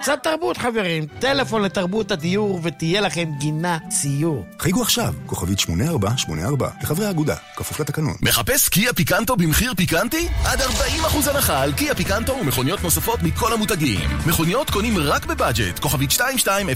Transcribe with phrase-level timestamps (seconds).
[0.00, 4.44] קצת תרבות חברים, טלפון לתרבות הדיור ותהיה לכם גינה ציור.
[4.58, 8.14] חייגו עכשיו, כוכבית 8484, לחברי האגודה, כפוף לתקנון.
[8.22, 10.28] מחפש קיה פיקנטו במחיר פיקנטי?
[10.44, 14.10] עד 40% הנחה על קיה פיקנטו ומכוניות נוספות מכל המותגים.
[14.26, 16.66] מכוניות קונים רק בבאג'ט, כוכבית 2200.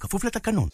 [0.00, 0.68] כפוף לתקנון.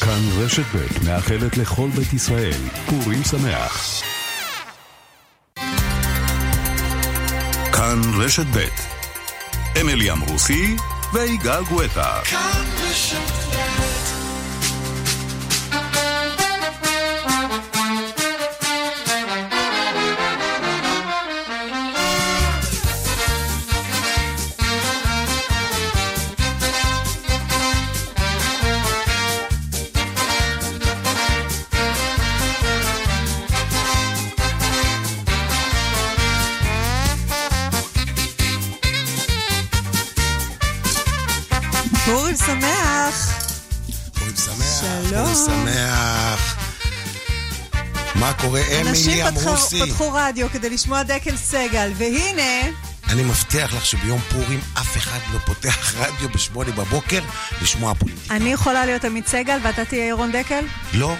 [0.00, 4.02] כאן רשת ב' מאחלת לכל בית ישראל פורים שמח.
[7.72, 8.68] כאן רשת ב'
[9.80, 10.76] אמילי אמרוסי
[11.14, 12.20] ויגאל גואטה.
[12.24, 13.43] כאן רשת
[48.44, 48.62] מה קורה?
[48.80, 49.76] אמילי אמרוסי.
[49.76, 52.70] אנשים פתחו רדיו כדי לשמוע דקל סגל, והנה...
[53.08, 57.20] אני מבטיח לך שביום פורים אף אחד לא פותח רדיו בשמונה בבוקר
[57.62, 58.34] לשמוע פוליטיקה.
[58.34, 60.64] אני יכולה להיות עמית סגל ואתה תהיה ירון דקל?
[60.94, 61.14] לא.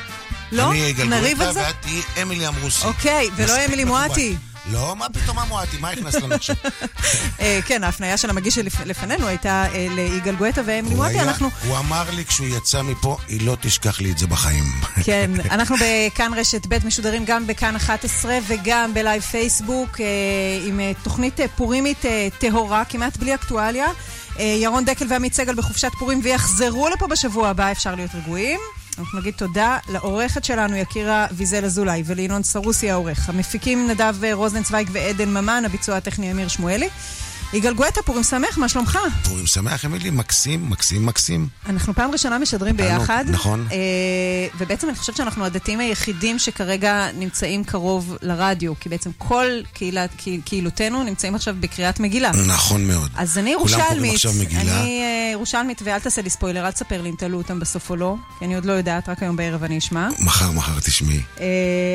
[0.53, 0.71] לא?
[0.71, 2.87] אני יגאל גואטה ואת תהיי אמילי אמרוסי.
[2.87, 4.37] אוקיי, ולא אמילי מואטי.
[4.73, 5.77] לא, מה פתאום המועטי?
[5.81, 6.57] מה הכנסת לנו עכשיו?
[7.41, 11.49] אה, כן, ההפניה של המגיש שלפנינו הייתה אה, ליגאל גואטה ואמילי מועטי, אנחנו...
[11.67, 14.65] הוא אמר לי כשהוא יצא מפה, היא לא תשכח לי את זה בחיים.
[15.05, 20.07] כן, אנחנו בכאן רשת ב' משודרים גם בכאן 11 וגם בלייב פייסבוק אה,
[20.67, 22.05] עם תוכנית פורימית
[22.39, 23.87] טהורה, כמעט בלי אקטואליה.
[24.39, 28.61] ירון דקל ועמית סגל בחופשת פורים ויחזרו לפה בשבוע הבא, אפשר להיות רגועים.
[28.99, 33.29] אנחנו נגיד תודה לעורכת שלנו, יקירה ויזל אזולאי, ולינון סרוסי העורך.
[33.29, 36.89] המפיקים נדב רוזנצוויג ועדן ממן, הביצוע הטכני אמיר שמואלי.
[37.55, 38.99] יגאל גואטה, פורים שמח, מה שלומך?
[39.25, 41.49] פורים שמח, אמילי, מקסים, מקסים, מקסים.
[41.67, 43.25] אנחנו פעם ראשונה משדרים ביחד.
[43.29, 43.67] נכון.
[43.73, 43.79] אה,
[44.59, 50.11] ובעצם אני חושבת שאנחנו הדתיים היחידים שכרגע נמצאים קרוב לרדיו, כי בעצם כל קהילת,
[50.45, 52.31] קהילותינו נמצאים עכשיו בקריאת מגילה.
[52.47, 53.11] נכון מאוד.
[53.17, 54.21] אז אני ירושלמית.
[54.57, 57.97] אני אה, ירושלמית, ואל תעשה לי ספוילר, אל תספר לי אם תעלו אותם בסוף או
[57.97, 60.09] לא, כי אני עוד לא יודעת, רק היום בערב אני אשמע.
[60.21, 61.21] מחר, מחר תשמעי.
[61.41, 61.47] אה,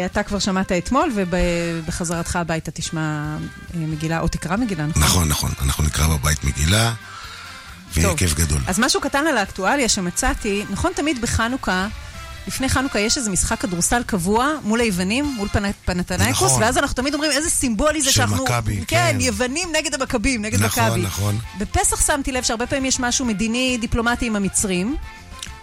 [0.06, 3.38] אתה כבר שמעת אתמול, ובחזרתך הביתה תשמע
[3.74, 5.04] מגילה, או תקרא מגילה, נכון?
[5.04, 5.49] נכון, נכון.
[5.52, 6.94] נכון, אנחנו נקרא בבית מגילה,
[7.94, 8.62] ויהיה כיף גדול.
[8.68, 11.88] אז משהו קטן על האקטואליה שמצאתי, נכון תמיד בחנוכה,
[12.48, 15.72] לפני חנוכה יש איזה משחק כדורסל קבוע מול היוונים, מול פנ...
[15.86, 16.62] פנתנייקוס, נכון.
[16.62, 18.38] ואז אנחנו תמיד אומרים איזה סימבולי זה שאנחנו...
[18.38, 19.12] של מכבי, כן.
[19.12, 21.02] כן, יוונים נגד המכבים, נגד נכון, מכבי.
[21.02, 21.60] נכון, נכון.
[21.60, 24.96] בפסח שמתי לב שהרבה פעמים יש משהו מדיני, דיפלומטי עם המצרים.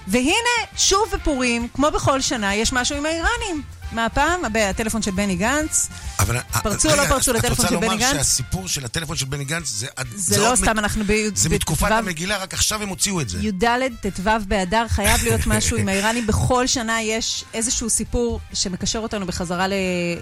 [0.09, 3.63] והנה, שוב בפורים, כמו בכל שנה, יש משהו עם האיראנים.
[3.93, 4.41] מה הפעם?
[4.71, 5.89] הטלפון של בני גנץ.
[6.19, 6.39] אבל...
[6.63, 7.91] פרצו או לא פרצו לטלפון של בני גנץ?
[7.91, 9.87] את רוצה לומר שהסיפור של הטלפון של בני גנץ זה...
[10.15, 11.13] זה לא סתם, אנחנו ב...
[11.35, 13.39] זה מתקופת המגילה, רק עכשיו הם הוציאו את זה.
[13.43, 13.65] י"ד,
[14.01, 16.27] ט"ו באדר, חייב להיות משהו עם האיראנים.
[16.27, 19.67] בכל שנה יש איזשהו סיפור שמקשר אותנו בחזרה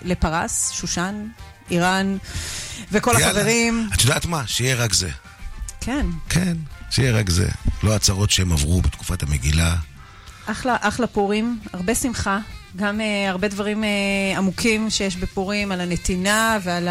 [0.02, 1.26] לפרס, שושן,
[1.70, 2.16] איראן,
[2.92, 3.88] וכל החברים.
[3.94, 4.42] את יודעת מה?
[4.46, 5.10] שיהיה רק זה.
[5.80, 6.06] כן.
[6.28, 6.56] כן,
[6.94, 7.48] שיהיה רק זה.
[7.82, 9.76] לא הצהרות שהם עברו בתקופת המגילה.
[10.46, 12.38] אחלה, אחלה פורים, הרבה שמחה.
[12.76, 16.88] גם uh, הרבה דברים uh, עמוקים שיש בפורים, על הנתינה ועל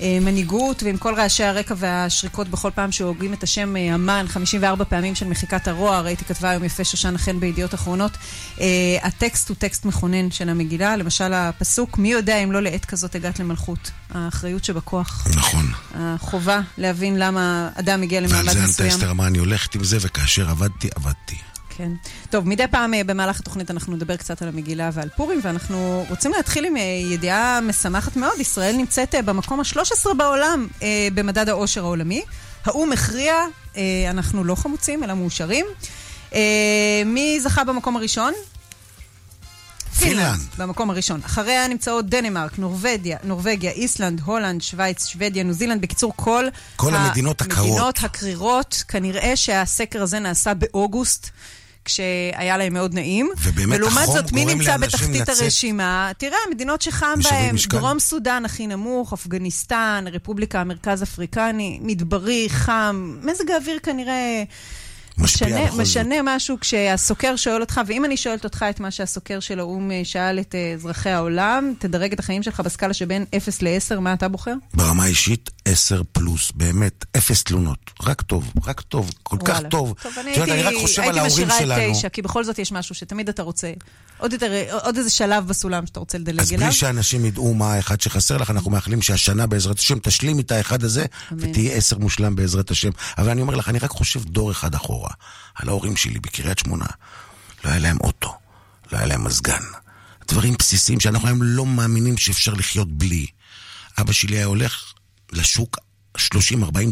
[0.00, 5.14] המנהיגות, ועם כל רעשי הרקע והשריקות בכל פעם שהוגים את השם uh, המן, 54 פעמים
[5.14, 8.12] של מחיקת הרוע, ראיתי כתבה היום יפה שושנה חן בידיעות אחרונות.
[8.56, 8.60] Uh,
[9.02, 13.38] הטקסט הוא טקסט מכונן של המגילה, למשל הפסוק, מי יודע אם לא לעת כזאת הגעת
[13.40, 13.90] למלכות.
[14.14, 15.26] האחריות שבכוח.
[15.36, 15.66] נכון.
[15.94, 18.58] החובה להבין למה אדם הגיע למעמד מסוים.
[18.58, 21.36] ועל זה אסתר אמרה, אני הולכת עם זה, וכאשר אבדתי, אבדתי.
[21.76, 21.92] כן.
[22.30, 26.32] טוב, מדי פעם אה, במהלך התוכנית אנחנו נדבר קצת על המגילה ועל פורים, ואנחנו רוצים
[26.32, 28.40] להתחיל עם אה, ידיעה משמחת מאוד.
[28.40, 30.66] ישראל נמצאת אה, במקום ה-13 בעולם
[31.14, 32.22] במדד העושר העולמי.
[32.64, 33.34] האו"ם הכריע,
[34.10, 35.66] אנחנו לא חמוצים, אלא מאושרים.
[37.06, 38.32] מי זכה במקום הראשון?
[39.98, 40.40] פינלנד.
[40.58, 41.20] במקום הראשון.
[41.26, 45.80] אחריה נמצאות דנמרק, נורווגיה, נורווגיה, איסלנד, הולנד, שווייץ, שוודיה, ניו זילנד.
[45.80, 46.44] בקיצור, כל,
[46.76, 47.58] כל המדינות הקרות.
[47.58, 48.84] המדינות הקרירות.
[48.88, 51.30] כנראה שהסקר הזה נעשה באוגוסט.
[51.84, 53.30] כשהיה להם מאוד נעים.
[53.42, 55.42] ובאמת החום זאת, מי נמצא בתחתית לצאת...
[55.42, 56.10] הרשימה?
[56.18, 63.50] תראה, המדינות שחם בהן, דרום סודאן הכי נמוך, אפגניסטן, רפובליקה המרכז אפריקני, מדברי, חם, מזג
[63.50, 64.44] האוויר כנראה...
[65.18, 69.90] משנה, משנה משהו כשהסוקר שואל אותך, ואם אני שואלת אותך את מה שהסוקר של האו"ם
[69.90, 74.12] אה, שאל את אה, אזרחי העולם, תדרג את החיים שלך בסקאלה שבין 0 ל-10, מה
[74.12, 74.54] אתה בוחר?
[74.74, 77.90] ברמה האישית, עשר פלוס, באמת, אפס תלונות.
[78.02, 79.68] רק טוב, רק טוב, כל כך וואלה.
[79.68, 79.94] טוב.
[80.02, 81.86] טוב, אני הייתי, אני רק חושב על הייתי ההורים משאירה.
[81.86, 83.72] את תשע, כי בכל זאת יש משהו שתמיד אתה רוצה,
[84.18, 86.64] עוד, יותר, עוד איזה שלב בסולם שאתה רוצה לדלג אז אליו.
[86.66, 90.84] בלי שאנשים ידעו מה האחד שחסר לך, אנחנו מאחלים שהשנה בעזרת השם תשלים את האחד
[90.84, 91.50] הזה, אמן.
[91.50, 92.90] ותהיה עשר מושלם בעזרת השם.
[93.18, 95.10] אבל אני אומר לך, אני רק חושב דור אחד אחורה,
[95.54, 96.86] על ההורים שלי בקריית שמונה.
[97.64, 98.34] לא היה להם אוטו,
[98.92, 99.62] לא היה להם מזגן.
[100.28, 103.26] דברים בסיסיים שאנחנו היום לא מאמינים שאפשר לחיות בלי.
[104.00, 104.93] אבא שלי היה הולך
[105.32, 105.78] לשוק
[106.18, 106.20] 30-40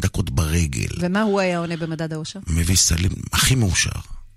[0.00, 0.88] דקות ברגל.
[0.98, 2.40] ומה הוא היה עונה במדד האושר?
[2.46, 3.90] מביא סלים הכי מאושר,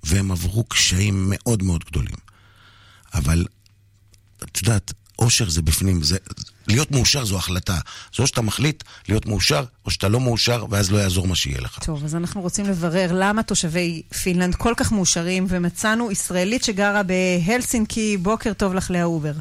[0.04, 2.16] והם עברו קשיים מאוד מאוד גדולים.
[3.14, 3.46] אבל,
[4.44, 6.18] את יודעת, אושר זה בפנים, זה,
[6.68, 7.80] להיות מאושר זו החלטה.
[8.16, 11.62] זה או שאתה מחליט להיות מאושר, או שאתה לא מאושר, ואז לא יעזור מה שיהיה
[11.62, 11.80] לך.
[11.86, 18.18] טוב, אז אנחנו רוצים לברר למה תושבי פינלנד כל כך מאושרים, ומצאנו ישראלית שגרה בהלסינקי.
[18.18, 19.34] בוקר טוב לך, לאה אובר.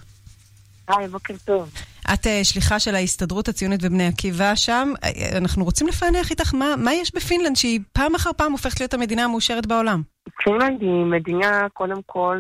[0.88, 1.72] היי, בוקר טוב.
[2.14, 4.88] את אה, שליחה של ההסתדרות הציונית ובני עקיבא שם.
[5.04, 8.94] אה, אנחנו רוצים לפענח איתך מה, מה יש בפינלנד שהיא פעם אחר פעם הופכת להיות
[8.94, 10.02] המדינה המאושרת בעולם.
[10.44, 12.38] פינלנד היא מדינה, קודם כל,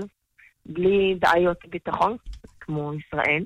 [0.66, 2.16] בלי בעיות ביטחון,
[2.60, 3.44] כמו ישראל.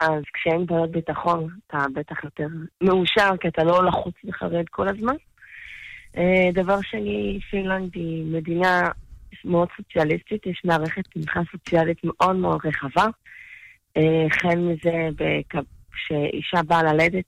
[0.00, 2.46] אז כשאין בעיות ביטחון, אתה בטח יותר
[2.80, 5.14] מאושר, כי אתה לא לחוץ וחרד כל הזמן.
[6.16, 8.90] אה, דבר שני, פינלנד היא מדינה
[9.44, 13.06] מאוד סוציאליסטית, יש מערכת תמיכה סוציאלית מאוד מאוד רחבה.
[13.96, 17.24] אה, החל מזה, בכ- כשאישה באה ללדת,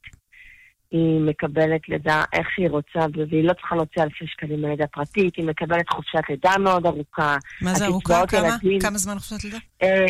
[0.90, 2.98] היא מקבלת לידה איך שהיא רוצה,
[3.30, 7.36] והיא לא צריכה להוציא אלפי שקלים ללידה פרטית, היא מקבלת חופשת לידה מאוד ארוכה.
[7.62, 8.26] מה זה ארוכה?
[8.26, 8.48] כמה?
[8.48, 9.58] ילדים- כמה זמן חופשת לידה?
[9.82, 10.06] אה,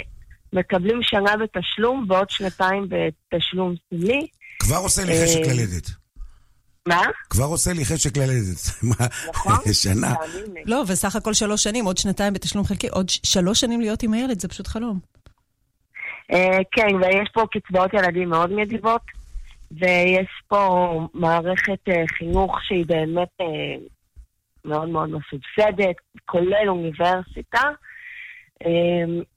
[0.53, 4.27] מקבלים שנה בתשלום ועוד שנתיים בתשלום סמלי.
[4.59, 5.89] כבר עושה לי אה, חשק ללדת.
[6.89, 7.03] מה?
[7.31, 8.59] כבר עושה לי חשק ללדת.
[8.89, 9.73] מה, נכון?
[9.83, 10.15] שנה.
[10.67, 14.41] לא, וסך הכל שלוש שנים, עוד שנתיים בתשלום חלקי, עוד שלוש שנים להיות עם הילד,
[14.41, 14.99] זה פשוט חלום.
[16.33, 19.03] אה, כן, ויש פה קצבאות ילדים מאוד נדיבות,
[19.71, 23.47] ויש פה מערכת אה, חינוך שהיא באמת אה,
[24.65, 27.61] מאוד מאוד מסובסדת, כולל אוניברסיטה.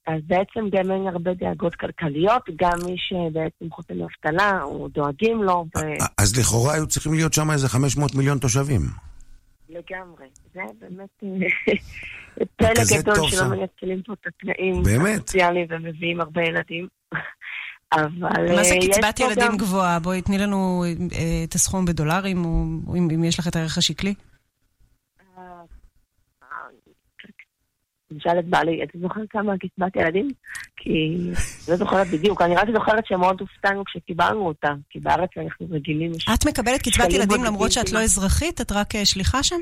[0.07, 5.65] אז בעצם גם אין הרבה דאגות כלכליות, גם מי שבעצם חותם לאבטלה, או דואגים לו,
[5.77, 8.81] ו- אז לכאורה היו צריכים להיות שם איזה 500 מיליון תושבים.
[9.69, 10.25] לגמרי.
[10.53, 11.23] זה באמת
[12.55, 13.47] פלא גדול טוב שלא.
[13.47, 15.15] מנצלים פה את התנאים באמת?
[15.15, 16.87] הסוציאליים ומביאים הרבה ילדים.
[17.93, 19.99] אבל מה זה אה, קצבת ילדים גם- גבוהה?
[19.99, 20.83] בואי תני לנו
[21.13, 24.13] אה, את הסכום בדולרים, או או אם אם יש לך את הערך השקלי.
[28.11, 30.29] נשאל את בעלי, אתה זוכר כמה קצבת ילדים?
[30.77, 31.17] כי
[31.67, 36.11] לא זוכרת בדיוק, אני רק זוכרת שמאוד הופתענו כשקיבלנו אותה, כי בארץ אנחנו רגילים.
[36.33, 37.99] את מקבלת קצבת ילדים למרות שאת לא.
[38.03, 38.61] אזרחית?
[38.61, 39.55] את רק אה, שליחה שם?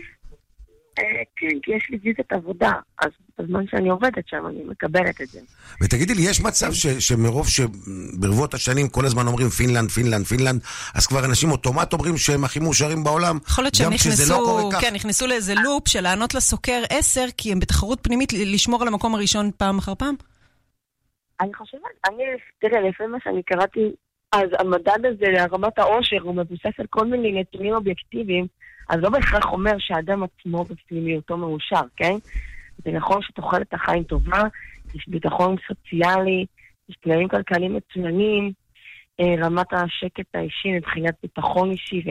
[1.00, 3.10] אה, כן, כי יש לי ויזת עבודה, אז
[3.40, 5.40] בזמן שאני עובדת שם אני מקבלת את זה.
[5.84, 10.62] ותגידי לי, יש מצב ש, שמרוב שברבות השנים כל הזמן אומרים פינלנד, פינלנד, פינלנד,
[10.96, 13.38] אז כבר אנשים אוטומט אומרים שהם הכי מאושרים בעולם?
[13.48, 14.82] יכול להיות שהם לא נכנסו, כך.
[14.82, 18.88] כן, נכנסו לאיזה לופ של לענות לסוקר 10, כי הם בתחרות פנימית ל- לשמור על
[18.88, 20.16] המקום הראשון פעם אחר פעם?
[21.42, 22.24] אני חושבת, אני,
[22.62, 23.92] תראה, לפי מה שאני קראתי,
[24.32, 28.48] אז המדד הזה לרמת העושר הוא מבוסס על כל מיני נתונים אובייקטיביים,
[28.90, 32.14] אז לא בהכרח אומר שהאדם עצמו בפנימיותו מאושר, כן?
[32.86, 34.44] זה נכון שתוחלת החיים טובה,
[34.96, 36.46] יש ביטחון סוציאלי,
[36.90, 38.52] יש תנאים כלכליים מצוינים,
[39.20, 42.04] אה, רמת השקט האישי מבחינת ביטחון אישי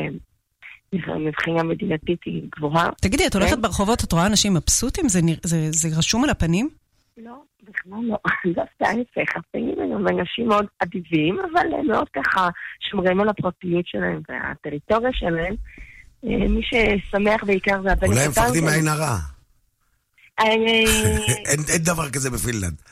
[0.92, 2.88] ומבחינה מדינתית היא גבוהה.
[3.02, 3.62] תגידי, את הולכת כן.
[3.62, 5.08] ברחובות, את רואה אנשים מבסוטים?
[5.08, 6.68] זה נרא- זה- זה רשום על הפנים?
[7.16, 7.32] לא,
[7.62, 8.16] בכלל לא.
[8.54, 12.48] דווקא ההפך, הפינים הם אנשים מאוד אדיבים, אבל הם מאוד ככה
[12.90, 15.54] שומרים על הפרטיות שלהם והטריטוריה שלהם.
[16.24, 18.64] אה, מי ששמח בעיקר זה הבן אולי הם מפחדים.
[18.64, 19.16] מעין הרע.
[21.48, 22.82] אין דבר כזה בפינלנד.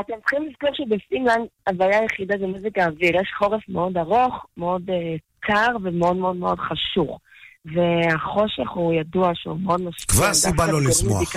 [0.00, 3.16] אתם צריכים לזכור שבפינלנד הבעיה היחידה זה מזג האוויר.
[3.16, 7.20] יש חורף מאוד ארוך, מאוד אה, קר ומאוד מאוד מאוד חשוך.
[7.64, 10.14] והחושך הוא ידוע שהוא מאוד משפיע.
[10.16, 11.32] כבר סיבה לא לשמוח.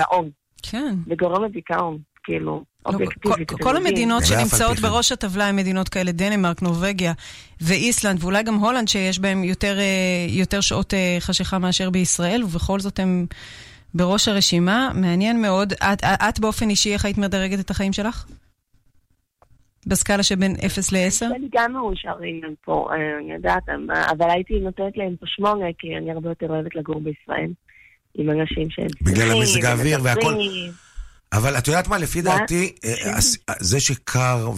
[0.63, 0.95] כן.
[1.07, 1.97] זה גורם לדיכאון,
[2.29, 3.51] כאילו, לא, אובייקטיבית.
[3.51, 3.77] כל-.
[3.77, 4.81] המדינות שנמצאות כן.
[4.81, 7.13] בראש הטבלה הן מדינות כאלה, דנמרק, נורבגיה
[7.61, 9.85] ואיסלנד, ואולי גם הולנד, שיש בהן יותר, אה,
[10.29, 13.25] יותר שעות אה, חשיכה מאשר בישראל, ובכל זאת הם
[13.93, 14.91] בראש הרשימה.
[14.95, 15.73] מעניין מאוד.
[15.73, 18.25] את, את באופן אישי, איך היית מדרגת את החיים שלך?
[19.87, 21.35] בסקאלה שבין 0 ל-10?
[21.35, 23.63] אני גם מאושרים פה, אה, אני יודעת,
[24.11, 27.51] אבל- הייתי נותנת להם פה שמונה, כי אני הרבה יותר אוהבת לגור בישראל.
[28.15, 30.33] עם אנשים שהם בגלל המזג האוויר והכל.
[31.33, 32.37] אבל את יודעת מה, לפי מה?
[32.37, 33.37] דעתי, אה, הס-
[33.71, 34.49] זה שקר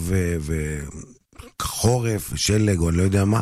[1.62, 3.40] וחורף ושלג או אני לא יודע מה,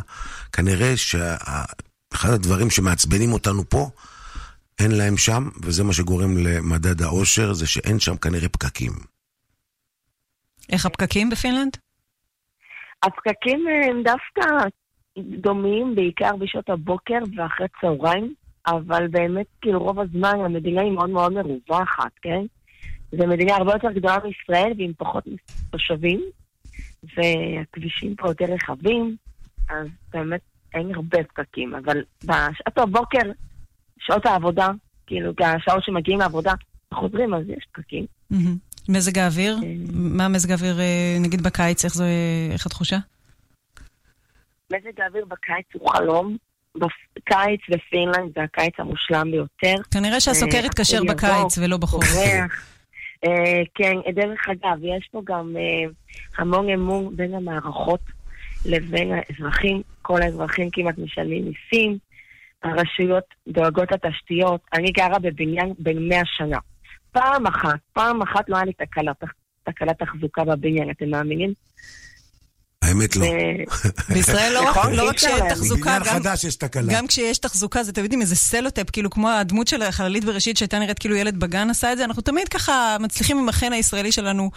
[0.54, 3.90] כנראה שאחד הדברים שמעצבנים אותנו פה,
[4.80, 8.92] אין להם שם, וזה מה שגורם למדד האושר, זה שאין שם כנראה פקקים.
[10.72, 11.78] איך הפקקים בפינלנד?
[13.04, 14.68] הפקקים הם דווקא
[15.42, 18.34] דומים, בעיקר בשעות הבוקר ואחרי צהריים,
[18.68, 22.46] אבל באמת, כאילו, רוב הזמן המדינה היא מאוד מאוד מרווחת, כן?
[23.12, 25.24] זו מדינה הרבה יותר גדולה מישראל ועם פחות
[25.70, 26.22] תושבים,
[27.18, 29.16] והכבישים פה יותר רחבים,
[29.70, 30.42] אז באמת
[30.74, 33.32] אין הרבה פקקים, אבל בשעת הבוקר,
[34.00, 34.70] שעות העבודה,
[35.08, 36.54] כאילו, השעות שמגיעים לעבודה,
[36.94, 38.06] חוזרים, אז יש פקקים.
[38.90, 39.58] מזג האוויר?
[39.94, 42.06] מה מזג האוויר, אה, נגיד בקיץ, איך זה,
[42.54, 42.98] איך התחושה?
[44.74, 46.38] מזג האוויר בקיץ הוא חלום.
[46.76, 49.76] בקיץ בפינלנד זה הקיץ המושלם ביותר.
[49.92, 52.08] כנראה שהסוכר אה, התקשר הכל בקיץ ולא בחורף.
[53.26, 55.90] אה, כן, דרך אגב, יש פה גם אה,
[56.38, 58.00] המון אמון בין המערכות
[58.66, 59.82] לבין האזרחים.
[60.02, 61.98] כל האזרחים כמעט משלמים מיסים,
[62.64, 64.62] הרשויות דואגות לתשתיות.
[64.74, 66.58] אני גרה בבניין בן 100 שנה.
[67.12, 69.12] פעם אחת, פעם אחת לא היה לי תקלה,
[69.64, 71.54] תקלת תחזוקה בבניין, אתם מאמינים?
[72.90, 73.26] האמת לא.
[74.10, 75.50] בישראל לא רק- נכון, לא שאין.
[75.50, 76.00] תחזוקה,
[76.88, 80.80] גם- כשיש תחזוקה, זה אתם יודעים, איזה סלוטייפ, כאילו כמו הדמות של החללית בראשית שהייתה
[80.80, 84.52] נראית כאילו ילד בגן עשה את זה, אנחנו תמיד ככה מצליחים עם החן הישראלי שלנו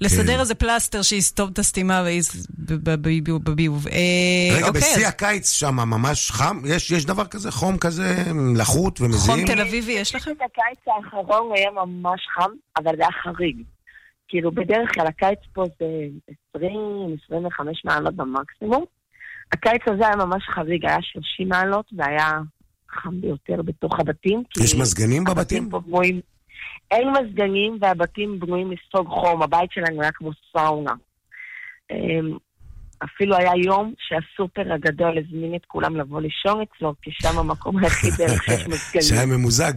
[0.00, 0.40] לסדר כן.
[0.40, 2.02] איזה פלסטר שיסתום את הסתימה
[2.58, 3.88] בביוב.
[3.88, 3.92] אה,
[4.56, 6.60] רגע, אוקיי, בשיא הקיץ שם ממש חם?
[6.66, 7.50] יש יש דבר כזה?
[7.50, 8.24] חום כזה
[8.56, 9.46] לחות חום ומזיעים?
[9.46, 10.30] תל אביבי יש לכם?
[10.30, 13.56] הקיץ האחרון היה ממש חם, אבל זה היה חריג.
[14.28, 15.86] כאילו, בדרך כלל הקיץ פה זה
[16.56, 16.60] 20-25
[17.84, 18.84] מעלות במקסימום.
[19.52, 22.30] הקיץ הזה היה ממש חריג, היה 30 מעלות והיה
[22.90, 24.42] חם ביותר בתוך הבתים.
[24.62, 25.70] יש מזגנים בבתים?
[25.70, 26.20] בנויים...
[26.90, 30.92] אין מזגנים והבתים בנויים לספוג חום, הבית שלנו היה כמו סאונה.
[31.90, 32.36] אמ,
[33.04, 38.12] אפילו היה יום שהסופר הגדול הזמין את כולם לבוא לישון אצלו, כי שם המקום היחיד
[38.18, 39.02] בערך שיש מזגנים.
[39.02, 39.72] שהיה ממוזג.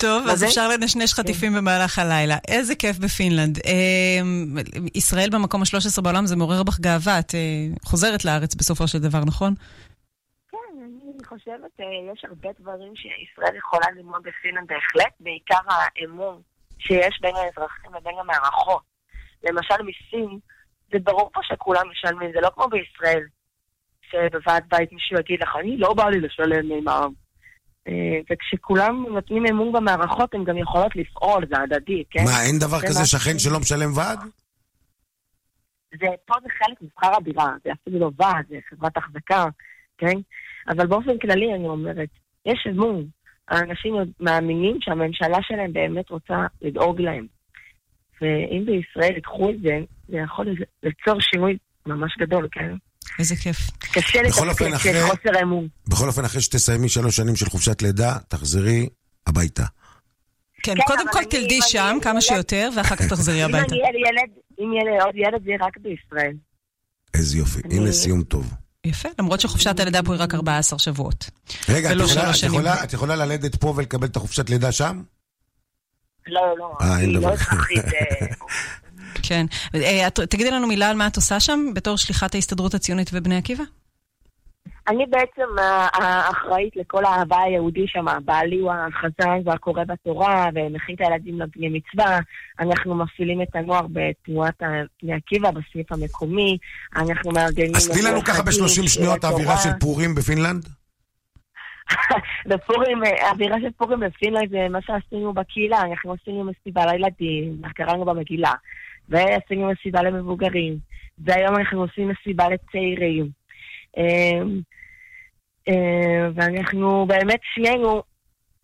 [0.00, 0.44] טוב, אז?
[0.44, 2.36] אפשר לנשנש חטיפים במהלך הלילה.
[2.48, 3.58] איזה כיף בפינלנד.
[3.66, 4.20] אה,
[4.94, 7.18] ישראל במקום ה-13 בעולם, זה מעורר בך גאווה.
[7.18, 7.40] את אה,
[7.84, 9.54] חוזרת לארץ בסופו של דבר, נכון?
[10.50, 16.40] כן, אני חושבת, אה, יש הרבה דברים שישראל יכולה ללמוד בפינלנד בהחלט, בעיקר האמון
[16.78, 18.82] שיש בין האזרחים לבין המערכות.
[19.44, 20.38] למשל מיסים,
[20.92, 23.22] זה ברור פה שכולם משלמים, זה לא כמו בישראל,
[24.10, 27.12] שבוועד בית מישהו יגיד לך, אני לא בא לי לשלם מע"מ.
[27.88, 32.24] אה, וכשכולם נותנים אמון במערכות, הן גם יכולות לפעול, זה הדדי, כן?
[32.24, 34.18] מה, אין דבר זה כזה שכן שלא משלם ועד?
[36.00, 39.46] זה, פה זה חלק משכר הדירה, זה אפילו לא ועד, זה חברת החזקה,
[39.98, 40.16] כן?
[40.68, 42.08] אבל באופן כללי אני אומרת,
[42.46, 43.06] יש אמון.
[43.48, 47.26] האנשים מאמינים שהממשלה שלהם באמת רוצה לדאוג להם.
[48.20, 50.46] ואם בישראל ייקחו את זה, זה יכול
[50.82, 52.74] ליצור שינוי ממש גדול, כן?
[53.18, 53.56] איזה כיף.
[53.78, 55.68] קשה לתפקד כשיש חוסר אמון.
[55.86, 58.88] בכל אופן, אחרי שתסיימי שלוש שנים של חופשת לידה, תחזרי
[59.26, 59.64] הביתה.
[60.62, 63.44] כן, כן, קודם כל אני- תלדי אם שם אני כמה ילד- שיותר, ואחר כך תחזרי
[63.44, 63.74] אם הביתה.
[63.74, 64.30] אני אהיה ילד,
[64.60, 66.32] אם יהיה לי עוד ילד, זה יהיה רק בישראל.
[67.14, 67.60] איזה יופי.
[67.64, 68.54] אני- הנה סיום טוב.
[68.86, 71.30] יפה, למרות שחופשת הלידה פה היא רק 14 שבועות.
[71.68, 72.42] רגע, את יכולה- את.
[72.42, 75.02] יכולה- את יכולה ללדת פה ולקבל את החופשת לידה שם?
[76.26, 78.26] לא, לא, אה, אין אני דבר לא כזה.
[79.32, 79.46] אה, כן.
[79.74, 83.64] אה, תגידי לנו מילה על מה את עושה שם, בתור שליחת ההסתדרות הציונית ובני עקיבא?
[84.88, 88.04] אני בעצם אה, האחראית לכל האהבה היהודי שם.
[88.24, 92.18] בעלי הוא החזן והקורא בתורה, ומכין את הילדים לבני מצווה.
[92.60, 94.62] אנחנו מפעילים את הנוער בתנועת
[95.02, 96.58] בני עקיבא, בסניף המקומי.
[96.96, 97.74] אנחנו מארגנים...
[97.76, 99.56] אז תני לנו ככה חגים, ב-30 שיעורי שניות האווירה.
[99.56, 100.68] של פורים בפינלנד?
[102.50, 105.80] בפורים, אה, האווירה של פורים בפינלנד זה מה שעשינו בקהילה.
[105.80, 108.52] אנחנו עשינו מסיבה לילדים, קראנו במגילה,
[109.10, 110.78] ועשינו מסיבה למבוגרים,
[111.18, 113.28] והיום אנחנו עושים מסיבה לצעירים.
[113.98, 114.42] אה,
[115.68, 118.02] אה, ואנחנו באמת שנינו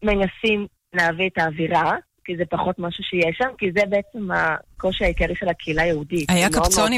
[0.02, 1.92] מנסים להביא את האווירה,
[2.24, 6.30] כי זה פחות משהו שיש שם, כי זה בעצם הקושי העיקרי של הקהילה היהודית.
[6.30, 6.48] היה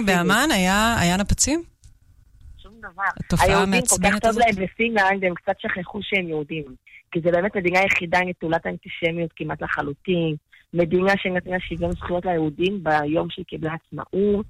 [0.00, 0.12] פיזי.
[0.12, 0.48] באמן?
[0.52, 1.62] היה היה נפצים?
[2.58, 3.02] שום דבר.
[3.20, 4.42] התופעה היהודים כל המעצבנת כך טוב הזאת?
[4.42, 6.64] להם בפינלנד, הם קצת שכחו שהם יהודים.
[7.12, 10.36] כי זה באמת מדינה היחידה נטולת האנטישמיות כמעט לחלוטין.
[10.74, 14.46] מדינה שנתנה שוויון זכויות ליהודים ביום שהיא קיבלה עצמאות.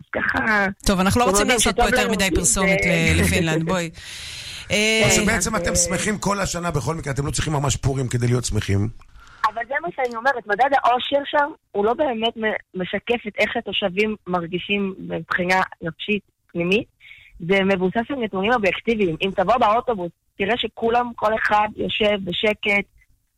[0.00, 0.66] אז ככה...
[0.86, 2.78] טוב, אנחנו לא רוצים לעשות פה יותר מדי פרסומת
[3.20, 3.90] לפינלנד, בואי.
[4.70, 7.76] אה, או שבעצם אז, אתם אה, שמחים כל השנה בכל מקרה, אתם לא צריכים ממש
[7.76, 8.88] פורים כדי להיות שמחים.
[9.46, 12.34] אבל זה מה שאני אומרת, מדד האושר שם הוא לא באמת
[12.74, 16.86] משקף את איך התושבים מרגישים מבחינה נפשית פנימית.
[17.48, 19.16] זה מבוסס על נתונים אובייקטיביים.
[19.22, 22.84] אם תבוא באוטובוס, תראה שכולם, כל אחד יושב בשקט,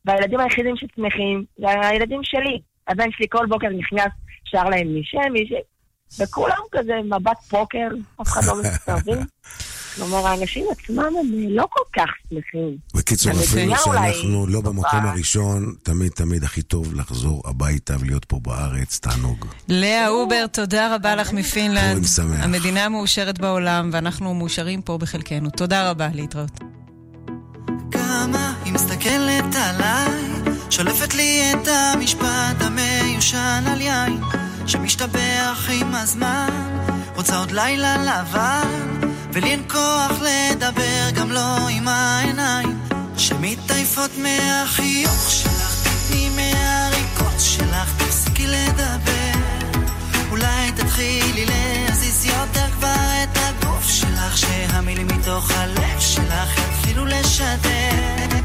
[0.05, 2.59] והילדים היחידים ששמחים זה הילדים שלי.
[2.87, 4.11] הבן שלי כל בוקר נכנס,
[4.45, 5.51] שר להם מי שם, מי ש...
[6.21, 7.87] וכולם כזה מבט פוקר,
[8.21, 9.17] אף אחד לא מסתרבים.
[9.95, 12.77] כלומר, האנשים עצמם הם אה, לא כל כך שמחים.
[12.95, 14.61] בקיצור, אפילו שאנחנו לא.
[14.61, 19.45] במקום הראשון, תמיד תמיד הכי טוב לחזור הביתה ולהיות פה בארץ, תענוג.
[19.69, 22.05] לאה אובר, תודה רבה לך מפינלנד.
[22.39, 25.49] המדינה מאושרת בעולם, ואנחנו מאושרים פה בחלקנו.
[25.49, 26.82] תודה רבה, להתראות.
[28.03, 30.21] כמה היא מסתכלת עליי,
[30.69, 34.21] שולפת לי את המשפט המיושן על יין,
[34.67, 36.49] שמשתבח עם הזמן,
[37.15, 42.79] רוצה עוד לילה לבן, ולי אין כוח לדבר גם לא עם העיניים,
[43.17, 49.39] שמתעייפות מהחיוך שלך, תתני מהריקות שלך, תפסיקי לדבר.
[50.31, 53.37] אולי תתחילי להזיז יותר כבר את
[53.83, 58.39] הגוף שלך שהמילים מתוך הלב שלך יתחילו לשדר.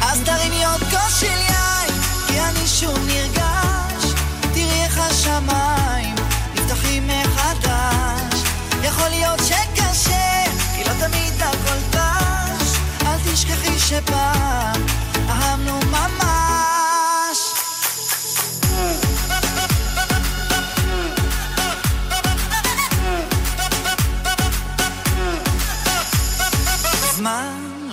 [0.00, 1.52] אז תרימי עוד כוס של
[2.26, 4.04] כי אני שוב נרגש.
[4.54, 6.14] תראי איך השמיים
[6.54, 8.42] נפתחים מחדש.
[8.82, 12.76] יכול להיות שקשה כי לא תמיד הכל דש
[13.06, 14.82] אל תשכחי שפעם
[15.28, 16.41] אהבנו ממש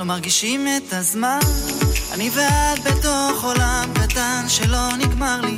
[0.10, 1.40] מרגישים את הזמן.
[2.14, 5.58] אני ואת בתוך עולם קטן שלא נגמר לי,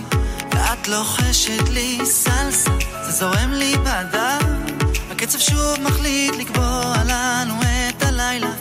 [0.52, 2.72] ואת לוחשת לי סלסה,
[3.06, 4.66] זה זורם לי בדם.
[5.12, 8.52] הקצב שוב מחליט לקבוע לנו את הלילה.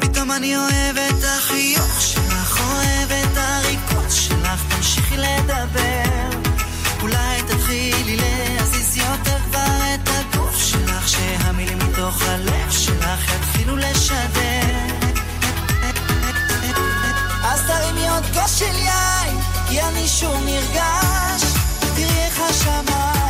[0.00, 6.38] פתאום אני אוהב את החיוך שלך, אוהב את הריקוד שלך, תמשיכי לדבר.
[7.02, 14.63] אולי תתחילי להזיז יותר כבר את הגוף שלך, שהמילים מתוך הלב שלך יתחילו לשדר.
[18.14, 21.42] עוד כוס של יין, כי אני שוב נרגש.
[21.80, 23.23] תראי איך השמיים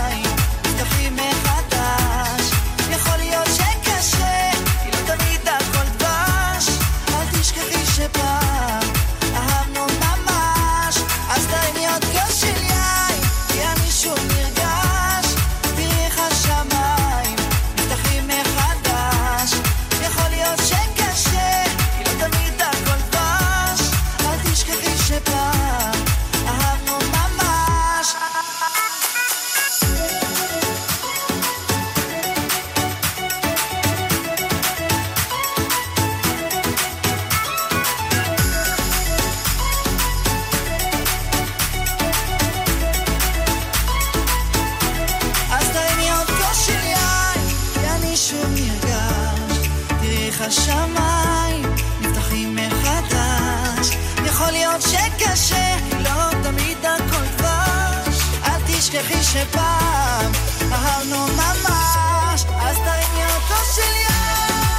[59.05, 60.33] תשכחי שפעם
[60.73, 62.45] אהבנו ממש.
[62.61, 63.83] אז תרימי כוס של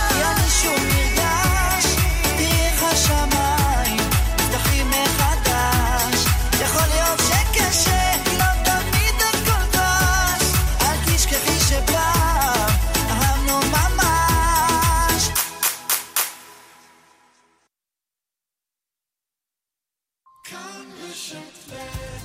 [0.09, 1.85] כי אני שוב נרגש.
[2.37, 6.25] תראי איך השמיים נפתחים מחדש.
[6.61, 8.45] יכול להיות שקשה, לא.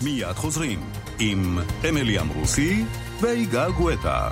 [0.02, 0.80] מיד חוזרים
[1.20, 2.84] עם אמילי אמרוסי
[3.20, 4.28] ויגאל גואטה.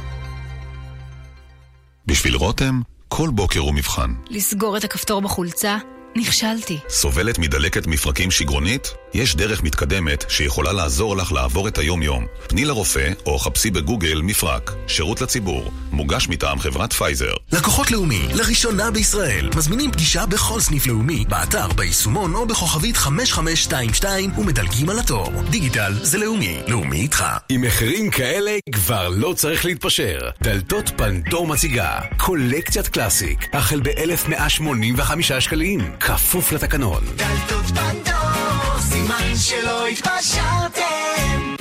[2.06, 4.12] בשביל רותם, כל בוקר הוא מבחן.
[4.30, 5.76] לסגור את הכפתור בחולצה?
[6.16, 6.78] נכשלתי.
[6.88, 8.94] סובלת מדלקת מפרקים שגרונית?
[9.14, 12.26] יש דרך מתקדמת שיכולה לעזור לך לעבור את היום-יום.
[12.48, 14.72] פני לרופא או חפשי בגוגל מפרק.
[14.86, 15.70] שירות לציבור.
[15.92, 17.32] מוגש מטעם חברת פייזר.
[17.52, 24.90] לקוחות לאומי, לראשונה בישראל, מזמינים פגישה בכל סניף לאומי, באתר, ביישומון או בכוכבית 5522 ומדלגים
[24.90, 25.32] על התור.
[25.50, 27.24] דיגיטל זה לאומי, לאומי איתך.
[27.48, 30.18] עם מחירים כאלה כבר לא צריך להתפשר.
[30.42, 37.04] דלתות פנדור מציגה קולקציית קלאסיק, החל ב-1185 שקלים, כפוף לתקנון.
[37.16, 41.54] דלתות פנדור, סימן שלא התפשרתם.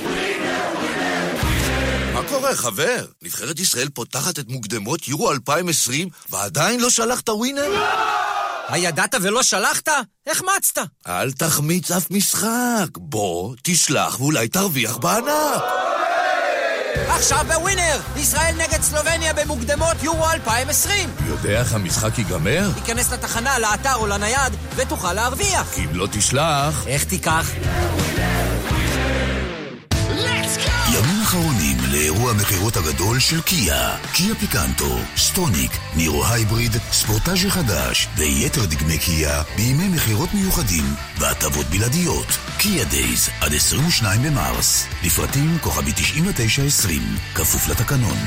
[2.14, 3.04] מה קורה, חבר?
[3.22, 7.84] נבחרת ישראל פותחת את מוקדמות יורו 2020 ועדיין לא שלחת ווינר?
[8.68, 9.88] הידעת ולא שלחת?
[10.30, 10.78] החמצת.
[11.06, 12.86] אל תחמיץ אף משחק.
[12.96, 15.62] בוא, תשלח ואולי תרוויח בענק.
[17.06, 18.00] עכשיו בווינר!
[18.16, 21.10] ישראל נגד סלובניה במוקדמות יורו 2020!
[21.26, 22.70] יודע איך המשחק ייגמר?
[22.74, 25.66] תיכנס לתחנה, לאתר או לנייד, ותוכל להרוויח.
[25.74, 26.86] כי אם לא תשלח...
[26.86, 27.50] איך תיקח?
[30.92, 33.96] ימים אחרונים לאירוע המכירות הגדול של קיה.
[34.12, 40.84] קיה פיקנטו, סטוניק, נירו הייבריד, ספורטאז' חדש ויתר דגמי קיה בימי מכירות מיוחדים
[41.18, 42.26] והטבות בלעדיות.
[42.58, 44.86] קיה Days עד 22 במרס.
[45.04, 47.02] לפרטים כוכבית 9920,
[47.34, 48.18] כפוף לתקנון.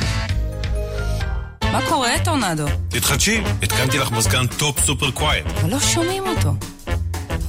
[1.64, 2.66] מה קורה, טורנדו?
[2.90, 5.46] תתחדשי, התקנתי לך מזגן Top Super Quiet.
[5.46, 6.54] אבל לא שומעים אותו.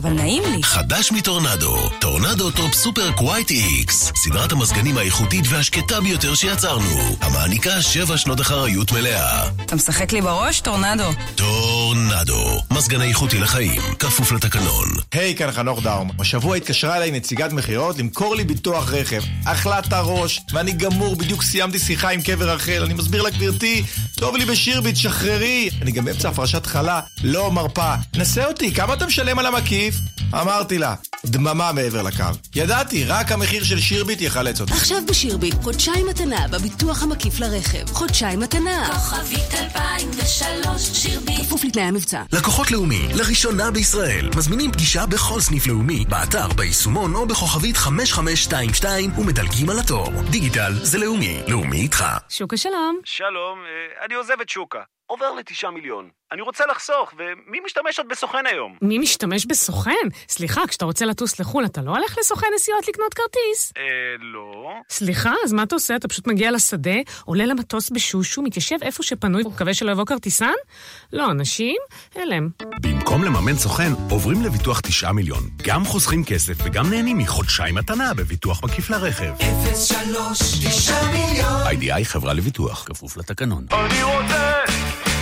[0.01, 0.63] אבל נעים לי.
[0.63, 8.17] חדש מטורנדו, טורנדו Top Super Quiet X, סדרת המזגנים האיכותית והשקטה ביותר שיצרנו, המעניקה שבע
[8.17, 9.49] שנות אחריות מלאה.
[9.49, 11.11] אתה משחק לי בראש, טורנדו?
[11.35, 14.89] טורנדו, מזגן איכותי לחיים, כפוף לתקנון.
[15.13, 16.11] היי, היי, כאן חנוך דאום.
[16.19, 19.23] השבוע התקשרה אליי נציגת מכירות למכור לי ביטוח רכב.
[19.45, 22.83] אכלה את הראש, ואני גמור, בדיוק סיימתי שיחה עם קבר רחל.
[22.85, 25.71] אני מסביר לה, גברתי, טוב לי בשירביט, שחררי.
[25.83, 27.95] אני גם באמצע הפרשת חלה, לא מרפה.
[28.17, 29.95] נסה אותי, כמה אתה משלם על המקיף?
[30.35, 30.95] אמרתי לה,
[31.27, 32.25] דממה מעבר לקו.
[32.55, 34.73] ידעתי, רק המחיר של שירביט יחלץ אותי.
[34.73, 37.89] עכשיו בשירביט, חודשיים מתנה בביטוח המקיף לרכב.
[37.89, 38.91] חודשיים מתנה.
[38.93, 41.41] כוכבית 2003, שירביט.
[41.41, 42.23] כפוף לתנאי המבצע.
[42.33, 44.31] לקוחות לאומי, לראשונה בישראל.
[44.37, 50.13] מזמינים פגישה בכל סניף לאומי, באתר, ביישומון או בכוכבית 5522 ומדלגים על התור.
[50.31, 51.41] דיגיטל זה לאומי.
[51.49, 52.05] לאומי איתך.
[52.29, 53.01] שוקה שלום.
[53.05, 53.59] שלום,
[54.05, 54.81] אני עוזב את שוקה.
[55.07, 56.09] עובר לתשעה מיליון.
[56.33, 58.77] אני רוצה לחסוך, ומי משתמש עוד בסוכן היום?
[58.83, 60.09] מי משתמש בסוכן?
[60.29, 63.73] סליחה, כשאתה רוצה לטוס לחו"ל, אתה לא הולך לסוכן נסיעות לקנות כרטיס?
[63.77, 63.83] אה,
[64.21, 64.73] לא.
[64.91, 65.97] סליחה, אז מה אתה עושה?
[65.97, 70.53] אתה פשוט מגיע לשדה, עולה למטוס בשושו, מתיישב איפה שפנוי, ומקווה שלא יבוא כרטיסן?
[71.13, 71.77] לא, אנשים,
[72.15, 72.49] הלם.
[72.81, 75.49] במקום לממן סוכן, עוברים לביטוח תשעה מיליון.
[75.63, 79.33] גם חוסכים כסף וגם נהנים מחודשיים מתנה בביטוח מקיף לרכב.
[79.75, 81.63] 03 9 מיליון.
[81.67, 83.67] איי-די-איי חברה לביטוח, כפוף לתקנון.
[83.73, 84.53] אני רוצה,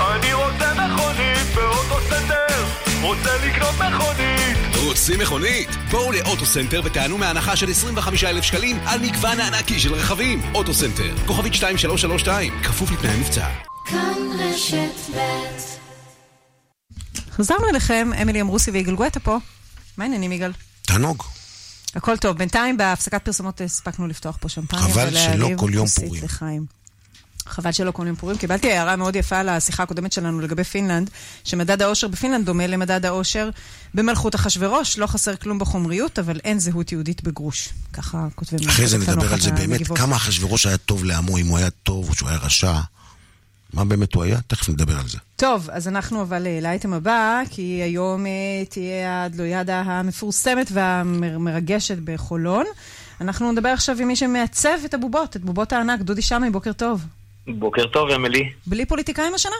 [0.01, 2.65] אני רוצה מכונית באוטוסנטר,
[3.03, 4.77] רוצה לקנות מכונית.
[4.87, 5.69] רוצים מכונית?
[5.91, 10.41] בואו לאוטוסנטר ותיהנו מהנחה של 25,000 שקלים על מגוון הענקי של רכבים.
[10.55, 13.47] אוטוסנטר, כוכבית 2332, כפוף לתנאי המבצע.
[13.87, 15.80] כאן רשת ב'
[17.33, 19.39] חזרנו אליכם, אמילי אמרוסי ויגאל גואטה פה.
[19.97, 20.53] מה העניינים, יגאל?
[20.83, 21.23] תענוג.
[21.95, 22.37] הכל טוב.
[22.37, 24.83] בינתיים בהפסקת פרסומות הספקנו לפתוח פה שמפניה.
[24.83, 26.25] חבל שלא כל יום פורים.
[26.25, 26.67] לחיים.
[27.47, 28.37] חבל שלא יום פורים.
[28.37, 31.11] קיבלתי הערה מאוד יפה על השיחה הקודמת שלנו לגבי פינלנד,
[31.45, 33.51] שמדד האושר בפינלנד דומה למדד האושר
[33.95, 34.99] במלכות אחשורוש.
[34.99, 37.69] לא חסר כלום בחומריות, אבל אין זהות יהודית בגרוש.
[37.93, 38.69] ככה כותבים.
[38.69, 39.87] אחרי זה נדבר על זה באמת.
[39.95, 42.81] כמה אחשוורוש היה טוב לעמו, אם הוא היה טוב או שהוא היה רשע.
[43.75, 44.41] מה באמת הוא היה?
[44.47, 45.19] תכף נדבר על זה.
[45.37, 52.65] טוב, אז אנחנו אבל אה, לאייטם הבא, כי היום אה, תהיה הדלוידה המפורסמת והמרגשת בחולון.
[53.21, 57.05] אנחנו נדבר עכשיו עם מי שמעצב את הבובות, את בובות הענק, דודי שמי, בוקר טוב.
[57.47, 58.51] בוקר טוב, אמילי.
[58.67, 59.57] בלי פוליטיקאים השנה?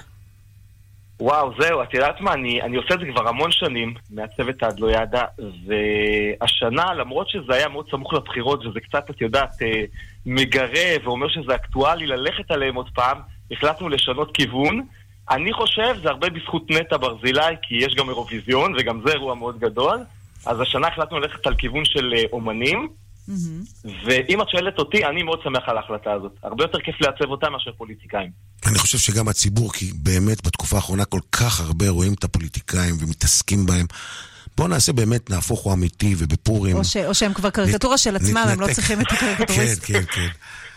[1.21, 4.63] וואו, זהו, את יודעת מה, אני, אני עושה את זה כבר המון שנים, מעצב את
[4.63, 9.83] הדלוידה, והשנה, למרות שזה היה מאוד סמוך לבחירות, וזה קצת, את יודעת, אה,
[10.27, 13.19] מגרה ואומר שזה אקטואלי ללכת עליהם עוד פעם,
[13.51, 14.87] החלטנו לשנות כיוון.
[15.31, 19.59] אני חושב, זה הרבה בזכות נטע ברזילי, כי יש גם אירוויזיון, וגם זה אירוע מאוד
[19.59, 19.99] גדול.
[20.47, 22.89] אז השנה החלטנו ללכת על כיוון של אה, אומנים,
[24.05, 26.33] ואם את שואלת אותי, אני מאוד שמח על ההחלטה הזאת.
[26.43, 28.31] הרבה יותר כיף לעצב אותה מאשר פוליטיקאים.
[28.67, 33.67] אני חושב שגם הציבור, כי באמת בתקופה האחרונה כל כך הרבה רואים את הפוליטיקאים ומתעסקים
[33.67, 33.87] בהם.
[34.57, 36.77] בואו נעשה באמת, נהפוך הוא אמיתי ובפורים.
[36.77, 38.73] או, ש, או שהם כבר קריקטורה של עצמם, הם לא נתנתק.
[38.73, 39.85] צריכים את הקריקטוריסט.
[39.87, 40.29] כן, כן, כן.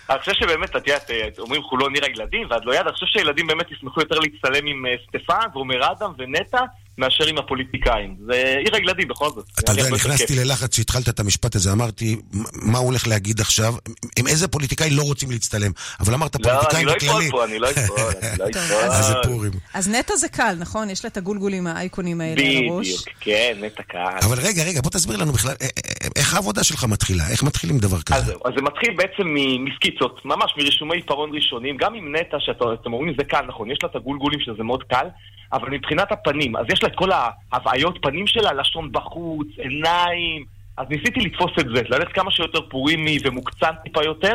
[0.10, 3.06] אני חושב שבאמת, את יודעת, אה, אומרים חולון עיר הילדים, ואת לא יד, אני חושב
[3.06, 6.62] שהילדים באמת ישמחו יותר להצטלם עם אה, סטפן ועומר אדם ונטע,
[6.98, 8.16] מאשר עם הפוליטיקאים.
[8.26, 9.46] זה עיר הילדים בכל זאת.
[9.60, 10.36] אתה יודע, נכנסתי.
[10.36, 13.74] ללחץ כשהתחלת את המשפט הזה, אמרתי, "מ- מה הוא הולך להגיד עכשיו?
[14.20, 15.72] עם איזה פוליטיקאי לא רוצים להצטלם?
[16.00, 17.32] אבל אמרת לא, אני פוליטיקאים לא בכללי.
[17.32, 18.76] פה, אני לא אני לא.
[18.84, 19.52] אז זה פורים.
[19.74, 20.90] אז נטע זה קל, נכון?
[20.90, 22.88] יש לה את הגולגולים, האייקונים האלה על הראש.
[22.88, 24.18] בדיוק, כן, נטע קהל.
[24.24, 27.24] אבל רגע, רגע, בוא תסביר לנו בכלל, אה, אה, איך העבודה שלך מתחילה?
[27.30, 28.34] איך מתחילים דבר כזה?
[28.46, 33.24] אז זה מתחיל בעצם מסקיצות, ממש מרישומי עיפרון ראשונים, גם עם נטע, שאתם אומרים זה
[33.24, 35.06] קל, נכון, יש לה את הגולגולים שזה מאוד קל,
[35.54, 37.10] אבל מבחינת הפנים, אז יש לה את כל
[37.52, 40.46] ההוויות פנים שלה, לשון בחוץ, עיניים,
[40.78, 44.34] אז ניסיתי לתפוס את זה, ללכת כמה שיותר פורימי ומוקצן טיפה יותר,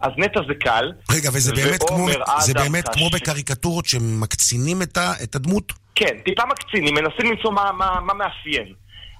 [0.00, 0.92] אז נטע זה קל.
[1.10, 2.06] רגע, וזה באמת כמו-
[2.40, 3.16] זה באמת כמו קשה.
[3.16, 5.72] בקריקטורות שמקצינים את ה- את הדמות?
[5.94, 8.72] כן, טיפה מקצינים, מנסים למצוא מה, מה, מה מאפיין.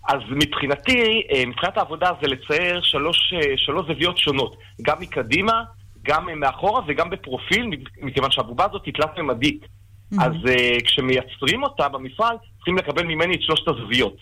[0.08, 0.98] אז מבחינתי,
[1.32, 5.62] אה, מבחינת העבודה זה לצייר שלוש, אה, שלוש זוויות שונות, גם מקדימה,
[6.02, 7.66] גם אה, מאחורה וגם בפרופיל,
[8.02, 9.60] מכיוון שהבובה הזאת היא תלת-ממדית.
[10.20, 14.16] אז אה, כשמייצרים אותה במפעל, צריכים לקבל ממני את שלושת הזוויות.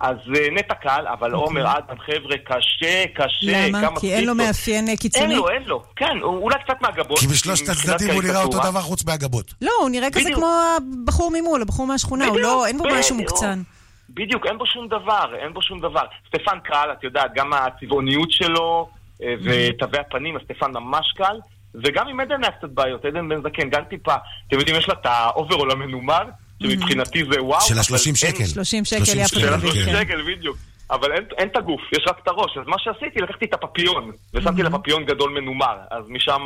[0.00, 3.68] אז אה, נטע קל, אבל עומר אדם, חבר'ה, קשה, קשה.
[3.68, 4.00] למה?
[4.00, 4.34] כי אין לו.
[4.34, 5.24] מאפיין אה, קיצוני?
[5.24, 7.18] אין לו, אין לו, כן, הוא- אולי קצת מהגבות.
[7.18, 8.58] כי בשלושת הצדדים הוא נראה אותו.
[8.58, 9.54] דבר חוץ מהגבות.
[9.62, 10.30] לא, הוא נראה כזה.
[10.34, 13.16] כמו הבחור ממול, הבחור מהשכונה, לא, אין בו משהו.
[13.16, 13.62] מוקצן.
[14.10, 16.02] בדיוק, אין בו שום דבר, אין בו שום דבר.
[16.28, 18.88] סטפן קל, את יודעת, גם הצבעוניות שלו
[19.22, 21.36] אה, ותווי הפנים, אז סטפן ממש קל.
[21.84, 24.14] וגם עם עדן היה קצת בעיות, עדן בן זקן, גם טיפה,
[24.48, 26.22] אתם יודעים, יש לה את האוברול המנומר,
[26.62, 27.60] שמבחינתי זה וואו.
[27.60, 28.44] של אבל ה-30 אין- שקל.
[28.44, 29.92] 30 שקל, יפה של דוד, ה-30 כן.
[30.00, 30.56] שקל, בדיוק.
[30.90, 32.50] אבל אין, אין את הגוף, יש רק את הראש.
[32.60, 36.44] אז מה שעשיתי, לקחתי את הפפיון, ושמתי לה פפיון גדול מנומר, אז משם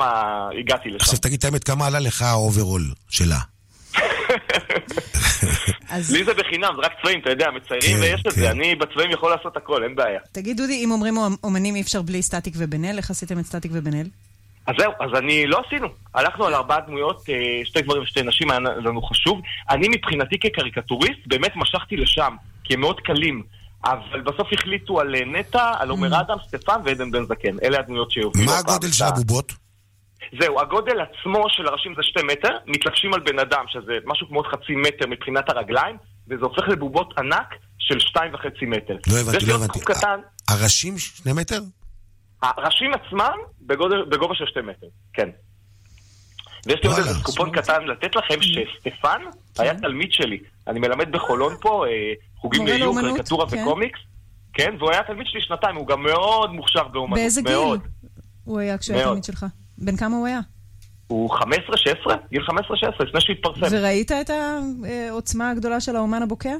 [0.60, 0.96] הגעתי לשם.
[1.04, 3.38] עכשיו תגיד את האמת, כמה עלה לך האוברול שלה?
[6.12, 8.40] לי זה בחינם, זה רק צבעים, אתה יודע, מציירים כן, ויש את כן.
[8.40, 10.20] זה, אני בצבעים יכול לעשות הכל, אין בעיה.
[10.32, 13.70] תגיד, דודי, אם אומרים אומנים אי אפשר בלי סטטיק ובן אל, איך עשיתם את סטטיק
[13.74, 14.06] ובן אל?
[14.66, 15.88] אז זהו, אז אני, לא עשינו.
[16.14, 19.40] הלכנו על ארבעה דמויות, אה, שתי גברים ושתי נשים, היה לנו חשוב.
[19.70, 23.42] אני מבחינתי כקריקטוריסט, באמת משכתי לשם, כי הם מאוד קלים.
[23.84, 27.56] אבל בסוף החליטו על אה, נטע, על עומר אדם, סטפן ועדן בן זקן.
[27.62, 28.46] אלה הדמויות שהובילו.
[28.46, 28.58] מה.
[28.58, 29.52] הגודל של הבובות?
[30.40, 34.42] זהו, הגודל עצמו של הראשים זה שתי מטר, מתלבשים על בן אדם, שזה משהו כמו
[34.42, 35.96] חצי מטר מבחינת הרגליים,
[36.28, 38.96] וזה הופך לבובות ענק של שתיים וחצי מטר.
[39.06, 39.78] לא הבנתי, לא הבנתי.
[40.48, 41.60] הראשים שני מטר?
[42.56, 45.28] הראשים עצמם בגודל, בגובה של שתי מטר, כן.
[46.66, 49.20] ויש לי עוד איזה קופון קטן לתת לכם, שסטפן
[49.58, 50.38] היה תלמיד שלי.
[50.66, 53.62] אני מלמד בחולון פה, אה, חוגים לאיור, קריקטורה כן.
[53.62, 53.98] וקומיקס.
[54.54, 57.18] כן, והוא היה תלמיד שלי שנתיים, הוא גם מאוד מוכשר באומנות.
[57.18, 57.80] באיזה גיל מאוד.
[58.44, 59.06] הוא היה כשהוא היה.
[59.06, 59.46] תלמיד שלך?
[59.78, 60.40] בן כמה הוא היה?
[61.06, 61.42] הוא 15-16,
[62.30, 63.66] גיל 15-16, לפני שהתפרסם.
[63.70, 66.54] וראית את העוצמה הגדולה של האומן הבוקע?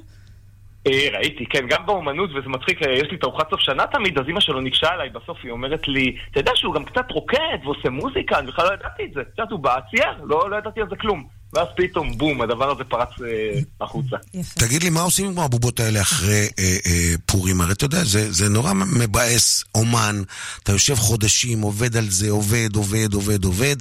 [0.86, 4.24] אה, ראיתי, כן, גם באומנות, וזה מצחיק, אה, יש לי תערוכת סוף שנה תמיד, אז
[4.28, 7.90] אמא שלו ניגשה אליי, בסוף היא אומרת לי, אתה יודע שהוא גם קצת רוקד ועושה
[7.90, 9.20] מוזיקה, אני בכלל לא ידעתי את זה.
[9.20, 11.26] את יודעת, הוא בא, צייר, לא, לא ידעתי על זה כלום.
[11.52, 14.16] ואז פתאום, בום, הדבר הזה פרץ אה, החוצה.
[14.58, 17.60] תגיד לי, מה עושים עם הבובות האלה אחרי אה, אה, פורים?
[17.60, 20.22] הרי אתה יודע, זה, זה נורא מבאס, אומן,
[20.62, 23.76] אתה יושב חודשים, עובד על זה, עובד, עובד, עובד, עובד,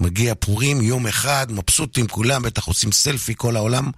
[0.00, 3.90] מגיע פורים, יום אחד, מבסוטים כולם, בטח עושים סלפי כל העולם,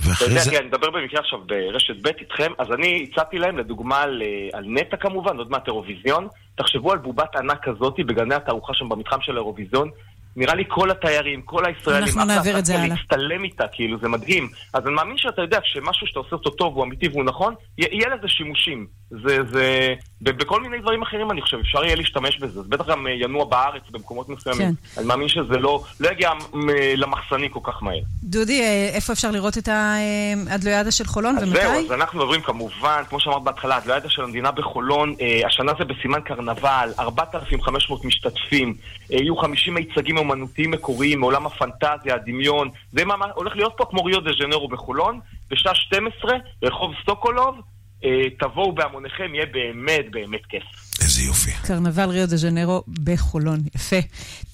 [0.00, 0.50] אתה ואחרי יודע, זה...
[0.50, 4.64] כן, אני מדבר במקרה עכשיו ברשת ב' איתכם, אז אני הצעתי להם, לדוגמה, על, על
[4.66, 9.36] נטע כמובן, עוד מעט אירוויזיון, תחשבו על בובת ענק כזאת בגני התערוכה שם במתחם של
[9.36, 9.90] האירוויזיון.
[10.36, 12.86] נראה לי כל התיירים, כל הישראלים, אנחנו נעביר את זה הלאה.
[12.88, 14.48] להצטלם איתה, כאילו, זה מדהים.
[14.72, 18.08] אז אני מאמין שאתה יודע, כשמשהו שאתה עושה אותו טוב, הוא אמיתי והוא נכון, יהיה
[18.08, 18.86] לזה שימושים.
[19.10, 22.62] זה, זה, בכל מיני דברים אחרים, אני חושב, אפשר יהיה להשתמש בזה.
[22.62, 24.68] זה בטח גם אה, ינוע בארץ במקומות מסוימים.
[24.68, 24.98] כן.
[24.98, 28.00] אני מאמין שזה לא, לא יגיע אה, למחסני כל כך מהר.
[28.22, 31.60] דודי, אה, איפה אפשר לראות את האדלוידה של חולון אז ומתי?
[31.60, 35.84] זהו, אז אנחנו מדברים כמובן, כמו שאמרת בהתחלה, הדליידה של המדינה בחולון, אה, השנה זה
[35.84, 38.74] בסימן קרנבל, 4,500 משתתפים,
[39.12, 44.04] אה, יהיו 50 מיצגים אומנותיים מקוריים מעולם הפנטזיה, הדמיון, זה מה, הולך להיות פה כמו
[44.04, 47.60] ריו דה ז'נרו בחולון, בשעה 12, רחוב סוקולוב,
[48.04, 50.62] אה, תבואו בהמוניכם, יהיה באמת באמת כיף.
[51.00, 51.50] איזה יופי.
[51.66, 53.60] קרנבל ריו דה ז'נרו בחולון.
[53.74, 53.96] יפה.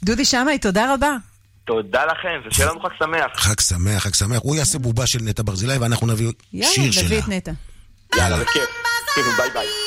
[0.05, 1.17] דודי שמאי, תודה רבה.
[1.65, 3.31] תודה לכם, ושיהיה לנו חג שמח.
[3.37, 4.39] חג שמח, חג שמח.
[4.43, 7.05] הוא יעשה בובה של נטע ברזילי ואנחנו נביא יאללה, שיר שלה.
[7.05, 7.53] נביא את נטע.
[8.17, 8.65] יאללה, בכיף.
[9.37, 9.86] ביי ביי.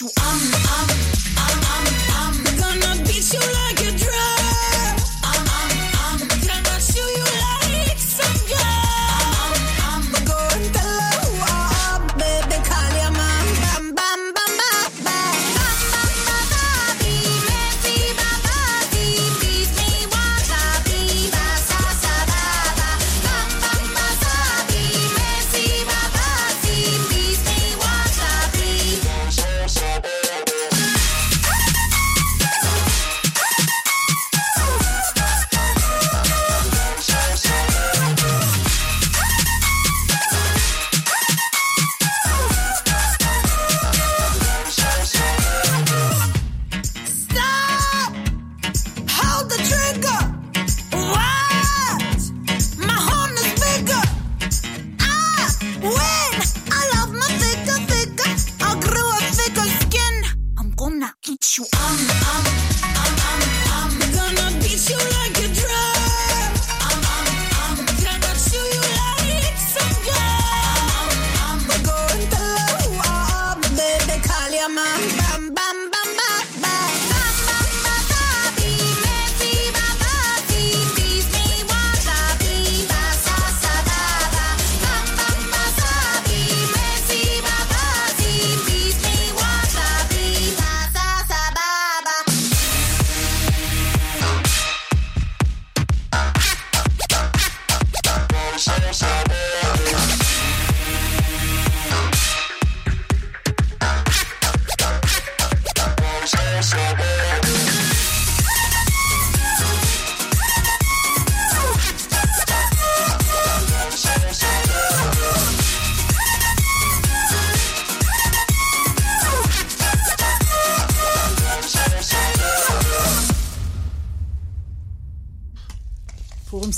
[0.00, 0.63] you on me.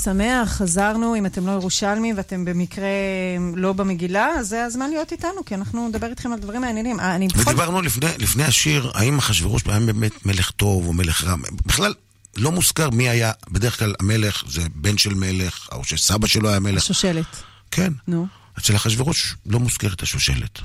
[0.07, 2.87] שמח, חזרנו, אם אתם לא ירושלמים ואתם במקרה
[3.55, 6.99] לא במגילה, אז זה הזמן להיות איתנו, כי אנחנו נדבר איתכם על דברים מעניינים.
[6.99, 7.17] אה.
[7.35, 11.35] ודיברנו לפני, לפני השיר, האם אחשוורוש היה באמת מלך טוב או מלך רע.
[11.65, 11.93] בכלל,
[12.37, 16.59] לא מוזכר מי היה, בדרך כלל המלך זה בן של מלך, או שסבא שלו היה
[16.59, 16.83] מלך.
[16.83, 17.43] השושלת.
[17.71, 17.93] כן.
[18.07, 18.27] נו.
[18.59, 20.59] אצל אחשוורוש לא מוזכרת השושלת.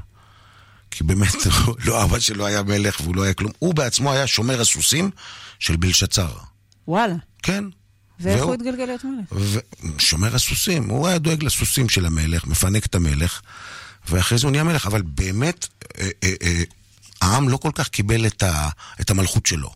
[0.90, 1.34] כי באמת,
[1.86, 3.52] לא אבא שלו היה מלך והוא לא היה כלום.
[3.58, 5.10] הוא בעצמו היה שומר הסוסים
[5.58, 6.30] של בלשצר.
[6.88, 7.14] וואלה.
[7.42, 7.64] כן.
[8.20, 9.62] ואיך הוא התגלגל להיות מלך?
[9.98, 13.40] שומר הסוסים, הוא היה דואג לסוסים של המלך, מפנק את המלך,
[14.08, 16.62] ואחרי זה הוא נהיה מלך, אבל באמת, אה, אה, אה,
[17.20, 18.68] העם לא כל כך קיבל את, ה,
[19.00, 19.70] את המלכות שלו,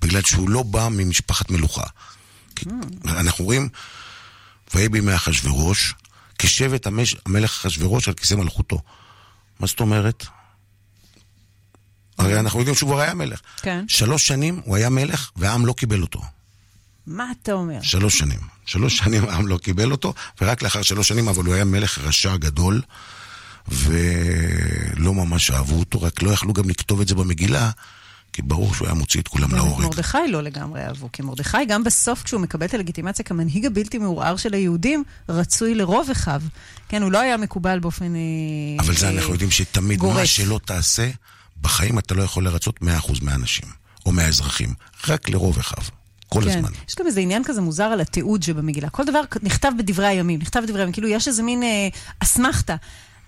[0.00, 1.84] בגלל שהוא לא בא ממשפחת מלוכה.
[2.56, 2.64] כי
[3.04, 3.68] אנחנו רואים,
[4.74, 5.94] ויהי בימי אחשוורוש,
[6.38, 8.82] כשבט המש, המלך אחשוורוש על כיסא מלכותו.
[9.60, 10.26] מה זאת אומרת?
[12.18, 13.40] הרי אנחנו יודעים שהוא כבר היה מלך.
[13.62, 13.84] כן.
[13.88, 16.20] שלוש שנים הוא היה מלך, והעם לא קיבל אותו.
[17.10, 17.82] מה אתה אומר?
[17.82, 18.38] שלוש שנים.
[18.66, 22.36] שלוש שנים העם לא קיבל אותו, ורק לאחר שלוש שנים, אבל הוא היה מלך רשע
[22.36, 22.82] גדול,
[23.68, 27.70] ולא ממש אהבו אותו, רק לא יכלו גם לכתוב את זה במגילה,
[28.32, 29.84] כי ברור שהוא היה מוציא את כולם להורג.
[29.84, 34.36] מרדכי לא לגמרי אהבו, כי מרדכי גם בסוף, כשהוא מקבל את הלגיטימציה כמנהיג הבלתי מעורער
[34.36, 36.42] של היהודים, רצוי לרוב אחיו.
[36.88, 38.14] כן, הוא לא היה מקובל באופן...
[38.14, 38.20] אה,
[38.78, 40.16] אבל זה אנחנו יודעים שתמיד, גורף.
[40.16, 41.10] מה שלא תעשה,
[41.60, 42.84] בחיים אתה לא יכול לרצות 100%
[43.22, 43.68] מהאנשים,
[44.06, 44.74] או מהאזרחים,
[45.08, 45.84] רק לרוב אחיו,
[46.32, 46.48] כל כן.
[46.48, 46.70] הזמן.
[46.88, 48.90] יש גם איזה עניין כזה מוזר על התיעוד שבמגילה.
[48.90, 51.88] כל דבר נכתב בדברי הימים, נכתב בדברי הימים, כאילו יש איזה מין אה,
[52.20, 52.76] אסמכתה.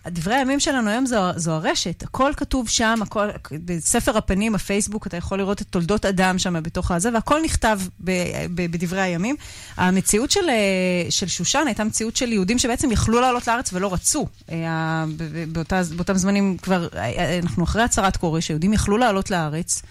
[0.08, 3.28] דברי הימים שלנו היום זו, זו הרשת, הכל כתוב שם, הכל,
[3.64, 8.10] בספר הפנים, הפייסבוק, אתה יכול לראות את תולדות אדם שם בתוך הזה, והכל נכתב ב,
[8.54, 9.36] ב, בדברי הימים.
[9.76, 14.26] המציאות של, אה, של שושן הייתה מציאות של יהודים שבעצם יכלו לעלות לארץ ולא רצו.
[14.50, 19.30] אה, ב- ב- באותה, באותם זמנים כבר, אה, אנחנו אחרי הצהרת כורש, היהודים יכלו לעלות
[19.30, 19.82] לארץ.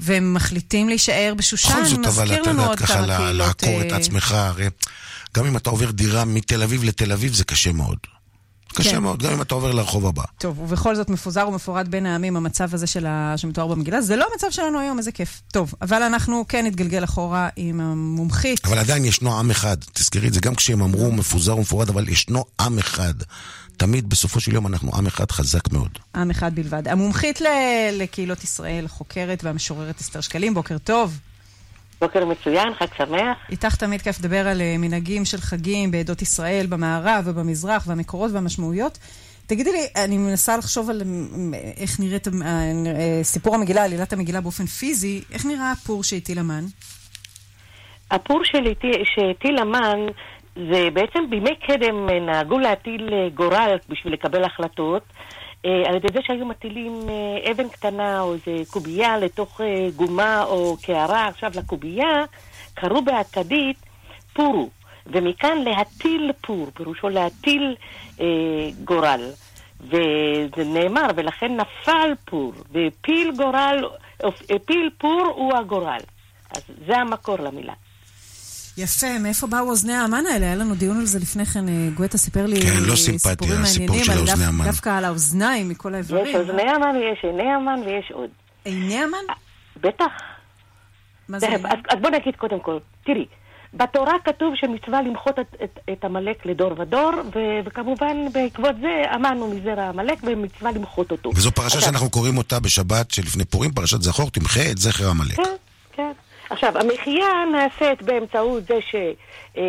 [0.00, 3.34] והם מחליטים להישאר בשושן, בכל זאת, אבל מזכיר אתה לנו יודעת עוד ככה כמה קהילות...
[3.34, 4.68] לעקור את אה, עצמך, הרי
[5.36, 7.98] גם אם אתה עובר דירה מתל אביב לתל אביב, זה קשה מאוד.
[8.76, 8.98] קשה כן.
[8.98, 10.22] מאוד, גם אם אתה עובר לרחוב הבא.
[10.38, 13.34] טוב, ובכל זאת מפוזר ומפורד בין העמים המצב הזה של ה...
[13.36, 14.00] שמתואר במגילה.
[14.02, 15.42] זה לא המצב שלנו היום, איזה כיף.
[15.52, 18.64] טוב, אבל אנחנו כן נתגלגל אחורה עם המומחית.
[18.64, 22.44] אבל עדיין ישנו עם אחד, תזכרי את זה, גם כשהם אמרו מפוזר ומפורד, אבל ישנו
[22.60, 23.14] עם אחד.
[23.76, 25.98] תמיד בסופו של יום אנחנו עם אחד חזק מאוד.
[26.14, 26.88] עם אחד בלבד.
[26.88, 27.46] המומחית ל...
[27.92, 31.18] לקהילות ישראל, החוקרת והמשוררת אסתר שקלים, בוקר טוב.
[32.00, 33.38] בוקר מצוין, חג שמח.
[33.50, 38.98] איתך תמיד כיף לדבר על אה, מנהגים של חגים בעדות ישראל, במערב ובמזרח, והמקורות והמשמעויות.
[39.46, 41.02] תגידי לי, אני מנסה לחשוב על
[41.76, 46.64] איך נראית אה, אה, סיפור המגילה, עלילת המגילה באופן פיזי, איך נראה הפור שהטיל המן?
[48.10, 48.42] הפור
[49.04, 49.98] שהטיל המן
[50.56, 55.02] זה בעצם בימי קדם אה, נהגו להטיל אה, גורל בשביל לקבל החלטות
[55.64, 56.92] אה, על ידי זה שהיו מטילים
[57.50, 59.60] אבן קטנה או איזה קובייה לתוך
[59.96, 61.26] גומה או קערה.
[61.26, 62.24] עכשיו לקובייה
[62.74, 63.76] קראו באכדית
[64.32, 64.68] פורו,
[65.06, 67.76] ומכאן להטיל פור, פירושו להטיל
[68.20, 68.26] אה,
[68.84, 69.20] גורל.
[69.80, 73.84] וזה נאמר, ולכן נפל פור, והפיל גורל,
[74.54, 76.00] הפיל פור הוא הגורל.
[76.56, 77.72] אז זה המקור למילה.
[78.78, 80.46] יפה, מאיפה באו אוזני האמן האלה?
[80.46, 83.86] היה לנו דיון על זה לפני כן, אה, גואטה סיפר לי כן, לא סיפורים הסיפור
[83.96, 84.64] מעניינים, של על האוזני דו- המן.
[84.64, 86.26] דווקא על האוזניים מכל האיברים.
[86.26, 88.30] יש אוזני המן ויש עיני המן ויש עוד.
[88.64, 89.34] עיני המן?
[89.80, 90.04] בטח.
[91.28, 91.46] מה זה?
[91.48, 91.60] אז,
[91.90, 93.26] אז בוא נגיד קודם כל, תראי,
[93.74, 99.54] בתורה כתוב שמצווה למחות את, את, את עמלק לדור ודור, ו, וכמובן בעקבות זה אמרנו
[99.54, 101.30] מזרע עמלק ומצווה למחות אותו.
[101.34, 105.36] וזו פרשה עכשיו, שאנחנו קוראים אותה בשבת שלפני פורים, פרשת זכור, תמחה את זכר עמלק.
[105.36, 105.42] כן,
[105.92, 106.12] כן.
[106.50, 108.94] עכשיו, המחיה נעשית באמצעות זה ש...
[109.56, 109.62] אה,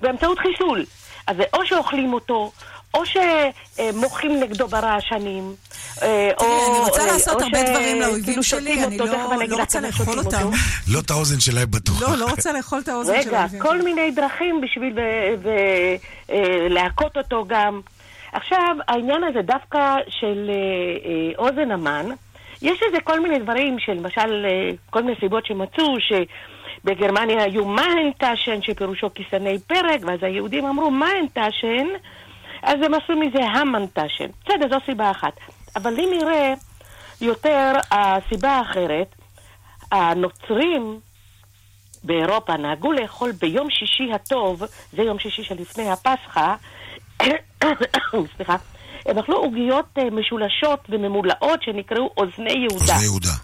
[0.00, 0.84] באמצעות חיסול.
[1.26, 2.52] אז זה או שאוכלים אותו,
[2.94, 5.54] או שמוחים נגדו ברעשנים.
[6.02, 6.44] אה, או...
[6.44, 9.80] תראי, אני רוצה אה, לעשות הרבה דברים לאויבים כאילו שלי, אני לא- אני לא רוצה
[9.80, 10.50] לאכול אותם.
[10.88, 12.02] לא את האוזן שלהם בטוח.
[12.02, 13.82] לא, לא רוצה לאכול את האוזן של רגע, כל.
[13.82, 14.98] מיני דרכים בשביל
[16.70, 17.80] להכות אותו גם.
[18.32, 20.50] עכשיו, העניין הזה דווקא של
[21.38, 22.06] אוזן המן,
[22.64, 29.14] יש לזה כל מיני דברים, שלמשל, אה, כל מיני סיבות שמצאו, שבגרמניה היו Mohntaschen, שפירושו
[29.14, 31.86] כיסני פרג, ואז היהודים אמרו Mohntaschen,
[32.62, 34.26] אז הם עשו מזה המנטשן.
[34.44, 35.32] בסדר, זו סיבה אחת.
[35.76, 36.54] אבל אם נראה
[37.20, 39.14] יותר הסיבה האחרת,
[39.92, 41.00] הנוצרים
[42.04, 44.62] באירופה נהגו לאכול ביום שישי הטוב,
[44.92, 46.54] זה יום שישי שלפני הפסחא,
[48.36, 48.56] סליחה,
[49.06, 52.74] הם אכלו עוגיות אה, משולשות וממולאות שנקראו אוזני יהודה.
[52.74, 53.34] אוזני יהודה.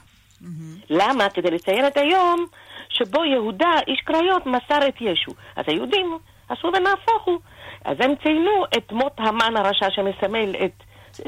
[0.91, 1.29] למה?
[1.29, 2.47] כדי לציין את היום
[2.89, 5.33] שבו יהודה, איש קריות, מסר את ישו.
[5.57, 7.39] אז היהודים עשו ונהפוך הוא.
[7.85, 10.83] אז הם ציינו את מות המן הרשע שמסמל את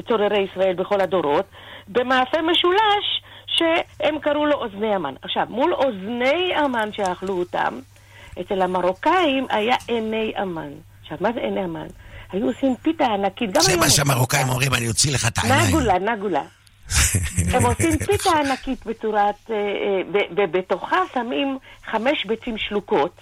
[0.07, 1.45] צוררי ישראל בכל הדורות,
[1.87, 5.13] במאפה משולש שהם קראו לו אוזני המן.
[5.21, 7.79] עכשיו, מול אוזני המן שאכלו אותם,
[8.41, 10.71] אצל המרוקאים היה עיני המן.
[11.01, 11.87] עכשיו, מה זה עיני המן?
[12.33, 13.89] היו עושים פיתה ענקית, גם זה מה.
[13.89, 15.67] שהמרוקאים אומרים, אני אוציא לך את העיניים.
[15.67, 16.41] נגולה, נגולה.
[17.53, 19.35] הם עושים פיתה ענקית בצורת...
[19.49, 23.15] אה, אה, ובתוכה שמים חמש ביצים שלוקות.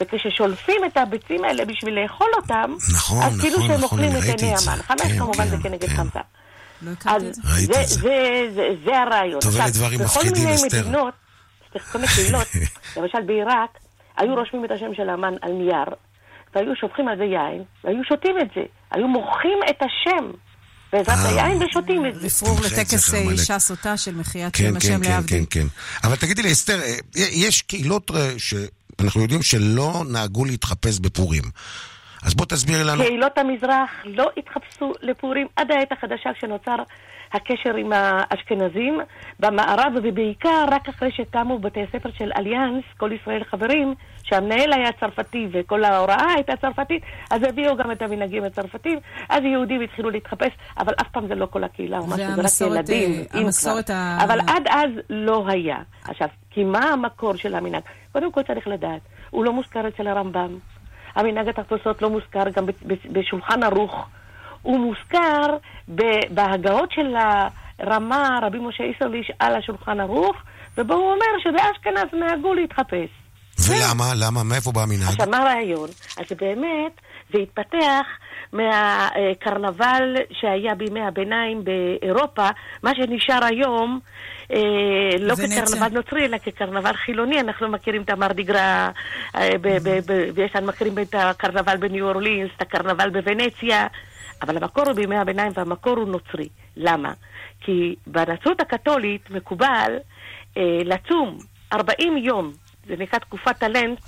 [0.00, 4.40] וכששולפים את הביצים האלה בשביל לאכול אותם, נכון, אז כאילו נכון, שהם נכון, אוכלים את
[4.40, 4.70] עיני זה.
[4.70, 4.82] המן.
[4.82, 5.96] חמש כן, כמובן זה כן, כנגד כן.
[5.96, 6.20] חמצה.
[6.82, 7.22] לא אז
[7.54, 8.00] ראיתי זה, את זה.
[8.00, 8.10] זה,
[8.54, 9.40] זה, זה הרעיון.
[9.40, 10.80] טוב, אלה דברים בכל מפחידים, מיני אסתר.
[10.80, 11.14] מדינות,
[11.74, 12.46] בכל מיני קהילות,
[12.96, 13.78] למשל בעיראק,
[14.16, 15.84] היו רושמים את השם של המן על נייר,
[16.54, 18.62] והיו שופכים על זה יין, והיו שותים את זה.
[18.90, 20.30] היו מוחים את השם
[20.92, 21.44] בעזרת אה.
[21.44, 22.26] היין ושותים את זה.
[22.26, 23.18] רפרור לטקס אה.
[23.30, 25.44] אישה סוטה של מחיית כן, שם כן, השם כן, להבדיל.
[25.50, 25.66] כן, כן.
[26.04, 31.42] אבל תגידי לי, אסתר, אה, יש קהילות אה, שאנחנו יודעים שלא נהגו להתחפש בפורים.
[32.24, 33.02] אז בוא תסבירי לנו.
[33.02, 36.76] קהילות המזרח לא התחפשו לפורים עד העת החדשה כשנוצר
[37.32, 39.00] הקשר עם האשכנזים
[39.40, 43.94] במערב ובעיקר רק אחרי שקמו בתי הספר של אליאנס, כל ישראל חברים,
[44.24, 48.98] שהמנהל היה צרפתי וכל ההוראה הייתה צרפתית, אז הביאו גם את המנהגים הצרפתיים,
[49.28, 52.24] אז יהודים התחילו להתחפש, אבל אף פעם זה לא כל הקהילה, או משהו, זה
[52.66, 53.90] רק ילדים, אה, המסורת.
[53.90, 55.76] ה- אבל עד אז לא היה.
[56.04, 57.82] עכשיו, כי מה המקור של המנהג?
[58.12, 59.00] קודם כל צריך לדעת,
[59.30, 60.58] הוא לא מוזכר אצל הרמב"ם.
[61.14, 62.64] המנהג התחפושות לא מוזכר גם
[63.12, 64.06] בשולחן ערוך.
[64.62, 65.56] הוא מוזכר
[65.94, 67.14] ב- בהגאות של
[67.78, 70.36] הרמה, רבי משה איסרליש, על השולחן ערוך,
[70.78, 73.08] ובו הוא אומר שבאשכנז נהגו להתחפש.
[73.58, 74.04] ולמה?
[74.16, 74.42] למה?
[74.42, 75.08] מאיפה בא המנהג?
[75.08, 75.88] עכשיו, מה הרעיון?
[76.16, 77.00] אז באמת,
[77.32, 78.06] זה התפתח
[78.52, 82.48] מהקרנבל שהיה בימי הביניים באירופה,
[82.82, 84.00] מה שנשאר היום,
[84.52, 84.58] אה,
[85.20, 85.34] לא.
[85.34, 87.40] כקרנבל נוצרי, אלא כקרנבל חילוני.
[87.40, 88.90] אנחנו מכירים את המרדיגרה,
[89.36, 93.86] אה, ב- ב- ב- ויש לנו מכירים את הקרנבל בניו אורלינס, את הקרנבל בוונציה,
[94.42, 96.48] אבל המקור הוא בימי הביניים והמקור הוא נוצרי.
[96.76, 97.12] למה?
[97.60, 99.92] כי בנצרות הקתולית מקובל
[100.56, 101.38] אה, לצום
[101.72, 102.52] 40 יום,
[102.88, 103.98] זה נקרא תקופת טלנט,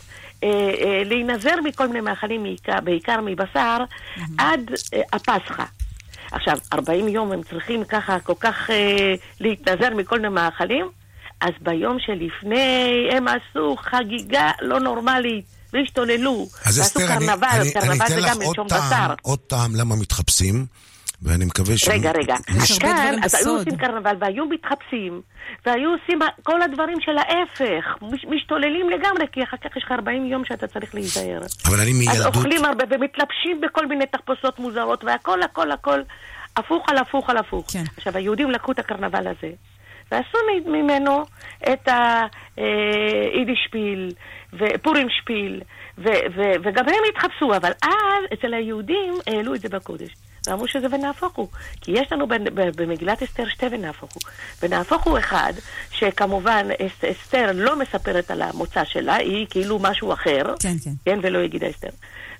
[0.42, 3.78] אה, אה, להינזר מכל מיני מאכלים, בעיקר, בעיקר מבשר,
[4.38, 5.64] עד אה, הפסחא.
[6.32, 10.86] עכשיו, 40 יום הם צריכים ככה כל כך אה, להתנזר מכל מיני מאכלים,
[11.40, 18.66] אז ביום שלפני הם עשו חגיגה לא נורמלית, והשתוללו, ועשו קרנבל, קרנבל זה גם טעם,
[18.66, 19.14] בשר.
[19.22, 20.66] עוד טעם למה מתחפשים,
[21.22, 21.88] ואני מקווה ש...
[21.88, 22.34] רגע, רגע.
[22.56, 23.56] יש הרבה כאן, אז היו.
[23.58, 25.20] עושים קרנבל והיו מתחפשים,
[25.66, 30.26] והיו עושים כל הדברים של ההפך, מש- משתוללים לגמרי, כי אחר כך יש לך 40
[30.26, 31.40] יום שאתה צריך להיזהר.
[31.68, 32.36] אבל אני אז מילדות...
[32.36, 36.00] אוכלים הרבה ומתלבשים בכל מיני תחפושות מוזרות, והכל, הכל, הכל,
[36.56, 37.66] הפוך על הפוך על הפוך.
[37.72, 37.84] כן.
[37.96, 39.50] עכשיו, היהודים לקחו את הקרנבל הזה,
[40.12, 41.24] ועשו ממנו
[41.72, 41.88] את
[42.56, 44.10] היידישפיל,
[44.52, 45.60] ופורים שפיל,
[46.64, 50.10] וגם הם התחפשו, אבל אז אצל היהודים העלו את זה בקודש.
[50.48, 51.48] ואמרו שזה ונהפוך הוא.
[51.80, 52.26] כי יש לנו
[52.76, 54.22] במגילת אסתר שתי ונהפוך הוא.
[54.62, 55.52] ונהפוך הוא אחד,
[55.90, 60.42] שכמובן אס- אסתר לא מספרת על המוצא שלה, היא כאילו משהו אחר.
[60.60, 60.90] כן, כן.
[61.04, 61.88] כן, ולא יגידה אסתר.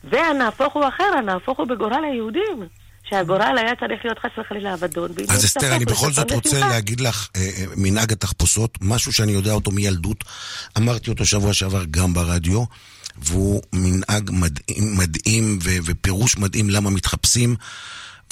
[0.04, 2.66] והנהפוך הוא אחר, הנהפוך הוא בגורל היהודים.
[3.10, 5.10] שהגורל היה צריך להיות חס וחלילה אבדון.
[5.28, 6.60] אז לא אסתר, אני בכל זאת רוצה.
[6.60, 10.24] להגיד לך אה, אה, מנהג התחפושות, משהו שאני יודע אותו מילדות,
[10.78, 12.64] אמרתי אותו שבוע שעבר גם ברדיו,
[13.18, 17.56] והוא מנהג מדהים, מדהים ו- ופירוש מדהים למה מתחפשים.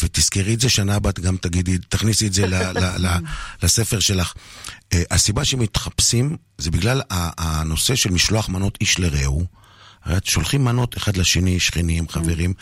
[0.03, 3.19] ותזכרי את זה שנה הבאה, גם תגידי, תכניסי את זה ל- ל- ל-
[3.63, 4.35] לספר שלך.
[4.93, 9.45] אה, הסיבה שמתחפשים זה בגלל הנושא של משלוח מנות איש לרעהו.
[10.25, 12.55] שולחים מנות אחד לשני, שכנים, חברים,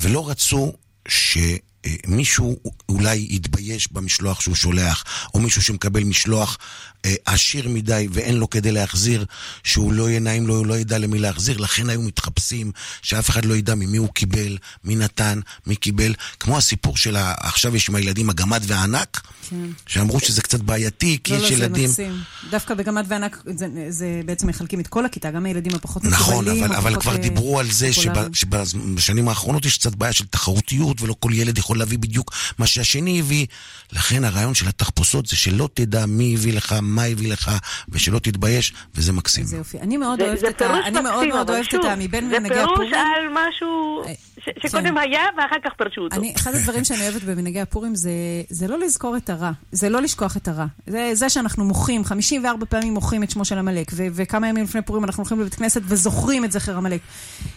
[0.00, 0.72] ולא רצו
[1.08, 5.04] שמישהו אולי יתבייש במשלוח שהוא שולח,
[5.34, 6.89] או מישהו שמקבל משלוח אה,
[7.26, 9.24] עשיר מדי ואין לו כדי להחזיר,
[9.64, 12.72] שהוא לא יהיה נעים לו, הוא לא ידע למי להחזיר, לכן היו מתחפשים,
[13.02, 16.14] שאף אחד לא ידע ממי הוא קיבל, מי נתן, מי קיבל.
[16.40, 17.34] כמו הסיפור של ה...
[17.38, 19.20] עכשיו יש עם הילדים הגמד והענק,
[19.50, 19.56] כן.
[19.86, 21.84] שאמרו שזה קצת בעייתי, כי לא, יש לא, זה ילדים...
[21.84, 22.20] מקסים.
[22.50, 26.64] דווקא בגמד וענק, זה, זה בעצם מחלקים את כל הכיתה, גם הילדים הפחות נכון, מקובלים.
[26.64, 28.34] אבל, אבל הפחות, כבר אה, דיברו על זה פופולריים.
[28.34, 32.66] שב- שבשנים האחרונות יש קצת בעיה של תחרותיות ולא כל ילד יכול להביא בדיוק מה
[32.66, 33.46] שהשני הביא.
[33.92, 37.50] לכן הרעיון של התחפושות זה שלא תדע מי הביא לך, מה הביא לך,
[37.88, 39.44] ושלא תתבייש, וזה מקסים.
[39.44, 39.80] זה יופי.
[39.80, 40.80] אני מאוד זה- אוהבת זה את ה...
[40.86, 41.94] אני מאוד מאוד אוהבת את ה...
[41.96, 42.94] מבין זה מנהגי פירוש הפורים.
[42.94, 44.02] על משהו
[44.44, 46.16] ש- שקודם היה ואחר כך פרשו אותו.
[46.16, 48.10] אני, אחד הדברים שאני אוהבת במנהגי הפורים זה,
[48.50, 50.66] זה לא לזכור את הרע, זה לא לשכוח את הרע.
[50.86, 54.82] זה, זה שאנחנו מוחים, 54 פעמים מוחים את שמו של עמלק, ו- וכמה ימים לפני
[54.82, 57.00] פורים אנחנו הולכים לבית כנסת וזוכרים את זכר עמלק.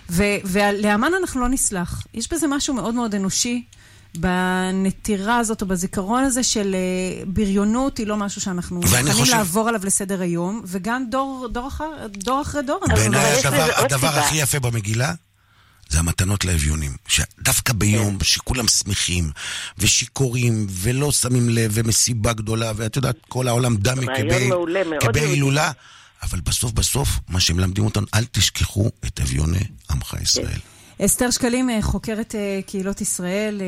[0.10, 2.04] ו- ולאמן אנחנו לא נסלח.
[2.14, 3.64] יש בזה משהו מאוד מאוד אנושי.
[4.18, 9.68] בנטירה הזאת או בזיכרון הזה של אה, בריונות היא לא משהו שאנחנו מוכנים חושב- לעבור
[9.70, 12.80] עליו לסדר היום, וגם דור, דור, אחר, דור אחרי דור.
[12.88, 14.08] בעיניי הדבר, הדבר.
[14.08, 15.14] הכי יפה במגילה
[15.90, 16.96] זה המתנות לאביונים.
[17.08, 19.32] שדווקא ביום שכולם שמחים
[19.78, 24.06] ושיכורים ולא שמים לב ומסיבה גדולה, ואת יודעת, כל העולם דמי
[25.02, 25.20] כבי.
[25.20, 25.72] הילולה,
[26.24, 30.60] אבל בסוף בסוף, מה שהם מלמדים אותנו, אל תשכחו את אביוני עמך ישראל.
[31.02, 33.66] אסתר שקלים, אה, חוקרת אה, קהילות ישראל אה,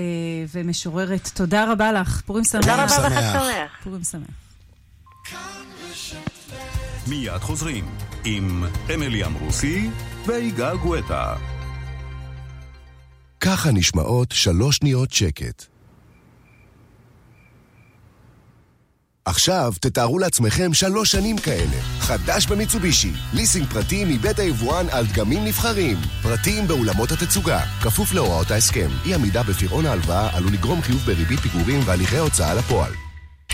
[0.54, 2.22] ומשוררת, תודה רבה לך.
[2.26, 2.62] פורים שמח.
[2.62, 3.08] תודה רבה.
[3.08, 3.84] וחג שמח.
[3.84, 4.46] פורים שמח.
[7.08, 7.86] מיד חוזרים
[8.26, 8.64] עם
[8.94, 9.90] אמילי אמרוסי
[10.26, 11.36] ויגאל גואטה.
[13.40, 15.75] ככה נשמעות שלוש שניות שקט.
[19.28, 21.82] עכשיו תתארו לעצמכם שלוש שנים כאלה.
[22.00, 25.98] חדש במיצובישי, ליסינג פרטי מבית היבואן על דגמים נבחרים.
[26.24, 28.90] פרטים באולמות התצוגה, כפוף להוראות ההסכם.
[29.06, 32.92] אי עמידה בפירעון ההלוואה עלול לגרום חיוב בריבית פיגורים והליכי הוצאה לפועל.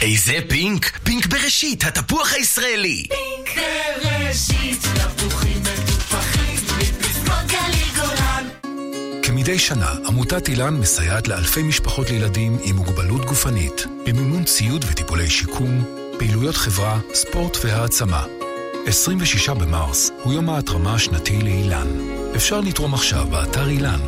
[0.02, 1.00] איזה פינק?
[1.04, 3.08] פינק בראשית, התפוח הישראלי!
[3.10, 3.66] פינק
[4.04, 5.81] בראשית, תפוחים מטופחים,
[9.46, 15.84] כמדי שנה, עמותת אילן מסייעת לאלפי משפחות לילדים עם מוגבלות גופנית, במימון ציוד וטיפולי שיקום,
[16.20, 18.26] פעילויות חברה, ספורט והעצמה.
[18.86, 21.88] 26 במרס הוא יום ההתרמה השנתי לאילן.
[22.36, 24.00] אפשר לתרום עכשיו באתר אילן.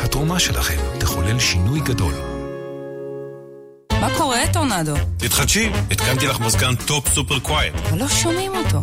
[0.00, 2.14] התרומה שלכם תחולל שינוי גדול.
[4.00, 4.94] מה קורה, טורנדו?
[5.16, 7.74] תתחדשי, התקנתי לך מזגן Top Super Quiet.
[7.74, 8.78] אבל לא שומעים אותו.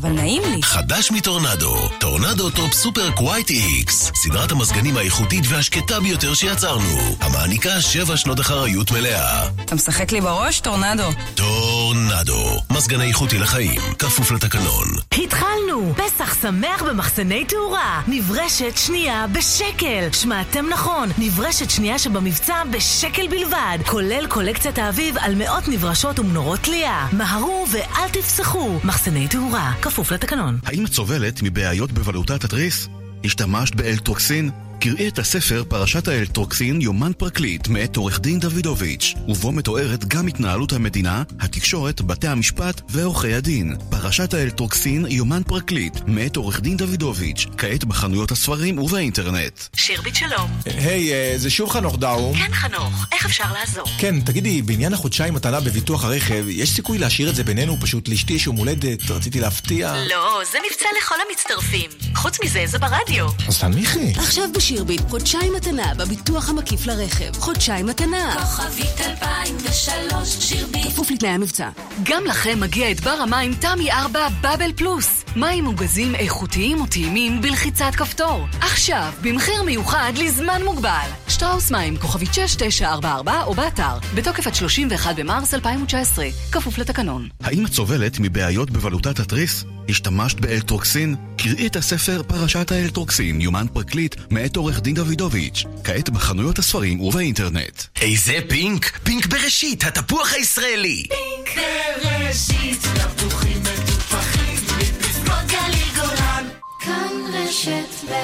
[0.00, 0.62] אבל נעים לי.
[0.62, 8.16] חדש מטורנדו, טורנדו Top Super Quiet X, סדרת המזגנים האיכותית והשקטה ביותר שיצרנו, המעניקה שבע
[8.16, 9.48] שנות אחריות מלאה.
[9.64, 11.08] אתה משחק לי בראש, טורנדו?
[11.34, 14.88] טורנדו, מזגן איכותי לחיים, כפוף לתקנון.
[15.24, 15.94] התחלנו!
[15.96, 18.02] פסח שמח במחסני תאורה.
[18.08, 20.08] נברשת שנייה בשקל.
[20.12, 23.78] שמעתם נכון, נברשת שנייה שבמבצע בשקל בלבד.
[23.86, 27.06] כולל קולקציית האביב על מאות נברשות ומנורות תלייה.
[27.12, 28.78] מהרו ואל תפסחו.
[28.84, 30.58] מחסני תאורה, כפוף לתקנון.
[30.64, 32.88] האם את סובלת מבעיות בבלוטת התריס?
[33.24, 34.50] השתמשת באלטרוקסין?
[34.80, 40.72] קראי את הספר פרשת האלטרוקסין יומן פרקליט מאת עורך דין דוידוביץ', ובו מתוארת גם התנהלות
[40.72, 43.76] המדינה, התקשורת, בתי המשפט ועורכי הדין.
[43.90, 49.60] פרשת האלטרוקסין יומן פרקליט מאת עורך דין דוידוביץ', כעת בחנויות הספרים ובאינטרנט.
[49.76, 50.50] שירביט שלום.
[50.64, 52.36] היי, אה, זה שוב חנוך דאום.
[52.36, 53.86] כן, חנוך, איך אפשר לעזור?
[53.98, 57.76] כן, תגידי, בעניין החודשיים מתנה בביטוח הרכב, יש סיכוי להשאיר את זה בינינו?
[57.80, 59.94] פשוט לאשתי יש יום הולדת, רציתי להפתיע.
[60.10, 61.90] לא, זה מבצע לכל המצטרפים.
[62.14, 63.26] חוץ מזה, זה ברדיו.
[63.48, 64.12] אז תנמיכי.
[64.16, 67.36] עכשיו בשירביט, חודשיים מתנה בביטוח המקיף לרכב.
[67.40, 68.36] חודשיים מתנה.
[68.40, 70.86] כוכבית 2003, שירביט.
[70.86, 71.68] כפוף לתנאי המבצע.
[72.02, 75.24] גם לכם מגיע את בר המים תמי 4 בבל פלוס.
[75.36, 78.46] מים מוגזים איכותיים וטעימים בלחיצת כפתור.
[78.60, 81.08] עכשיו, במחיר מיוחד לזמן מוגבל.
[81.28, 83.98] שטראוס מים, כוכבית 6944 או באתר.
[84.14, 86.28] בתוקף עד 31 במרס 2019.
[86.52, 87.28] כפוף לתקנון.
[87.40, 89.64] האם את סובלת מבעיות בבלוטת התריס?
[89.88, 91.16] השתמשת באלטרוקסין?
[91.36, 97.82] קראי את הספר פרשת האלטרוקסין יומן פרקליט מאת עורך דין דוידוביץ', כעת בחנויות הספרים ובאינטרנט.
[98.00, 98.98] איזה פינק?
[99.02, 101.04] פינק בראשית, התפוח הישראלי!
[101.08, 101.64] פינק
[102.02, 106.48] בראשית, תפוחים מטופחים, מפסגות גליל גולן.
[106.80, 108.14] כאן רשת ב'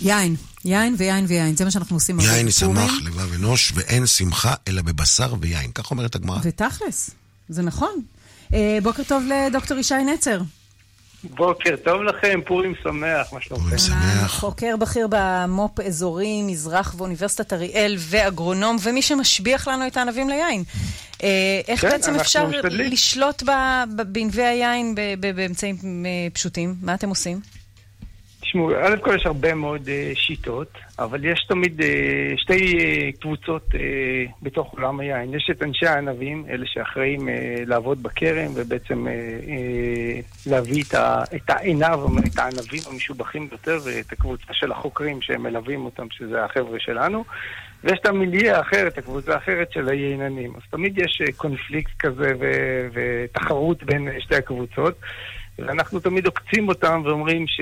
[0.00, 2.20] יין, יין ויין ויין, זה מה שאנחנו עושים.
[2.20, 2.48] יין.
[2.48, 5.70] ישמח לבב אנוש, ואין שמחה אלא בבשר ויין.
[5.74, 6.38] כך אומרת הגמרא.
[6.42, 7.10] ותכלס,
[7.48, 8.00] זה נכון.
[8.54, 10.40] אה, בוקר טוב לדוקטור ישי נצר.
[11.30, 13.76] בוקר טוב לכם, פורים שמח, מה שלומכם?
[14.26, 20.62] חוקר בכיר במו"פ אזורי מזרח ואוניברסיטת אריאל ואגרונום, ומי שמשביח לנו את הענבים ליין.
[21.22, 22.92] אה, איך כן, בעצם אפשר משתדלים.
[22.92, 23.42] לשלוט
[23.96, 24.94] בענבי היין
[25.34, 26.74] באמצעים אה, פשוטים?
[26.82, 27.40] מה אתם עושים?
[28.40, 30.68] תשמעו, א' כל יש הרבה מאוד אה, שיטות,
[30.98, 35.34] אבל יש תמיד אה, שתי אה, קבוצות אה, בתוך עולם היין.
[35.34, 37.28] יש את אנשי הענבים, אלה שאחראים
[37.66, 39.06] לעבוד בכרם ובעצם
[40.46, 40.84] להביא
[41.34, 46.80] את, העיניו, את הענבים המשובחים ביותר, ואת הקבוצה של החוקרים שהם מלווים אותם, שזה החבר'ה
[46.80, 47.24] שלנו.
[47.84, 50.52] ויש את המיליה האחר, את הקבוצה האחרת של הייננים.
[50.56, 54.94] אז תמיד יש קונפליקט כזה ו- ותחרות בין שתי הקבוצות,
[55.58, 57.60] ואנחנו תמיד עוקצים אותם ואומרים ש...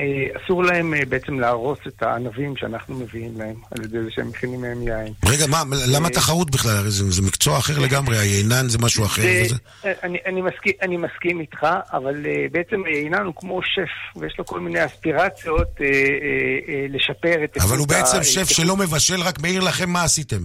[0.00, 0.04] אה,
[0.44, 4.60] אסור להם אה, בעצם להרוס את הענבים שאנחנו מביאים להם, על ידי זה שהם מכינים
[4.60, 5.12] מהם יין.
[5.26, 6.88] רגע, מה, למה אה, תחרות בכלל?
[6.88, 9.22] זה, זה מקצוע אחר לגמרי, היינן זה משהו אחר.
[9.22, 9.54] זה- וזה...
[9.84, 12.14] אה, אני, אני, מסכים, אני מסכים איתך, אבל
[12.52, 17.56] בעצם היינן הוא כמו שף, ויש לו כל מיני אספירציות uh, uh, uh, לשפר את...
[17.62, 20.40] אבל הוא בעצם ה- שף שלא מבשל, רק מעיר לכם מה עשיתם.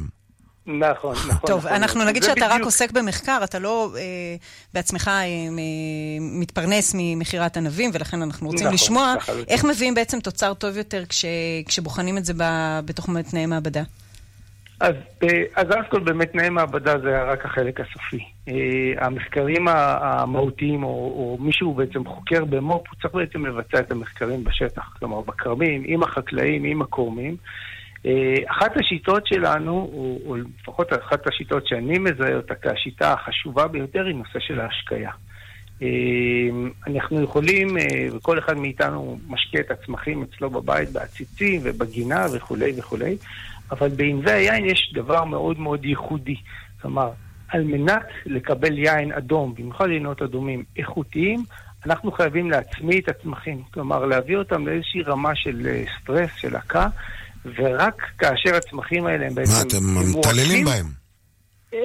[0.67, 1.47] נכון, נכון.
[1.47, 2.09] טוב, נכון, אנחנו נכון.
[2.09, 4.01] נגיד שאתה רק בדיוק- עוסק במחקר, אתה לא אה,
[4.73, 5.23] בעצמך אה,
[6.39, 9.45] מתפרנס ממכירת ענבים, ולכן אנחנו רוצים נכון, לשמוע לחלוטין.
[9.47, 11.25] איך מביאים בעצם תוצר טוב יותר כש,
[11.67, 12.43] כשבוחנים את זה ב,
[12.85, 13.83] בתוך תנאי מעבדה.
[14.79, 14.93] אז,
[15.23, 18.23] אה, אז אז כל באמת תנאי מעבדה זה רק החלק הסופי.
[18.47, 18.53] אה,
[19.05, 24.81] המחקרים המהותיים, או, או מישהו בעצם חוקר במו"פ, הוא צריך בעצם לבצע את המחקרים בשטח.
[24.99, 27.35] כלומר, בכרמים, עם החקלאים, עם הכורמים.
[28.07, 34.05] אה, אחת השיטות שלנו, או, או לפחות אחת השיטות שאני מזהה אותה כהשיטה החשובה ביותר,
[34.05, 35.11] היא נושא של ההשקיה.
[35.81, 35.87] אה,
[36.87, 43.17] אנחנו יכולים, אה, וכל אחד מאיתנו משקיע את הצמחים אצלו בבית, בעציצים ובגינה וכולי וכולי,
[43.71, 46.35] אבל בענבי היין יש דבר מאוד מאוד ייחודי.
[46.81, 47.09] כלומר,
[47.47, 51.43] על מנת לקבל יין אדום, במיוחד יינות אדומים איכותיים,
[51.85, 53.61] אנחנו חייבים להצמיא את הצמחים.
[53.73, 56.87] כלומר, להביא אותם לאיזושהי רמה של סטרס, של עקה,
[57.57, 59.51] ורק כאשר הצמחים האלה הם בעצם...
[59.51, 60.85] מה, אתם מתעללים בהם?
[61.73, 61.79] אה,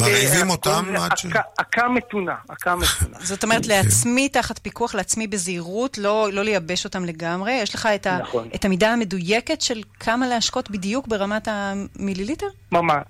[0.00, 1.26] מרעיבים אותם עד ש-
[1.58, 3.16] עקה- מתונה, עקה מתונה.
[3.20, 7.52] זאת אומרת, לעצמי תחת פיקוח, לעצמי בזהירות, לא, לא לייבש אותם לגמרי.
[7.52, 8.48] יש לך את, נכון.
[8.54, 12.46] את המידה המדויקת של כמה להשקות בדיוק ברמת המיליליטר?
[12.72, 13.02] ממש,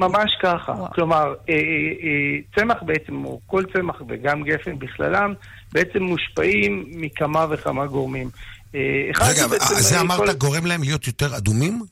[0.00, 0.74] ממש ככה.
[0.94, 5.34] כלומר, אה, אה, אה, צמח בעצם, או כל צמח וגם גפן בכללם,
[5.72, 8.30] בעצם מושפעים מכמה וכמה גורמים.
[8.74, 11.82] אה, רגע, זה אה, אמרת גורם להם להיות יותר אדומים?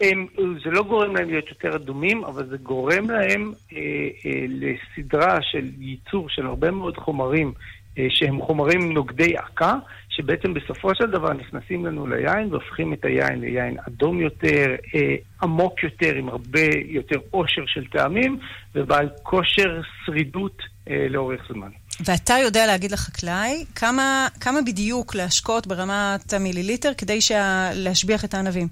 [0.00, 0.26] הם,
[0.64, 3.78] זה לא גורם להם להיות יותר אדומים, אבל זה גורם להם אה,
[4.26, 7.52] אה, לסדרה של ייצור של הרבה מאוד חומרים
[7.98, 9.74] אה, שהם חומרים נוגדי עקה,
[10.08, 15.82] שבעצם בסופו של דבר נכנסים לנו ליין והופכים את היין ליין אדום יותר, אה, עמוק
[15.82, 18.38] יותר, עם הרבה יותר עושר של טעמים,
[18.74, 21.70] ובעל כושר שרידות אה, לאורך זמן.
[22.04, 27.70] ואתה יודע להגיד לחקלאי כמה, כמה בדיוק להשקות ברמת המיליליטר כדי שה...
[27.74, 28.68] להשביח את הענבים.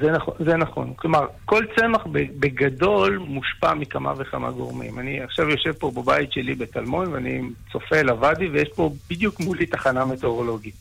[0.00, 0.92] זה נכון, זה נכון.
[0.96, 4.98] כלומר, כל צמח בגדול מושפע מכמה וכמה גורמים.
[4.98, 7.42] אני עכשיו יושב פה בבית שלי בטלמון ואני
[7.72, 10.74] צופה אל הוואדי ויש פה בדיוק מולי תחנה מטאורולוגית.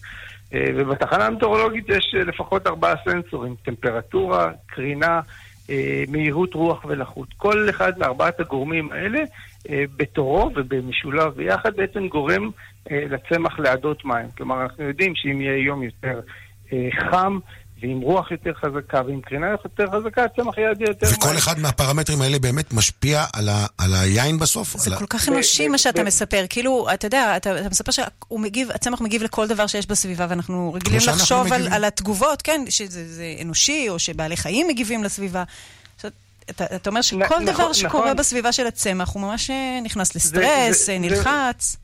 [0.54, 5.22] אה, ובתחנה המטאורולוגית יש אה, לפחות ארבעה סנסורים, טמפרטורה, קרינה,
[5.70, 7.28] אה, מהירות רוח ולחות.
[7.38, 9.20] כל אחד מארבעת הגורמים האלה
[9.98, 12.50] בתורו ובמשולב ביחד בעצם גורם
[12.92, 14.28] אה, לצמח לעדות מים.
[14.38, 16.20] כלומר, אנחנו יודעים שאם יהיה יום יותר
[16.74, 17.40] אה, חם,
[17.82, 21.16] ועם רוח יותר חזקה ועם קרינה יותר חזקה, הצמח יעדי יותר מים.
[21.18, 24.78] וכל אחד מהפרמטרים האלה באמת משפיע על, ה, על היין בסוף?
[24.78, 25.08] זה על כל ה...
[25.08, 26.46] כך אנושי מה שאתה מספר.
[26.50, 31.54] כאילו, אתה יודע, אתה, אתה מספר שהוא מגיב, לכל דבר שיש בסביבה, ואנחנו רגילים לחשוב
[31.54, 31.68] על.
[31.72, 35.44] על התגובות, כן, שזה זה אנושי, או שבעלי חיים מגיבים לסביבה.
[36.50, 38.18] אתה, אתה אומר שכל נכון, דבר שקורה נכון.
[38.18, 41.78] בסביבה של הצמח, הוא ממש אה, נכנס זה- לסטרס, זה- אה, זה- נלחץ.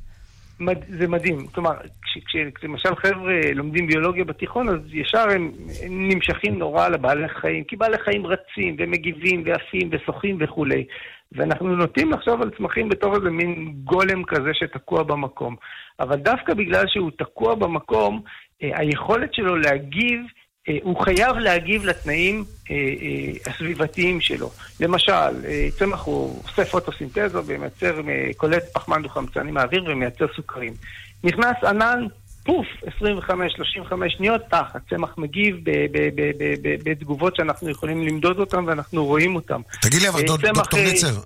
[0.59, 1.47] מד- זה מדהים.
[1.47, 5.51] כלומר, כש- כש- כשלמשל חבר'ה לומדים ביולוגיה בתיכון, אז ישר הם
[5.83, 10.83] הם נמשכים נורא לבעלי חיים, כי בעלי חיים רצים ומגיבים ועפים ושוחים וכולי.
[11.31, 15.55] ואנחנו נוטים לחשוב על צמחים בתור איזה מין גולם כזה שתקוע במקום.
[15.99, 18.21] אבל דווקא בגלל שהוא תקוע במקום,
[18.63, 20.19] אה, היכולת שלו להגיב,
[20.83, 24.51] הוא חייב להגיב לתנאים אה, אה, הסביבתיים שלו.
[24.79, 30.73] למשל, אה, צמח הוא עושה פוטוסינתזה ומייצר, אה, קולט פחמן דו-חמצני מהאוויר ומייצר סוכרים.
[31.23, 32.05] נכנס ענן,
[32.43, 35.55] פוף, 25-35 שניות, טח, הצמח מגיב
[36.83, 39.61] בתגובות שאנחנו יכולים למדוד אותן ואנחנו רואים אותן.
[39.81, 41.21] תגיד לי, אבל אה, דוקטור אה, נצר, אה, אה,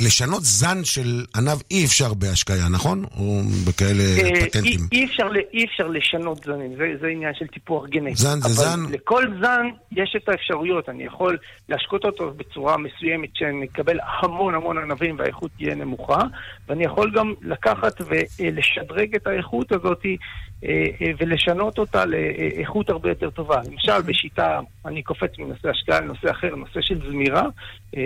[0.00, 3.04] לשנות זן של ענב אי אפשר בהשקיה, נכון?
[3.18, 4.80] או בכאלה אה, פטנטים?
[4.92, 8.14] אי, אי, אפשר, ל- אי אפשר לשנות זנים, זה, זה עניין של טיפוח גנטי.
[8.14, 8.92] זן זה אבל זן.
[8.92, 11.38] לכל זן יש את האפשרויות, אני יכול
[11.68, 16.20] להשקות אותו בצורה מסוימת שנקבל המון המון ענבים והאיכות תהיה נמוכה,
[16.68, 18.00] ואני יכול גם לקחת
[18.40, 20.10] ולשדרג את האיכות הזאת אה,
[21.00, 23.60] אה, ולשנות אותה לאיכות הרבה יותר טובה.
[23.70, 27.48] למשל, בשיטה, אני קופץ מנושא השקעה לנושא אחר, נושא של זמירה, אה,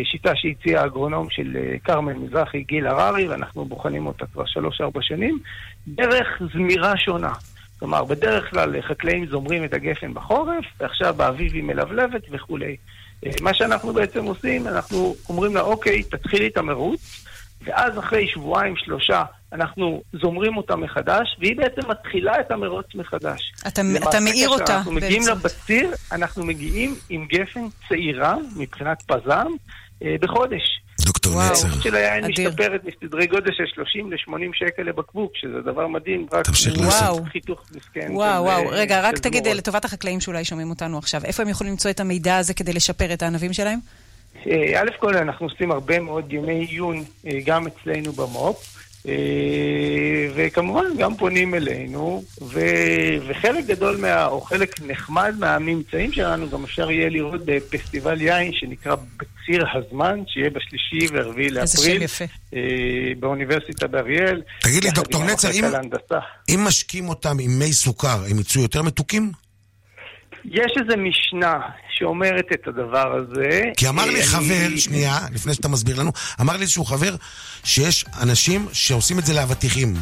[0.05, 5.39] שיטה שהציע האגרונום של אה, כרמל מזרחי, גיל הררי, ואנחנו בוחנים אותה כבר שלוש-ארבע שנים,
[5.89, 7.33] דרך זמירה שונה.
[7.79, 12.77] כלומר, בדרך כלל חקלאים זומרים את הגפן בחורף, ועכשיו באביב היא מלבלבת וכולי.
[13.27, 17.25] אה, מה שאנחנו בעצם עושים, אנחנו אומרים לה, אוקיי, תתחילי את המרוץ,
[17.69, 23.53] ואז אחרי שבועיים, שלושה, אנחנו זומרים אותה מחדש, והיא בעצם מתחילה את המרוץ מחדש.
[23.69, 24.65] אתה, אתה מאיר אותה.
[24.65, 29.47] כשאנחנו מגיעים באמצעות- לבציר, אנחנו מגיעים עם גפן צעירה, מבחינת פזם,
[30.05, 30.63] אה, בחודש.
[31.01, 31.81] דוקטור האיכות נצר.
[31.81, 32.49] של היין אדיר.
[32.51, 37.23] משתפרת מסדרי גודל של 30 ל-80 שקל לבקבוק, שזה דבר מדהים, רק תמשיך לעשות.
[37.33, 38.09] חיתוך מסכן.
[38.11, 38.73] וואו, של, וואו.
[38.73, 39.59] אה, רגע, רק תגיד זמורות.
[39.59, 43.13] לטובת החקלאים שאולי שומעים אותנו עכשיו, איפה הם יכולים למצוא את המידע הזה כדי לשפר
[43.13, 43.79] את הענבים שלהם?
[44.47, 48.79] אה, א' כל אנחנו עושים הרבה מאוד ימי עיון אה, גם אצלנו במו"פ,
[49.09, 49.15] אה,
[50.35, 56.91] וכמובן גם פונים אלינו, ו- וחלק גדול מה, או חלק נחמד מהממצאים שלנו גם אפשר
[56.91, 62.03] יהיה לראות בפסטיבל יין שנקרא בציר הזמן, שיהיה בשלישי והרביעי לאפריל.
[62.03, 62.59] איזה שם יפה.
[63.21, 64.43] באוניברסיטה באריאל.
[64.61, 65.51] תגיד לי, דוקטור נצר.
[66.49, 69.33] אם משקים אותם עם מי סוכר, הם יצאו יותר מתוקים?
[70.51, 71.61] יש איזו משנה
[71.99, 73.63] שאומרת את הדבר הזה.
[73.77, 77.15] כי אמר לי אה, חבר, שנייה, לפני שאתה מסביר לנו, אמר לי איזשהו חבר
[77.65, 79.95] שיש אנשים שעושים את זה לאבטיחים.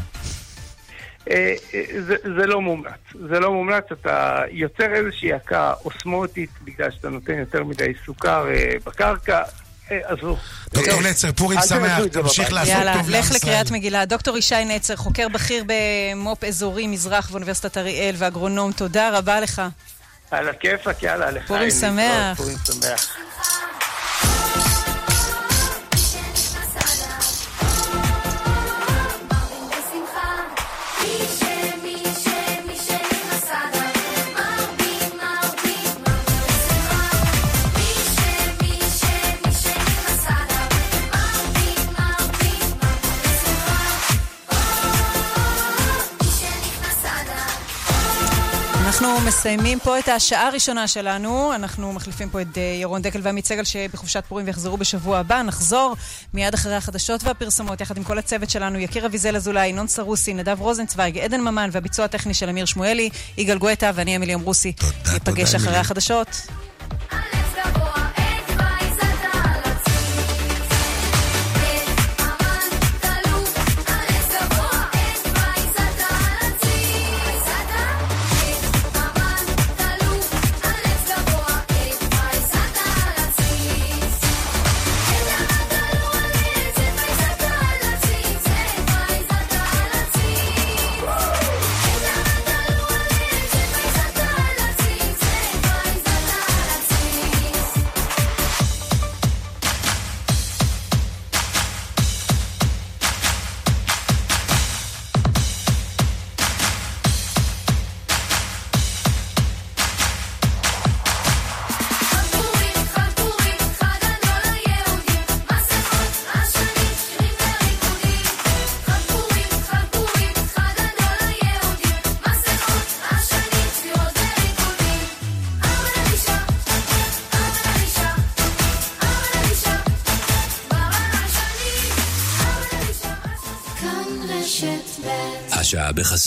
[1.31, 2.93] אה, אה, זה, זה לא מומלץ.
[3.31, 8.47] זה לא מומלץ, אתה יוצר איזושהי עקה אוסמוטית בגלל שאתה נותן יותר מדי סוכר
[8.87, 9.43] בקרקע.
[9.91, 10.37] עזבו.
[10.75, 12.53] דוקטור נצר, פורים שמח, תמשיך.
[12.53, 13.53] לעשות יאללה, טוב לעם לך ישראל.
[13.53, 14.05] לקריאת מגילה.
[14.05, 19.63] דוקטור ישי נצר, חוקר בכיר במו"פ אזורי מזרח באוניברסיטת אריאל ואגרונום, תודה רבה לך.
[20.31, 21.47] על הכיפאק, יאללה, לחיים.
[21.47, 22.37] פורים שמח.
[22.37, 23.17] פורים שמח.
[48.97, 51.55] אנחנו מסיימים פה את השעה הראשונה שלנו.
[51.55, 55.43] אנחנו מחליפים פה את אה, ירון דקל ועמית סגל שבחופשת פורים ויחזרו בשבוע הבא.
[55.43, 55.97] נחזור
[56.35, 60.61] מיד אחרי החדשות והפרסומות, יחד עם כל הצוות שלנו, יקיר אביזל אזולאי, ינון סרוסי, נדב
[60.61, 64.73] רוזנצוויג, עדן ממן והביצוע הטכני של אמיר שמואלי, יגאל גואטה ואני אמילי אמרוסי.
[65.13, 65.79] ניפגש אחרי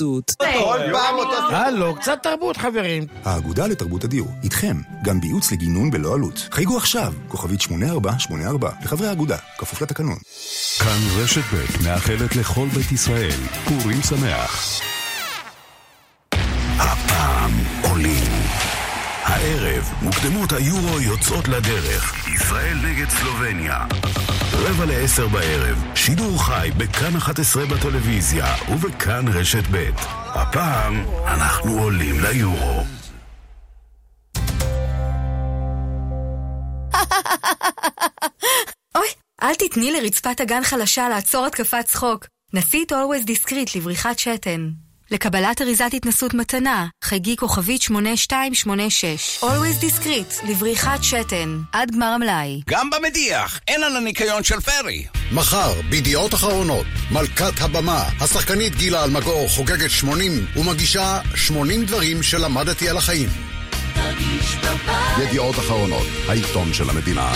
[0.01, 0.19] אמילי.
[0.19, 0.35] החדשות.
[0.39, 1.51] השעה בחסות.
[1.51, 3.05] הלו, קצת תרבות, חברים.
[3.23, 6.47] האגודה לתרבות הדיור, איתכם, גם בייעוץ לגינון בלא עלות.
[6.51, 10.17] חייגו עכשיו, כוכבית 8484, לחברי האגודה, כפוף לתקנון.
[10.79, 14.81] כאן רשת ב' מאחלת לכל בית ישראל פורים שמח.
[16.77, 17.51] הפעם
[17.89, 18.38] עולים.
[19.39, 22.27] הערב, מוקדמות היורו יוצאות לדרך.
[22.27, 23.85] ישראל נגד סלובניה.
[24.53, 29.89] רבע לעשר בערב, שידור חי בכאן 11 בטלוויזיה ובכאן רשת ב'.
[30.25, 32.83] הפעם אנחנו עולים ליורו.
[38.95, 39.07] אוי,
[39.43, 42.25] אל תתני לרצפת הגן חלשה לעצור התקפת צחוק.
[42.53, 44.69] נסי את Always Discreet לבריחת שתן.
[45.11, 49.39] לקבלת אריזת התנסות מתנה, חייגי כוכבית 8286.
[49.41, 51.59] Always Discreet לבריחת שתן.
[51.71, 52.61] עד גמר המלאי.
[52.69, 55.05] גם במדיח, אין על הניקיון של פרי.
[55.31, 62.97] מחר, בידיעות אחרונות, מלכת הבמה, השחקנית גילה אלמגור חוגגת 80 ומגישה 80 דברים שלמדתי על
[62.97, 63.29] החיים.
[65.23, 67.31] ידיעות אחרונות, העיתון של המדינה.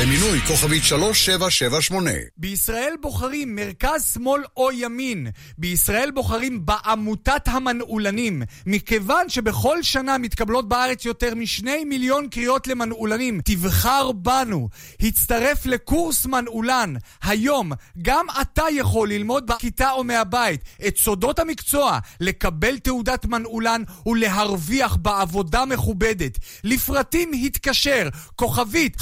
[0.00, 2.10] למינוי כוכבית 3778.
[2.36, 5.26] בישראל בוחרים מרכז, שמאל או ימין.
[5.58, 8.42] בישראל בוחרים בעמותת המנעולנים.
[8.66, 14.68] מכיוון שבכל שנה מתקבלות בארץ יותר משני מיליון קריאות למנעולנים, תבחר בנו.
[15.00, 16.94] הצטרף לקורס מנעולן.
[17.22, 17.72] היום
[18.02, 25.64] גם אתה יכול ללמוד בכיתה או מהבית את סודות המקצוע, לקבל תעודת מנעולן ולהרוויח בעבודה
[25.64, 26.38] מכובדת.
[26.64, 28.96] לפרטים התקשר, כוכבית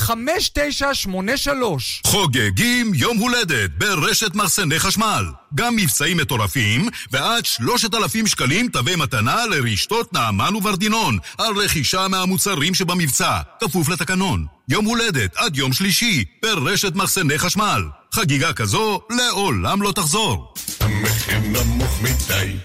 [0.84, 2.02] 5983.
[2.06, 5.24] חוגגים יום הולדת ברשת מחסני חשמל.
[5.54, 13.38] גם מבצעים מטורפים ועד 3,000 שקלים תווי מתנה לרשתות נעמן וברדינון על רכישה מהמוצרים שבמבצע,
[13.60, 14.46] כפוף לתקנון.
[14.68, 17.82] יום הולדת עד יום שלישי ברשת מחסני חשמל.
[18.12, 20.54] חגיגה כזו לעולם לא תחזור.
[20.80, 22.56] המחיר נמוך מדי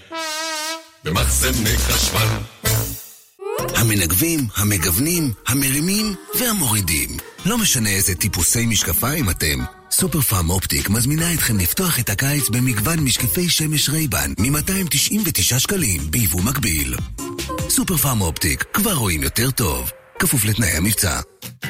[1.04, 2.28] במחסני חשמל
[3.76, 7.10] המנגבים, המגוונים, המרימים והמורידים.
[7.46, 9.60] לא משנה איזה טיפוסי משקפיים אתם.
[9.92, 16.42] סופר פארם אופטיק מזמינה אתכם לפתוח את הקיץ במגוון משקפי שמש Ray-Ban מ-299 שקלים ביבוא
[16.42, 16.96] מקביל.
[17.70, 19.92] סופר פארם אופטיק, כבר רואים יותר טוב.
[20.20, 21.20] כפוף לתנאי המבצע.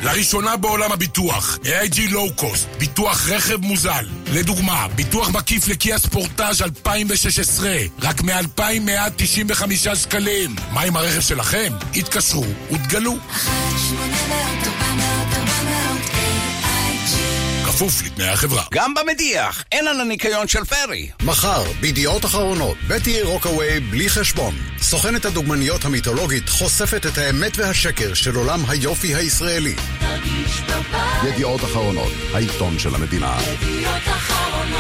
[0.04, 4.06] לראשונה בעולם הביטוח, AIG Low Cost, ביטוח רכב מוזל.
[4.34, 10.56] לדוגמה, ביטוח מקיף לקיה ספורטאז' 2016, רק מ-2,195 שקלים.
[10.72, 11.74] מה עם הרכב שלכם?
[11.96, 13.18] התקשרו ותגלו.
[17.80, 18.64] כפוף לתנאי החברה.
[18.74, 21.10] גם במדיח, אין על הניקיון של פרי.
[21.24, 24.56] מחר, בידיעות אחרונות, בטי רוקאווי בלי חשבון.
[24.82, 29.76] סוכנת הדוגמניות המיתולוגית חושפת את האמת והשקר של עולם היופי הישראלי.
[31.28, 33.38] ידיעות אחרונות, העיתון של המדינה.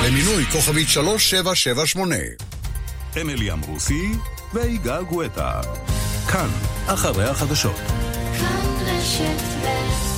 [0.06, 2.16] למינוי כוכבית 3778.
[3.22, 4.10] אמילי אמרוסי
[4.54, 5.62] ויגאל גואטה.
[6.28, 6.50] כאן,
[6.88, 7.78] אחרי החדשות.
[8.39, 10.09] כאן רשת ב'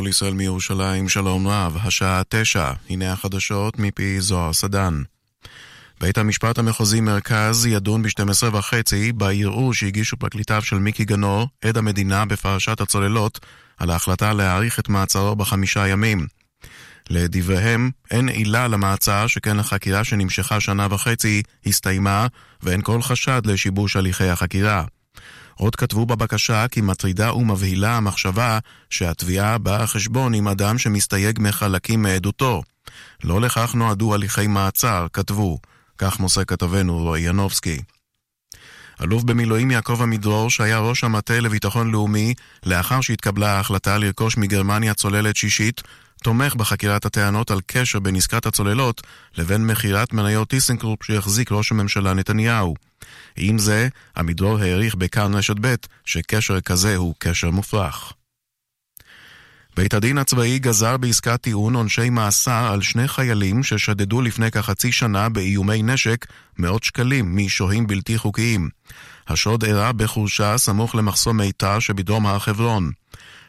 [0.00, 5.02] כל ישראל מירושלים, שלום רב, השעה תשע, הנה החדשות מפי זוהר סדן.
[6.00, 12.24] בית המשפט המחוזי מרכז ידון ב-12 וחצי בערעור שהגישו פרקליטיו של מיקי גנור, עד המדינה
[12.24, 13.40] בפרשת הצוללות,
[13.78, 16.26] על ההחלטה להאריך את מעצרו בחמישה ימים.
[17.10, 22.26] לדבריהם, אין עילה למעצר, שכן החקירה שנמשכה שנה וחצי הסתיימה,
[22.62, 24.84] ואין כל חשד לשיבוש הליכי החקירה.
[25.60, 28.58] עוד כתבו בבקשה כי מטרידה ומבהילה המחשבה
[28.90, 32.62] שהתביעה באה חשבון עם אדם שמסתייג מחלקים מעדותו.
[33.24, 35.58] לא לכך נועדו הליכי מעצר, כתבו.
[35.98, 37.82] כך מוסר כתבנו רועי ינובסקי.
[39.02, 42.34] אלוף במילואים יעקב עמידרור, שהיה ראש המטה לביטחון לאומי,
[42.66, 45.82] לאחר שהתקבלה ההחלטה לרכוש מגרמניה צוללת שישית,
[46.22, 49.02] תומך בחקירת הטענות על קשר בין עסקת הצוללות
[49.36, 52.74] לבין מכירת מניות טיסנקרופ שהחזיק ראש הממשלה נתניהו.
[53.36, 58.12] עם זה, עמידרור העריך בכאן רשת ב' שקשר כזה הוא קשר מופרך.
[59.76, 65.28] בית הדין הצבאי גזר בעסקת טיעון עונשי מאסר על שני חיילים ששדדו לפני כחצי שנה
[65.28, 66.26] באיומי נשק
[66.58, 68.68] מאות שקלים משוהים בלתי חוקיים.
[69.28, 72.90] השוד אירע בחורשה סמוך למחסום מיתר שבדרום הר חברון.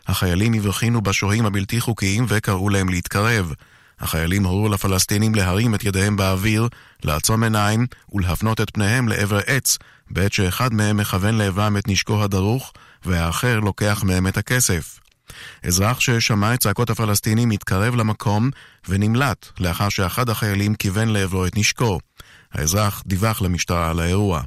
[0.07, 3.53] החיילים הבחינו בשוהים הבלתי חוקיים וקראו להם להתקרב.
[3.99, 6.67] החיילים הורו לפלסטינים להרים את ידיהם באוויר,
[7.03, 9.77] לעצום עיניים ולהפנות את פניהם לעבר עץ,
[10.09, 12.73] בעת שאחד מהם מכוון לעברם את נשקו הדרוך,
[13.05, 14.99] והאחר לוקח מהם את הכסף.
[15.63, 18.49] אזרח ששמע את צעקות הפלסטינים התקרב למקום
[18.89, 21.99] ונמלט לאחר שאחד החיילים כיוון לעברו את נשקו.
[22.53, 24.41] האזרח דיווח למשטרה על האירוע.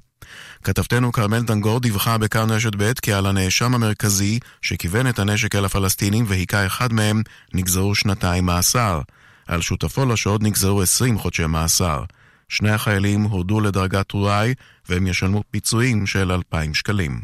[0.65, 5.65] כתבתנו כרמל דנגור דיווחה בכאן רשת ב' כי על הנאשם המרכזי שכיוון את הנשק אל
[5.65, 7.23] הפלסטינים והיכה אחד מהם
[7.55, 9.01] נגזרו שנתיים מאסר.
[9.47, 12.05] על שותפו לשוד נגזרו 20 חודשי מאסר.
[12.49, 14.55] שני החיילים הורדו לדרגת טוראי
[14.89, 17.21] והם ישלמו פיצויים של 2,000 שקלים.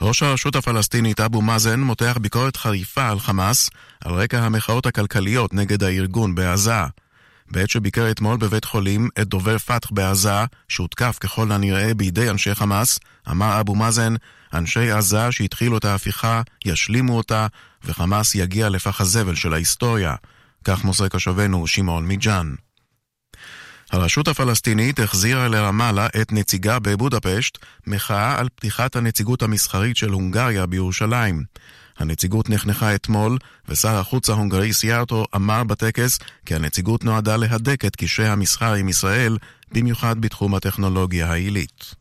[0.00, 3.70] ראש הרשות הפלסטינית אבו מאזן מותח ביקורת חריפה על חמאס
[4.04, 6.82] על רקע המחאות הכלכליות נגד הארגון בעזה.
[7.52, 12.98] בעת שביקר אתמול בבית חולים את דובר פת"ח בעזה, שהותקף ככל הנראה בידי אנשי חמאס,
[13.30, 14.14] אמר אבו מאזן,
[14.54, 17.46] אנשי עזה שהתחילו את ההפיכה ישלימו אותה,
[17.84, 20.14] וחמאס יגיע לפח הזבל של ההיסטוריה.
[20.64, 22.54] כך מוסר קשבנו שמעון מיג'אן.
[23.90, 31.44] הרשות הפלסטינית החזירה לרמאללה את נציגה בבודפשט, מחאה על פתיחת הנציגות המסחרית של הונגריה בירושלים.
[31.98, 33.38] הנציגות נחנכה אתמול,
[33.68, 39.38] ושר החוץ ההונגרי סיארטו אמר בטקס כי הנציגות נועדה להדק את קשרי המסחר עם ישראל,
[39.72, 41.94] במיוחד בתחום הטכנולוגיה העילית.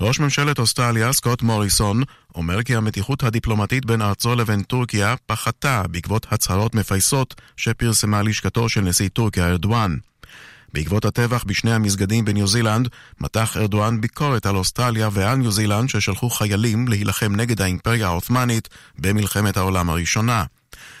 [0.00, 2.02] ראש ממשלת אוסטרליה, סקוט מוריסון,
[2.34, 8.80] אומר כי המתיחות הדיפלומטית בין ארצו לבין טורקיה פחתה בעקבות הצהרות מפייסות שפרסמה לשכתו של
[8.80, 9.96] נשיא טורקיה ארדואן.
[10.72, 12.88] בעקבות הטבח בשני המסגדים בניו זילנד,
[13.20, 19.56] מתח ארדואן ביקורת על אוסטרליה ועל ניו זילנד ששלחו חיילים להילחם נגד האימפריה העות'מאנית במלחמת
[19.56, 20.44] העולם הראשונה.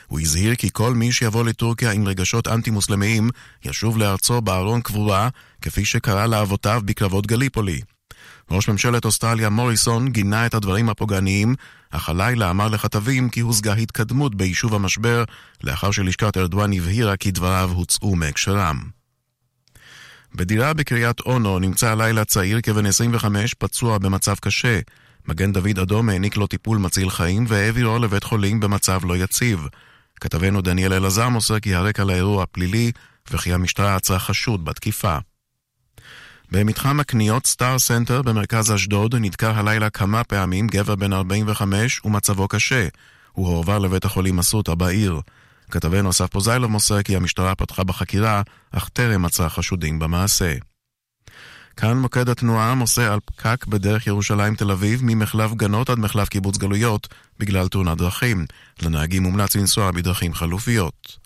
[0.06, 3.30] הוא הזהיר כי כל מי שיבוא לטורקיה עם רגשות אנטי-מוסלמיים
[3.64, 5.28] ישוב לארצו בארון קבורה,
[5.62, 7.80] כפי שקרה לאבותיו בקרבות גליפולי.
[8.50, 11.54] ראש ממשלת אוסטרליה מוריסון גינה את הדברים הפוגעניים,
[11.90, 15.24] אך הלילה אמר לכתבים כי הושגה התקדמות ביישוב המשבר,
[15.64, 18.96] לאחר שלשכת ארדואן הבהירה כי דבריו הוצאו מהקשרם.
[20.36, 24.80] בדירה בקריית אונו נמצא הלילה צעיר כבן 25 פצוע במצב קשה.
[25.28, 29.66] מגן דוד אדום העניק לו טיפול מציל חיים והעבירו לבית חולים במצב לא יציב.
[30.20, 32.92] כתבנו דניאל אלעזר מוסר כי הרקע לאירוע פלילי
[33.30, 35.18] וכי המשטרה עצרה חשוד בתקיפה.
[36.50, 42.88] במתחם הקניות סטאר סנטר במרכז אשדוד נדקר הלילה כמה פעמים גבר בן 45 ומצבו קשה.
[43.32, 45.20] הוא הועבר לבית החולים אסותא בעיר.
[45.70, 48.42] כתבנו אסף פוזיילוב מוסר כי המשטרה פתחה בחקירה,
[48.72, 50.54] אך טרם מצאה חשודים במעשה.
[51.76, 56.56] כאן מוקד התנועה מוסר על פקק בדרך ירושלים תל אביב ממחלף גנות עד מחלף קיבוץ
[56.56, 57.08] גלויות
[57.38, 58.46] בגלל תאונת דרכים.
[58.82, 61.25] לנהגים מומלץ לנסוע בדרכים חלופיות.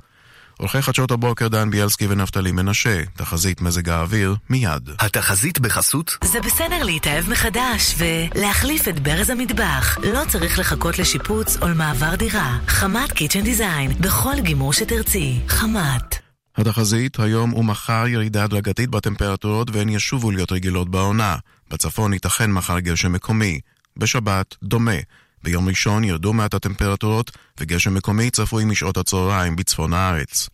[0.61, 4.91] עורכי חדשות הבוקר דן ביאלסקי ונפתלי מנשה, תחזית מזג האוויר, מיד.
[4.99, 6.17] התחזית בחסות?
[6.25, 9.99] זה בסדר להתאהב מחדש ולהחליף את ברז המטבח.
[10.13, 12.59] לא צריך לחכות לשיפוץ או למעבר דירה.
[12.67, 15.41] חמת קיצ'ן דיזיין, בכל גימור שתרצי.
[15.49, 16.19] חמת.
[16.57, 21.37] התחזית, היום ומחר ירידה הדרגתית בטמפרטורות והן ישובו להיות רגילות בעונה.
[21.71, 23.61] בצפון ייתכן מחר גשם מקומי.
[23.97, 24.97] בשבת, דומה.
[25.43, 27.31] ביום ראשון ירדו מעט הטמפרטורות
[27.61, 30.49] וגשם מקומי צפוי משעות הצהריים בצפון הארץ.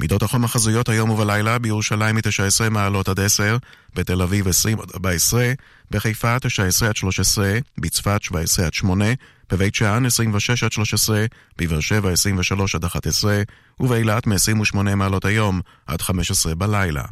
[0.00, 3.56] מידות החום החזויות היום ובלילה בירושלים מ-19 מעלות עד 10,
[3.94, 5.52] בתל אביב 20 עד 14,
[5.90, 9.04] בחיפה 19 עד 13, בצפת 17 עד 8,
[9.50, 11.24] בבית שאן 26 עד 13,
[11.58, 13.42] בבאר שבע 23 עד 11,
[13.80, 17.04] ובאילת מ-28 מעלות היום עד 15 בלילה.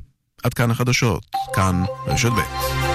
[0.42, 2.89] עד כאן החדשות, כאן רשת ב'.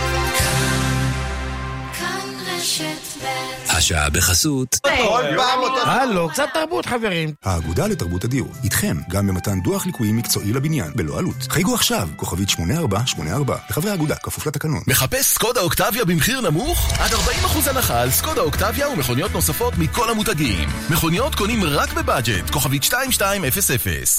[3.85, 4.79] השעה בחסות.
[4.81, 5.81] כל פעם אותו...
[5.87, 7.33] הלו, קצת תרבות חברים.
[7.43, 11.35] האגודה לתרבות הדיור, איתכם, גם במתן דוח ליקויים מקצועי לבניין, בלא עלות.
[11.49, 14.81] חייגו עכשיו, כוכבית 8484, לחברי האגודה, כפוף לתקנון.
[14.87, 16.91] מחפש סקודה אוקטביה במחיר נמוך?
[16.99, 20.69] עד 40% הנחה על סקודה אוקטביה ומכוניות נוספות מכל המותגים.
[20.89, 23.43] מכוניות קונים רק בבאג'ט, כוכבית 2200.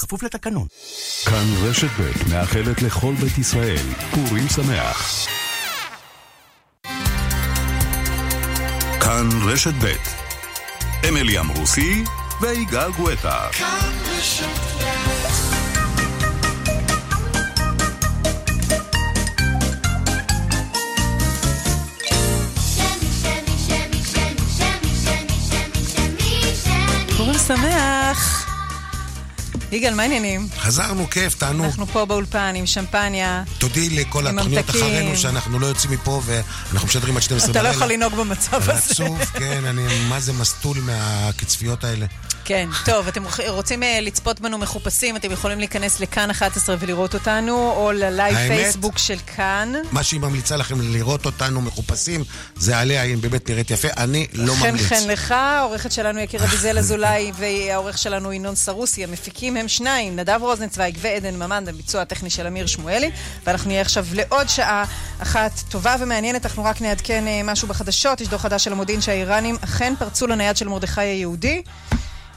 [0.01, 0.67] כפוף לתקנון.
[1.25, 5.27] כאן רשת ב' מאחלת לכל בית ישראל פורים שמח.
[9.01, 9.95] כאן רשת ב'
[11.09, 12.03] אמילי אמרוסי
[12.41, 13.47] ויגאל גואטה.
[27.47, 28.46] שמח.
[29.71, 30.47] יגאל, מה העניינים?
[30.59, 31.65] חזרנו, כיף, תענוג.
[31.65, 33.43] אנחנו פה באולפן עם שמפניה.
[33.57, 34.69] תודי לכל התוכניות.
[34.69, 37.69] אחרינו שאנחנו לא יוצאים מפה ואנחנו משדרים עד 12 אתה בלילה.
[37.71, 38.73] לא יכול לנהוג במצב הזה.
[38.73, 42.05] עצוב, כן, אני מה זה מסטול מהקצפיות האלה.
[42.47, 47.71] כן, טוב, אתם רוצים אה, לצפות בנו מחופשים, אתם יכולים להיכנס לכאן 11 ולראות אותנו,
[47.71, 48.35] או ללייב?
[48.35, 49.73] פייסבוק של כאן.
[49.91, 52.23] מה שהיא ממליצה לכם לראות אותנו מחופשים,
[52.55, 54.85] זה עליה, היא באמת נראית יפה, אני לא חן ממליץ.
[54.85, 60.39] חן לך, העורכת שלנו יקירה ביזל אזולאי והעורך שלנו ינון סרוסי, המפיקים הם שניים, נדב
[60.41, 63.11] רוזנצוויג ועדן ממן, הביצוע הטכני של אמיר שמואלי,
[63.45, 64.85] ואנחנו נהיה עכשיו לעוד שעה
[65.19, 69.55] אחת טובה ומעניינת, אנחנו רק נעדכן אה, משהו בחדשות, יש דוח חדש של המודיעין שהאיראנים
[69.61, 71.61] אכן פרצו לנייד של מרדכי היהודי.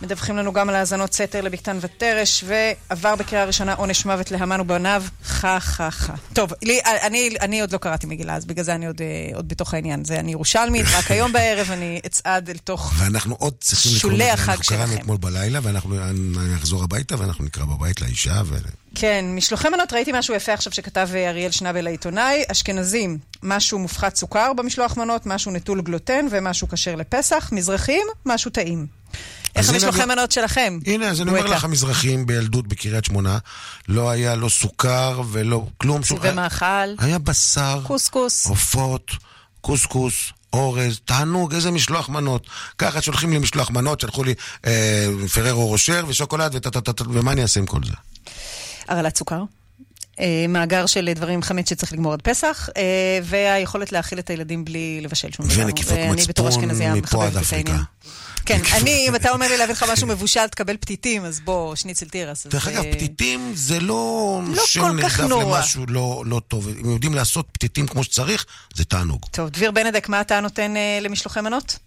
[0.03, 5.05] מדווחים לנו גם על האזנות סתר לבקתן ותרש, ועבר בקריאה ראשונה עונש מוות להמן ובניו,
[5.25, 6.15] חה חה חה.
[6.33, 9.49] טוב, לי, אני, אני עוד לא קראתי מגילה, אז בגלל זה אני עוד, אה, עוד
[9.49, 10.05] בתוך העניין.
[10.05, 14.31] זה אני ירושלמית, רק היום בערב אני אצעד אל תוך ואנחנו עוד צריכים לקרוא, שולי.
[14.31, 15.01] החג אנחנו קראנו שלכם.
[15.01, 15.95] אתמול בלילה, ואנחנו
[16.55, 18.57] נחזור הביתה, ואנחנו נקרא בבית לאישה, ו...
[18.95, 22.43] כן, משלוחי מנות ראיתי משהו יפה עכשיו שכתב אה, אריאל שנבל העיתונאי.
[22.53, 27.49] אשכנזים, משהו מופחת סוכר במשלוח מנות, משהו נטול גלוטן ומשהו כשר לפסח.
[27.53, 29.00] מזרחים, משהו טעים.
[29.57, 30.79] איך אני- מנות שלכם?
[30.87, 31.47] הנה, אז אני אומר.
[31.47, 33.39] לך, המזרחים בילדות בקריית שמונה,
[33.89, 36.01] לא היה לא סוכר ולא כלום.
[36.33, 36.65] ומאכל.
[36.99, 38.47] היה בשר, קוסקוס.
[38.47, 39.11] עופות,
[39.61, 40.15] קוסקוס.
[40.53, 42.47] אורז, תענוג, איזה משלוח מנות.
[42.79, 44.35] ככה שולחים לי משלוח מנות, שלחו לי
[44.67, 46.67] אה, פררו רושר ושוקולד
[47.11, 47.93] ומה אני אעשה עם כל זה?
[48.89, 49.43] הרעלת סוכר.
[50.21, 55.01] אה, מאגר של דברים חמץ שצריך לגמור עד פסח, אה, והיכולת להאכיל את הילדים בלי
[55.03, 55.63] לבשל שום דבר.
[55.65, 56.65] ונקיפות מצפון
[56.95, 57.77] מפה עד אפריקה.
[58.47, 62.09] כן, אני, אם אתה אומר לי להביא לך משהו מבושל, תקבל פתיתים, אז בוא, שניצל
[62.09, 62.47] תירס.
[62.47, 65.33] דרך אגב, אה, פתיתים זה לא, לא שם כל כך נרדף.
[65.33, 66.69] למשהו לא, לא טוב.
[66.85, 69.27] אם יודעים לעשות פתיתים כמו שצריך, זה תענוג.
[69.31, 71.79] טוב, דביר בנדק, מה אתה נותן למשלוחי מנות?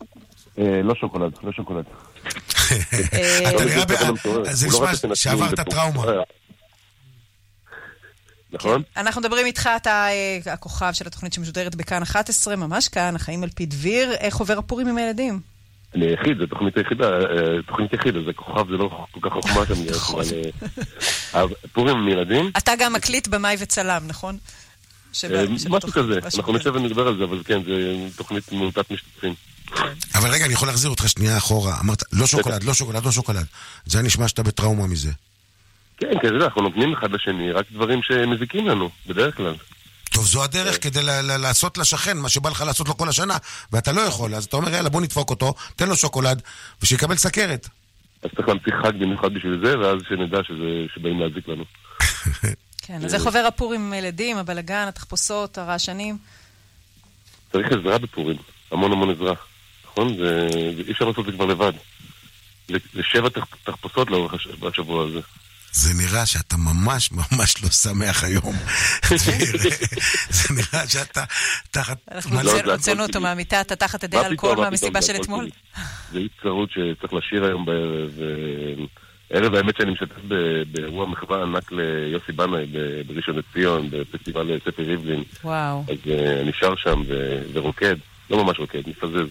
[0.58, 1.86] לא שוקולד, לא שוקולד.
[3.50, 3.84] אתה נראה,
[4.52, 6.04] זה לא נשמע שעברת טראומה.
[8.54, 8.82] נכון?
[8.98, 13.50] אנחנו מדברים איתך, אתה אה, הכוכב של התוכנית שמשודרת בכאן 11, ממש כאן, החיים על
[13.50, 14.12] פי דביר.
[14.12, 15.40] איך עובר הפורים עם הילדים?
[15.96, 19.34] אני היחיד, זו תוכנית היחידה, אה, תוכנית יחיד, אז זה כוכב, זה לא כל כך
[19.34, 19.74] חוכמה שם.
[19.96, 20.26] נכון.
[21.34, 24.38] אבל, אה, פורים עם ילדים, אתה גם מקליט במאי וצלם, נכון?
[25.70, 26.14] משהו כזה.
[26.24, 26.54] אנחנו.
[26.54, 27.72] נשב ונדבר על זה, אבל כן, זה
[28.16, 29.34] תוכנית מעוטת משתתפים.
[30.16, 31.80] אבל רגע, אני יכול להחזיר אותך שנייה אחורה.
[31.80, 33.46] אמרת, לא שוקולד, לא שוקולד, לא שוקולד.
[33.86, 35.12] זה היה נשמע שאתה בטראומה מזה.
[35.98, 39.56] כן, כן, אתה יודע, אנחנו נותנים אחד לשני רק דברים שמזיקים לנו, בדרך כלל.
[40.14, 43.38] טוב, זו הדרך כדי ל- ל- לעשות לשכן מה שבא לך לעשות לו כל השנה,
[43.72, 44.36] ואתה לא יכול.
[44.36, 46.42] אז אתה אומר, יאללה, בוא נדפוק אותו, תן לו שוקולד,
[46.82, 47.70] ושיקבל סכרת.
[48.24, 50.40] אז צריך להמציא חג במיוחד בשביל זה, ואז שנדע
[50.96, 51.64] שבאים להזיק לנו.
[52.88, 56.18] כן, אז איך עובר הפורים עם הילדים, הבלגן, התחפושות, הרעשנים?
[57.52, 58.38] צריך עזרה בפורים,
[58.72, 59.34] המון המון עזרה,
[59.86, 60.18] נכון?
[60.18, 61.74] זה, זה, אי אפשר לעשות את זה כבר לבד.
[62.68, 65.20] זה, שבע תח, תחפושות לאורך הש, השבוע הזה.
[65.74, 68.56] זה נראה שאתה ממש ממש לא שמח היום.
[70.30, 71.24] זה נראה שאתה
[71.72, 71.98] תחת...
[72.12, 73.24] אנחנו לא, הוצאנו- הכל הוצאנו אותו טבעי.
[73.24, 75.50] מהמיטה, אתה תחת מה אלכוהול מהמסיבה של אתמול?
[76.12, 78.10] זה אי צרות שצריך לשיר היום בערב,
[79.30, 84.84] ערב האמת שאני משתתף ב- באירוע מחווה ענק ליוסי בנאי ב- בראשון לציון, בפסטיבל ספי
[84.84, 85.24] ריבלין.
[85.44, 85.84] וואו.
[85.88, 87.02] אז אה, אני שר שם
[87.54, 87.96] ורוקד,
[88.30, 89.30] לא ממש רוקד, מפזז.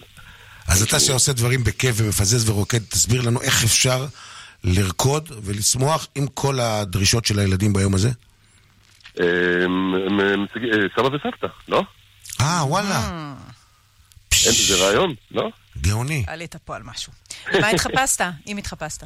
[0.67, 4.05] אז אתה שעושה דברים בכיף ומפזז ורוקד, תסביר לנו איך אפשר
[4.63, 8.09] לרקוד ולשמוח עם כל הדרישות של הילדים ביום הזה?
[9.19, 11.83] אה, אה, סבא וסבתא, לא?
[12.41, 12.99] אה, וואלה.
[14.45, 15.49] אין, זה רעיון, לא?
[15.81, 16.23] גאוני.
[16.27, 17.13] עלית פה על משהו.
[17.61, 18.21] מה התחפשת?
[18.47, 19.03] אם התחפשת.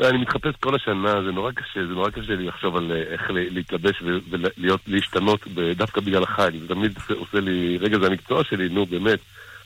[0.00, 3.20] אני מתחפש כל השנה, זה נורא קשה, זה נורא קשה לי לחשוב על אה, איך
[3.30, 6.50] להתלבש ו- ולהיות, להשתנות ב- דווקא בגלל החג.
[6.60, 9.18] זה תמיד עושה- עושה לי, רגע, זה המקצוע שלי, נו, באמת.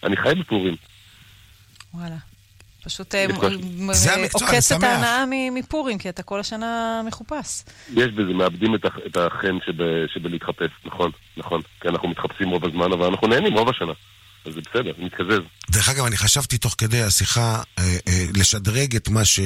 [0.04, 0.76] אני חי בפורים.
[1.94, 2.16] וואלה.
[2.86, 3.26] פשוט אה,
[4.32, 4.82] עוקץ את.
[4.82, 7.62] ההנאה מפורים, כי אתה כל השנה מחופש.
[7.90, 9.72] יש בזה, מאבדים את, הח- את החן שב,
[10.14, 11.60] שבלהתחפש, נכון, נכון.
[11.80, 13.92] כי אנחנו מתחפשים רוב הזמן, אבל אנחנו נהנים רוב השנה.
[14.46, 15.40] אז זה בסדר, נתקזז.
[15.70, 19.40] דרך אגב, אני חשבתי תוך כדי השיחה אה, אה, לשדרג את מה ש...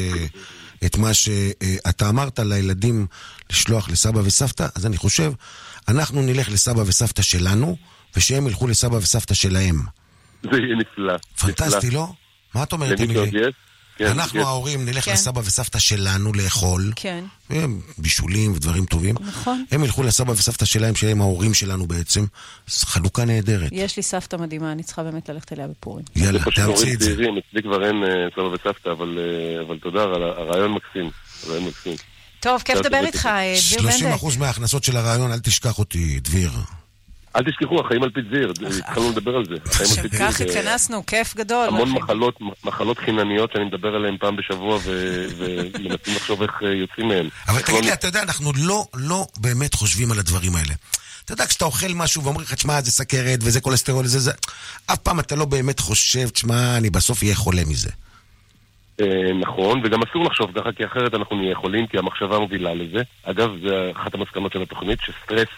[0.87, 3.07] את מה שאתה אמרת לילדים
[3.51, 5.33] לשלוח לסבא וסבתא, אז אני חושב,
[5.89, 7.77] אנחנו נלך לסבא וסבתא שלנו,
[8.17, 9.77] ושהם ילכו לסבא וסבתא שלהם.
[10.43, 11.13] זה יהיה נפלא.
[11.41, 11.91] פנטסטי, נפלא.
[12.01, 12.07] לא?
[12.55, 13.31] מה את אומרת, אמילי?
[14.01, 14.47] כן, אנחנו יש.
[14.47, 15.13] ההורים נלך כן.
[15.13, 17.25] לסבא וסבתא שלנו לאכול, כן.
[17.99, 19.15] בישולים ודברים טובים.
[19.21, 19.65] נכון.
[19.71, 22.25] הם ילכו לסבא וסבתא שלהם, שהם ההורים שלנו בעצם.
[22.69, 23.69] חלוקה נהדרת.
[23.73, 26.05] יש לי סבתא מדהימה, אני צריכה באמת ללכת אליה בפורים.
[26.17, 27.13] יאללה, תאמצי את זה.
[27.13, 31.11] אצלי כבר אין אה, סבא וסבתא, אבל, אה, אבל תודה, הרעיון מקסים.
[31.47, 31.97] הרעיון מקסים.
[32.41, 33.27] טוב, כיף לדבר איתך.
[33.27, 34.15] אה, דביר 30 בנדק.
[34.15, 36.51] אחוז מההכנסות של הרעיון, אל תשכח אותי, דביר.
[37.37, 39.55] אל תשכחו, החיים על פי זיר, התחלנו לדבר על זה.
[39.67, 40.29] החיים על פי זיר.
[40.29, 41.69] שכך זה התכנסנו, כיף גדול.
[41.69, 41.91] המון.
[41.91, 47.29] מחלות, מחלות חינניות שאני מדבר עליהן פעם בשבוע ו- ומנסים לחשוב איך אה, יוצאים מהן.
[47.49, 50.75] אבל תגיד לי, אתה יודע, אנחנו לא, לא באמת חושבים על הדברים האלה.
[51.25, 54.33] אתה יודע, כשאתה אוכל משהו ואומרים לך, תשמע, זה סכרת וזה כולסטרול וזה זה,
[54.87, 57.91] אף פעם אתה לא באמת חושב, תשמע, אני בסוף אהיה חולה מזה.
[59.01, 63.03] אה, נכון, וגם אסור לחשוב ככה, כי אחרת אנחנו נהיה חולים, כי המחשבה מובילה לזה.
[63.23, 65.49] אגב, זה אחת המסקנות של התוכנית, שסטרס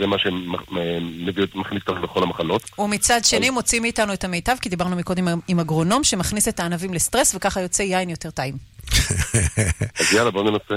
[0.00, 2.70] זה מה שמכניס אותנו לכל המחלות.
[2.78, 7.34] ומצד שני מוציא מאיתנו את המיטב, כי דיברנו מקודם עם- אגרונום שמכניס את הענבים לסטרס,
[7.34, 8.56] וככה יוצא יין יותר טעים.
[10.00, 10.74] אז יאללה, בואו ננסה.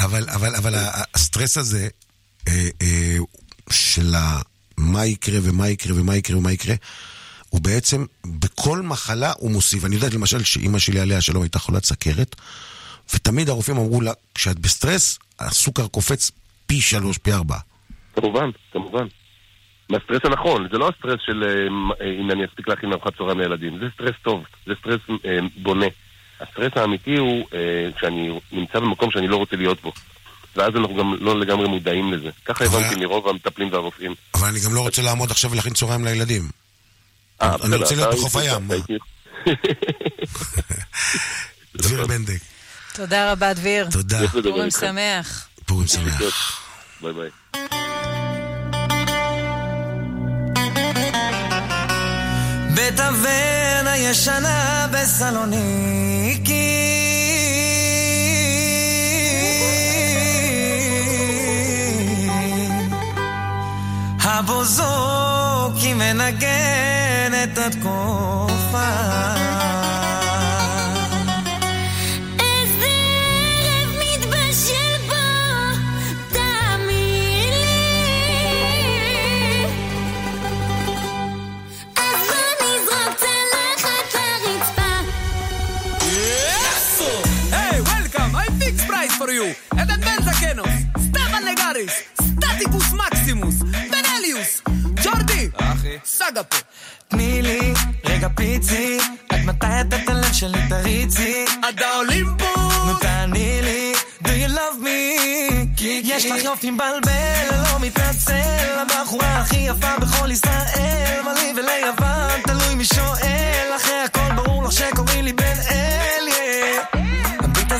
[0.00, 0.74] אבל, אבל, אבל
[1.14, 1.88] הסטרס הזה,
[2.48, 3.16] אה, אה,
[3.70, 4.40] של ה-
[4.76, 6.74] מה יקרה ומה יקרה ומה יקרה ומה יקרה,
[7.48, 9.84] הוא בעצם, בכל מחלה הוא מוסיף.
[9.84, 12.36] אני יודע למשל שאימא שלי עליה שלום הייתה חולת סכרת,
[13.14, 16.30] ותמיד הרופאים אמרו לה, כשאת בסטרס, הסוכר קופץ
[16.66, 17.56] פי שלוש, פי ארבע.
[18.20, 19.06] כמובן, כמובן.
[19.90, 21.44] מהסטרס הנכון, זה לא הסטרס של
[22.00, 25.86] אה, אם אני אספיק להכין ארוחת צהריים לילדים, זה סטרס טוב, זה סטרס אה, בונה.
[26.40, 29.92] הסטרס האמיתי הוא אה, כשאני נמצא במקום שאני לא רוצה להיות בו.
[30.56, 32.30] ואז אנחנו גם לא לגמרי מודעים לזה.
[32.44, 34.14] ככה הבנתי מרוב המטפלים והרופאים.
[34.34, 36.42] אבל אני גם לא רוצה לעמוד עכשיו ולהכין צהריים לילדים.
[37.42, 38.68] אה, אני רוצה להיות בחוף הים.
[41.76, 42.40] דביר בנדק,
[42.94, 43.88] תודה רבה, דביר.
[43.90, 44.28] תודה.
[44.28, 44.70] פורים.
[44.70, 45.48] שמח.
[45.66, 46.62] פורים שמח.
[47.00, 47.30] ביי ביי.
[52.92, 56.50] בתוון הישנה בסלוניקי.
[64.22, 68.90] הבוזוקי מנגן את התקופה
[89.40, 89.78] you!
[89.80, 90.68] עדן בן זקנוס,
[90.98, 94.60] סטבן לגריס, סטטיקוס מקסימוס, בנליוס,
[95.04, 95.48] ג'ורדי!
[95.56, 95.98] אחי.
[96.04, 96.56] סאגה פה.
[97.08, 97.72] תני לי
[98.04, 101.44] רגע פיצי, עד מתי את את הלב שלי תריצי?
[101.62, 102.56] עד האולימפוס!
[102.86, 103.92] נו תעני לי,
[104.24, 105.80] do you love me?
[105.80, 112.74] יש לך יופי מבלבל, לא מתנצל, הבחורה הכי יפה בכל ישראל, מה לי וליוון, תלוי
[112.74, 116.29] מי שואל, אחרי הכל ברור לך שקוראים לי בן אל.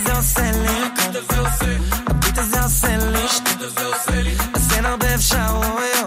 [0.00, 0.68] הביט הזה עושה לי,
[2.06, 2.96] הביט הזה עושה
[4.22, 5.99] לי, אז אין הרבה אפשרויות,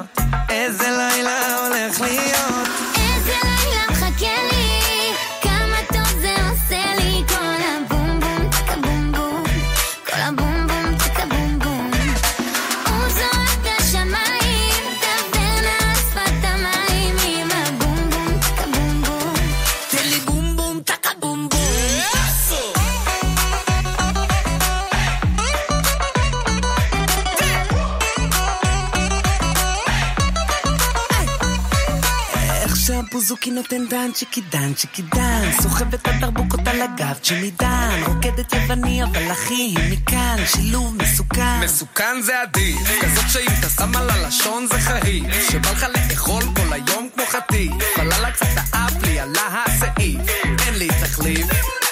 [33.24, 35.52] בוזוקי נותן דן צ'יקי דן צ'יקי דן.
[35.62, 38.04] סוחב את הדרבוקות על הגב צ'ימי דן.
[38.06, 41.60] רוקדת יווני אבל אחי היא מכאן שילוב מסוכן.
[41.64, 46.74] מסוכן זה עדיף כזאת שאם אתה שם על הלשון זה חריף שבא לך לאכול כל
[46.74, 47.72] היום כמו חטיף.
[47.98, 50.22] בלילה קצת האף לי עלה הסעיף.
[50.68, 51.48] אין לי תחליף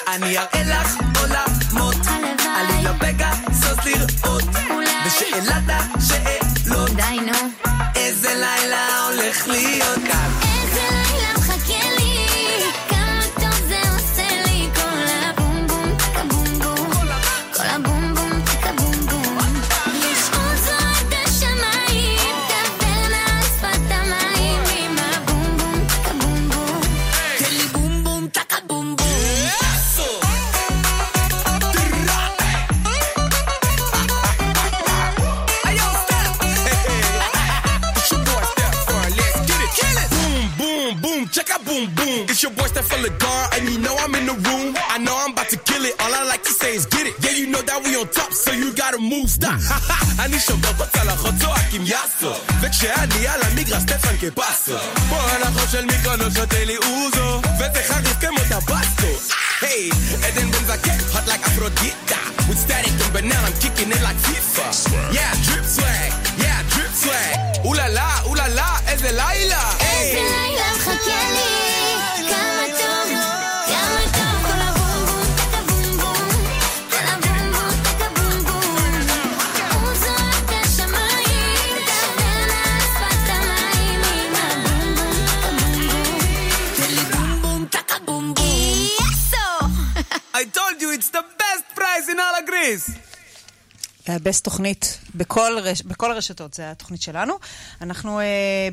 [0.08, 2.06] אני אראה לך עולמות.
[2.56, 4.44] עלי לבגה סוס לראות
[5.06, 6.90] בשאלת השאלות.
[6.90, 7.71] די נו
[42.71, 42.71] boom.
[42.71, 44.75] It's your boy Steph Guard, and you know I'm in the room.
[44.89, 45.95] I know I'm about to kill it.
[46.01, 47.15] All I like to say is get it.
[47.23, 49.59] Yeah, you know that we on top, so you gotta move, stop.
[50.19, 52.33] אני שובר פה צלחות, צועקים יאסו.
[52.61, 54.77] וכשאני על המגרש, סטפן כפסו.
[55.09, 57.41] פה הנחות של מיקרונות שותה לי אוזו.
[57.59, 59.33] וזה חריף כמו טבסקו.
[59.61, 59.89] Hey,
[60.27, 61.97] Eden been like hot like Aphrodite.
[62.47, 64.67] With static and banana, I'm kicking it like FIFA.
[65.17, 66.11] Yeah, drip swag.
[66.43, 67.65] Yeah, drip swag.
[67.65, 69.63] Ooh la la, ooh la la, איזה לילה.
[69.79, 69.80] איזה לילה
[91.02, 92.98] It's the best prize in all of Greece.
[94.06, 95.82] הבסט תוכנית בכל, רש...
[95.82, 97.34] בכל הרשתות, זו התוכנית שלנו.
[97.80, 98.22] אנחנו uh,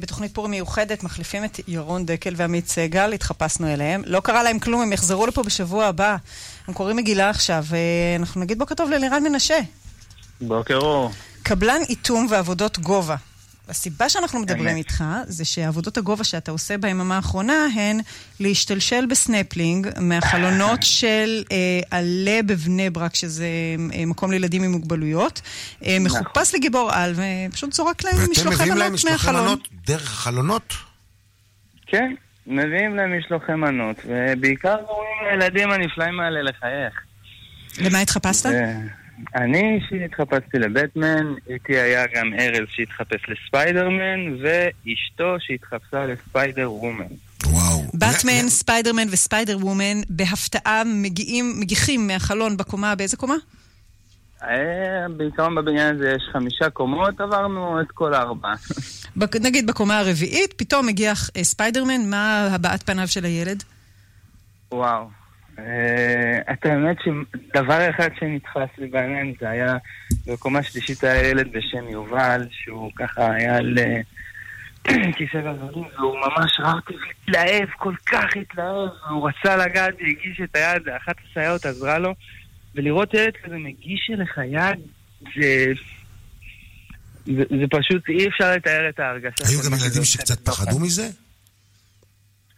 [0.01, 4.03] בתוכנית פורים מיוחדת מחליפים את ירון דקל ועמית סגל, התחפשנו אליהם.
[4.05, 6.15] לא קרה להם כלום, הם יחזרו לפה בשבוע הבא.
[6.67, 9.59] הם קוראים מגילה עכשיו, ואנחנו נגיד בוקר טוב ללירן מנשה.
[10.41, 11.11] בוקר אור.
[11.43, 13.15] קבלן איתום ועבודות גובה.
[13.69, 17.99] הסיבה שאנחנו מדברים איתך זה שעבודות הגובה שאתה עושה ביממה האחרונה הן
[18.39, 21.57] להשתלשל בסנפלינג מהחלונות של אה,
[21.91, 23.47] עלה בבני ברק, שזה
[23.93, 25.41] אה, מקום לילדים עם מוגבלויות.
[25.85, 29.45] אה, מחופש לגיבור על, ופשוט זורק להם ואתם משלוחי מביאים להם מנות משלוחי מהחלון.
[29.45, 30.73] מנות דרך החלונות?
[31.87, 32.13] כן,
[32.47, 36.93] מביאים להם משלוחי מנות, ובעיקר גורמים לילדים הנפלאים האלה לחייך.
[37.79, 38.49] למה התחפשת?
[39.35, 47.05] אני אישית התחפשתי לבטמן, איתי היה גם ארז שהתחפש לספיידרמן, ואשתו שהתחפשה לספיידר וומן.
[47.93, 53.35] באטמן, ספיידרמן וספיידר וומן בהפתעה מגיעים, מגיחים מהחלון בקומה, באיזה קומה?
[54.43, 58.53] אה, בעיקרון בבניין הזה יש חמישה קומות, עברנו את כל הארבע.
[59.45, 63.63] נגיד בקומה הרביעית, פתאום מגיח אה, ספיידרמן, מה הבעת פניו של הילד?
[64.71, 65.18] וואו.
[65.67, 69.77] אה, את האמת שדבר אחד שנתפס לי בעיניים זה היה,
[70.27, 74.01] בקומה שלישית היה ילד בשם יובל, שהוא ככה היה על אה,
[75.17, 80.89] כיסא גלגלים, והוא ממש אותי והתלהב, כל כך התלהב, והוא רצה לגעת והגיש את היד,
[80.89, 82.15] אחת הסייעות עזרה לו,
[82.75, 84.79] ולראות ילד כזה מגיש אליך יד,
[85.35, 85.65] זה...
[87.25, 89.43] זה, זה פשוט, אי אפשר לתאר את ההרגשה.
[89.47, 90.65] היו גם ילדים שקצת בתוכן.
[90.65, 91.09] פחדו מזה?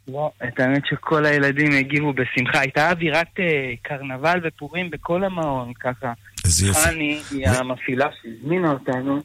[0.07, 2.59] לא, את האמת שכל הילדים הגיבו בשמחה.
[2.59, 3.45] הייתה אווירת אה,
[3.81, 6.13] קרנבל ופורים בכל המעון, ככה.
[6.45, 6.79] איזה יופי.
[6.79, 9.21] חני היא המפעילה שהזמינה אותנו,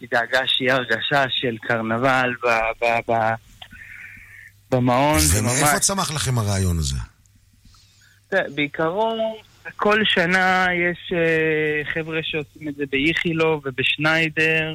[0.00, 3.34] היא דאגה שיהיה הרגשה של קרנבל ב- ב- ב-
[4.70, 5.18] במעון.
[5.18, 6.96] זה ומאיפה צמח לכם הרעיון הזה?
[8.54, 9.18] בעיקרון,
[9.76, 14.74] כל שנה יש אה, חבר'ה שעושים את זה באיכילוב ובשניידר.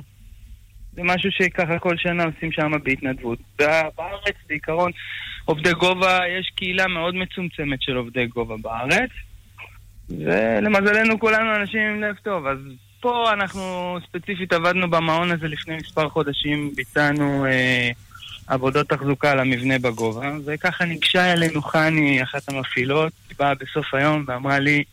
[0.93, 3.39] זה משהו שככה כל שנה עושים שם בהתנדבות.
[3.59, 4.91] בא- בארץ, בעיקרון,
[5.45, 9.09] עובדי גובה, יש קהילה מאוד מצומצמת של עובדי גובה בארץ.
[10.09, 12.57] ולמזלנו כולנו אנשים עם לב טוב, אז
[12.99, 17.89] פה אנחנו ספציפית עבדנו במעון הזה לפני מספר חודשים, ביצענו אה,
[18.47, 24.83] עבודות תחזוקה למבנה בגובה, וככה ניגשה אלינו חני, אחת המפעילות, באה בסוף היום ואמרה לי,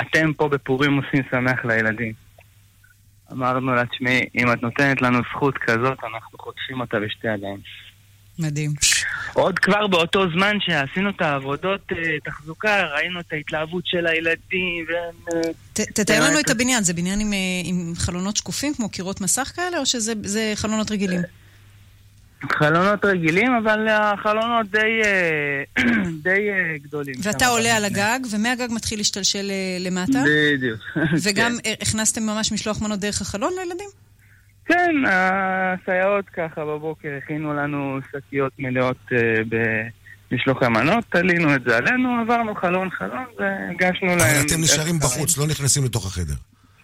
[0.00, 2.12] אתם פה בפורים עושים שמח לילדים.
[3.32, 7.58] אמרנו לה, תשמעי, אם את נותנת לנו זכות כזאת, אנחנו חוטפים אותה בשתי ידיים.
[8.42, 8.70] מדהים.
[9.32, 15.36] עוד כבר באותו זמן שעשינו את העבודות אה, תחזוקה, ראינו את ההתלהבות של הילדים, והם...
[15.44, 19.52] אה, תתאר לנו את הבניין, זה בניין עם, אה, עם חלונות שקופים כמו קירות מסך
[19.56, 21.20] כאלה, או שזה זה חלונות רגילים?
[22.52, 25.00] חלונות רגילים, אבל החלונות די,
[26.24, 26.48] די
[26.82, 27.14] גדולים.
[27.22, 27.84] ואתה עולה על.
[27.84, 29.50] הגג, ומהגג מתחיל להשתלשל
[29.80, 30.24] למטה?
[30.26, 30.80] בדיוק.
[31.22, 31.72] וגם כן.
[31.80, 34.01] הכנסתם ממש משלוח מנות דרך החלון לילדים?
[34.66, 39.58] כן, הסייעות ככה בבוקר הכינו לנו שקיות מלאות אה,
[40.30, 44.20] במשלוחי מנות, תלינו את זה עלינו, עברנו חלון חלון והגשנו להם...
[44.20, 46.34] אבל אתם נשארים בחוץ, לא נכנסים לתוך החדר.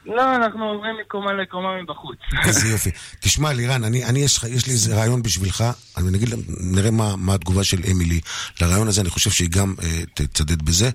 [0.08, 2.18] לא, אנחנו עוברים מקומה לקומה מבחוץ.
[2.46, 2.90] איזה יופי.
[3.20, 5.64] תשמע, לירן, אני, אני יש, יש לי איזה רעיון בשבילך,
[5.96, 6.28] אני נגיד,
[6.60, 8.20] נראה מה, מה התגובה של אמילי
[8.60, 10.90] לרעיון הזה, אני חושב שהיא גם אה, תצדד בזה.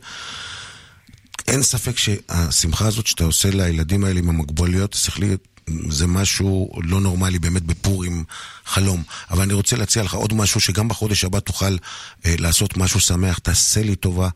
[1.47, 5.52] אין ספק שהשמחה הזאת שאתה עושה לילדים האלה עם המוגבלויות השכליות,
[5.89, 8.23] זה משהו לא נורמלי באמת בפורים,
[8.65, 9.03] חלום.
[9.31, 11.75] אבל אני רוצה להציע לך עוד משהו, שגם בחודש הבא תוכל
[12.25, 13.37] אה, לעשות משהו שמח.
[13.39, 14.29] תעשה לי טובה,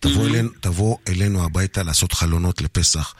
[0.00, 3.14] תבוא, אלינו, תבוא אלינו הביתה לעשות חלונות לפסח.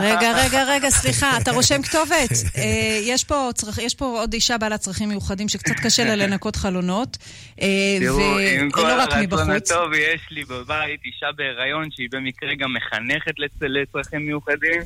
[0.00, 2.30] רגע, רגע, רגע, סליחה, אתה רושם כתובת.
[2.56, 2.62] אה,
[3.02, 7.16] יש פה צרכ- יש פה עוד אישה בעלת צרכים מיוחדים שקצת קשה לה לנקות חלונות.
[7.60, 7.66] אה,
[8.00, 9.18] תראו, עם כל הרצון.
[9.74, 14.82] הטוב, יש לי בבית אישה בהיריון שהיא במקרה גם מחנכת לצ- לצרכים מיוחדים.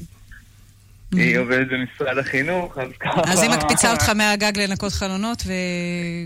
[1.17, 3.21] היא עובדת במשרד החינוך, אז ככה...
[3.33, 5.53] אז היא מקפיצה אותך מהגג לנקות חלונות ו-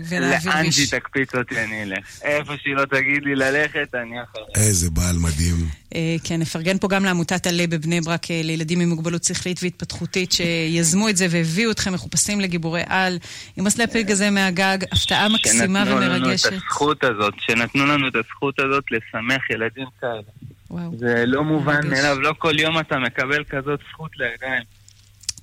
[0.09, 0.71] ולהעביר לאן.
[0.71, 2.21] שהיא תקפיץ אותי אני אלך.
[2.21, 4.45] איפה שהיא לא תגיד לי ללכת, אני אחריה.
[4.55, 5.55] איזה בעל מדהים.
[5.95, 10.31] אה, כן, נפרגן פה גם לעמותת עלה בבני ברק אה, לילדים עם מוגבלות שכלית והתפתחותית,
[10.31, 13.17] שיזמו את זה והביאו אתכם מחופשים לגיבורי על,
[13.57, 16.53] עם הסלפינג הזה מהגג, הפתעה מקסימה שנתנו לנו את ומרגשת.
[16.53, 20.21] הזכות הזאת, שנתנו לנו את הזכות הזאת לשמח ילדים כאלה.
[20.69, 20.91] וואו.
[20.97, 21.87] זה לא מובן.
[21.89, 24.63] מאליו, לא כל יום אתה מקבל כזאת זכות לידיים.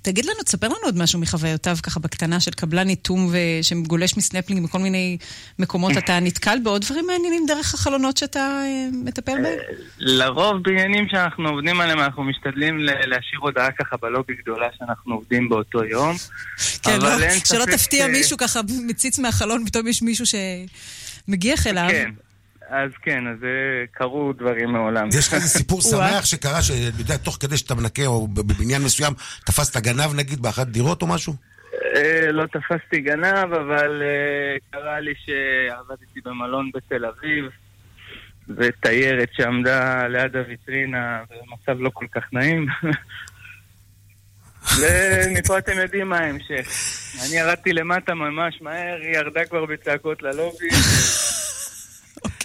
[0.07, 4.65] תגיד לנו, תספר לנו עוד משהו מחוויותיו, ככה בקטנה, של קבלן איתום ו- שגולש מסנפלינג
[4.65, 5.19] בכל מיני
[5.59, 5.93] מקומות.
[6.05, 9.59] אתה נתקל בעוד דברים מעניינים דרך החלונות שאתה אה, מטפל בהם?
[9.99, 15.85] לרוב בעניינים שאנחנו עובדים עליהם, אנחנו משתדלים להשאיר הודעה ככה בלובי גדולה שאנחנו עובדים באותו
[15.85, 16.17] יום.
[16.83, 17.11] כן, לא,
[17.45, 21.89] שלא תפתיע מישהו ככה מציץ מהחלון, פתאום יש מישהו שמגיח אליו.
[21.91, 22.11] כן,
[22.69, 23.39] אז כן, אז
[23.93, 25.09] קרו דברים מעולם.
[25.19, 29.13] יש לך איזה סיפור שמח שקרה, שאני יודע, תוך כדי שאתה מנקה, או בבניין מסוים,
[29.47, 31.35] תפסת גנב נגיד באחת דירות או משהו?
[31.97, 37.45] אה, לא תפסתי גנב, אבל אה, קרה לי שעבדתי במלון בתל אביב,
[38.57, 42.67] ותיירת שעמדה ליד הוויטרינה במצב לא כל כך נעים.
[44.81, 46.69] ומפה אתם יודעים מה ההמשך.
[47.27, 50.69] אני ירדתי למטה ממש מהר, היא ירדה כבר בצעקות ללובי.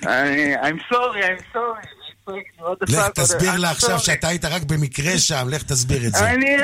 [0.07, 1.87] אני- I'm sorry, I'm sorry.
[2.27, 5.47] והיא צועקת לי, "What the לך תסביר לה עכשיו sorry." שאתה היית רק במקרה שם,
[5.49, 6.29] לך תסביר את זה.
[6.29, 6.57] אני,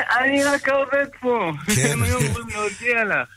[0.44, 1.52] רק העובד פה.
[1.74, 1.88] כן.
[1.92, 3.28] הם היו אמורים להודיע לך.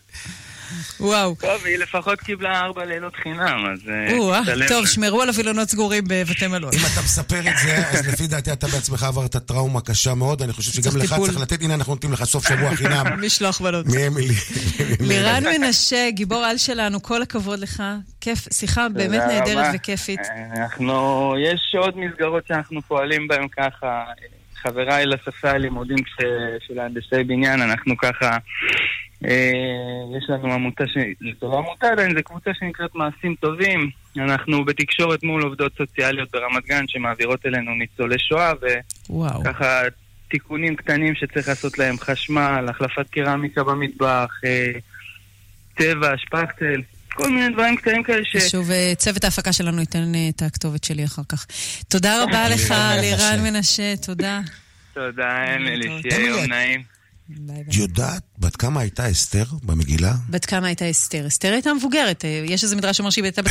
[0.99, 1.35] וואו.
[1.39, 3.89] טוב, היא לפחות קיבלה ארבע לילות חינם, אז...
[3.89, 4.67] אה, תשתלם.
[4.67, 6.71] טוב, שמרו על הווילונות סגורים בבתי מלון.
[6.73, 10.53] אם אתה מספר את זה, אז לפי דעתי אתה בעצמך עברת טראומה קשה מאוד, אני
[10.53, 11.15] חושב שגם לך.
[11.25, 13.05] צריך לתת, הנה אנחנו נותנים לך סוף שבוע חינם.
[13.25, 13.85] משלוח בנות.
[13.85, 14.33] מאמילי.
[14.99, 17.83] לירן מנשה, גיבור על שלנו, כל הכבוד לך.
[18.21, 19.65] כיף, שיחה באמת נהדרת.
[19.73, 20.19] וכיפית.
[20.55, 24.03] אנחנו, יש עוד מסגרות שאנחנו פועלים בהן ככה.
[24.61, 25.97] חבריי לספי הלימודים
[26.67, 28.37] של הנדסי בניין, אנחנו ככה, אה,
[30.17, 30.97] יש לנו עמותה, ש...
[31.41, 33.89] זו לא עמותה עדיין, זו קבוצה שנקראת מעשים טובים.
[34.17, 38.53] אנחנו בתקשורת מול עובדות סוציאליות ברמת גן שמעבירות אלינו ניצולי שואה.
[39.41, 39.81] וככה
[40.31, 44.71] תיקונים קטנים שצריך לעשות להם חשמל, החלפת קרמיקה במטבח, אה,
[45.77, 46.81] צבע, שפכטל,
[47.13, 48.37] כל מיני דברים קטנים כאלה ש...
[48.37, 51.45] שוב, אה, צוות ההפקה שלנו ייתן אה, את הכתובת שלי אחר כך.
[51.87, 54.41] תודה רבה לך, לירן מנשה, תודה.
[54.93, 57.00] תודה, אמילי, שיהיה יום נעים.
[57.71, 60.15] יודעת בת כמה הייתה אסתר במגילה?
[60.29, 61.27] בת כמה הייתה אסתר?
[61.27, 63.41] אסתר הייתה מבוגרת, יש איזה מדרש שאומר שהיא הייתה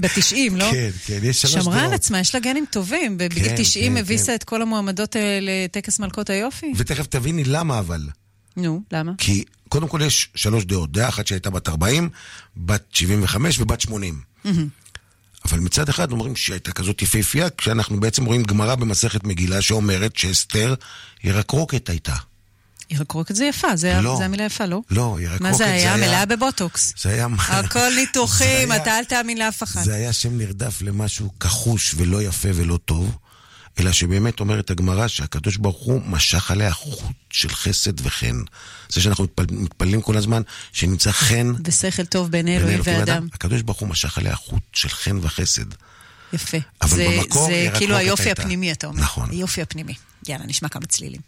[0.00, 0.70] בתשעים- לא?
[0.72, 1.92] כן, כן, יש שלוש שמרה על.
[1.94, 5.98] עצמה, יש לה גנים טובים, ובגיל כן, 90 כן, הביסה את כל המועמדות אה, לטקס
[5.98, 6.72] מלכות היופי.
[6.76, 8.08] ותכף תביני למה אבל.
[8.56, 9.12] נו, למה?
[9.18, 10.92] כי קודם כל יש שלוש דעות.
[10.92, 12.10] דעה אחת שהייתה בת 40,
[12.56, 14.20] בת 75 ובת 80.
[14.44, 14.68] מהמם.
[15.44, 20.16] אבל מצד אחד אומרים שהיא הייתה כזאת יפהפייה, כשאנחנו בעצם רואים גמרא במסכת מגילה שאומרת
[20.16, 20.74] שאסתר
[21.24, 22.14] ירקרוקת הייתה.
[22.90, 24.14] ירקרוקת זה יפה, זה לא.
[24.18, 24.80] זה המילה יפה, לא?
[24.90, 25.96] לא, ירקרוקת מה זה היה?
[25.96, 26.94] מלאה בבוטוקס.
[27.02, 27.26] זה היה...
[27.48, 29.82] הכל ניתוחים, זה היה- אתה אל תאמין לאף אחד.
[29.82, 33.16] זה היה שם נרדף למשהו כחוש ולא יפה ולא טוב,
[33.80, 38.36] אלא שבאמת אומרת הגמרא שהקדוש ברוך הוא משך עליה חוט של חסד וחן.
[38.88, 40.42] זה שאנחנו מתפל, מתפללים כל הזמן,
[40.72, 42.98] שנמצא חן ושכל טוב בעיני אלוהים ואדם.
[42.98, 43.28] ואדם.
[43.32, 45.64] הקדוש ברוך הוא משך עליה חוט של חן וחסד.
[46.32, 46.58] יפה.
[46.82, 48.42] אבל זה- במקור זה כאילו היופי הייתה.
[48.42, 49.00] הפנימי, אתה אומר.
[49.02, 49.30] נכון.
[49.30, 49.94] היופי הפנימי.
[50.28, 51.20] יאללה, נשמע כמה צלילים.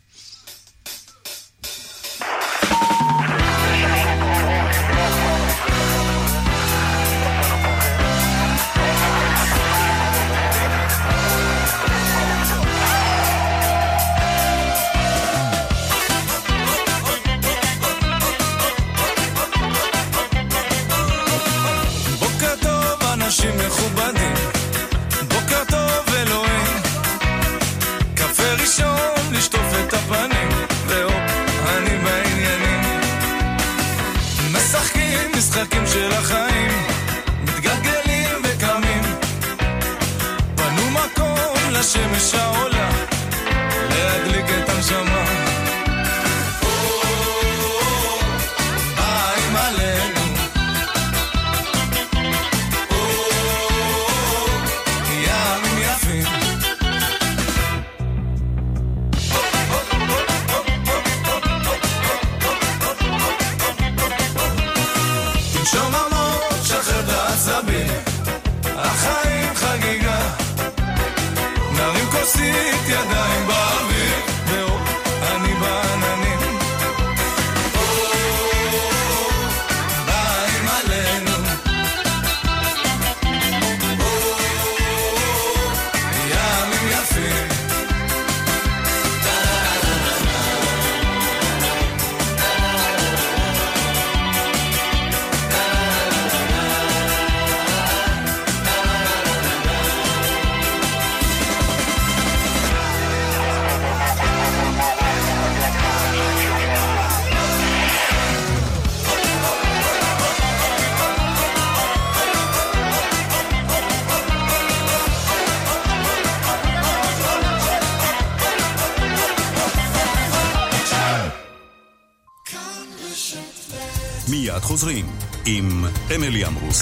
[35.38, 36.72] משחקים של החיים.
[37.42, 39.02] מתגלגלים וקמים.
[40.54, 42.76] בנו מקום לשמש העולה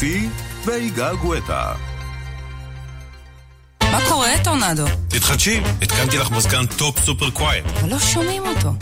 [0.05, 0.29] אמרוסי
[0.65, 1.73] ויגאל גואטה.
[3.83, 4.85] מה קורה, טורנדו?
[5.09, 7.65] תתחדשי, התקנתי לך מזגן Top Super Quiet.
[7.81, 8.73] אבל לא שומעים אותו.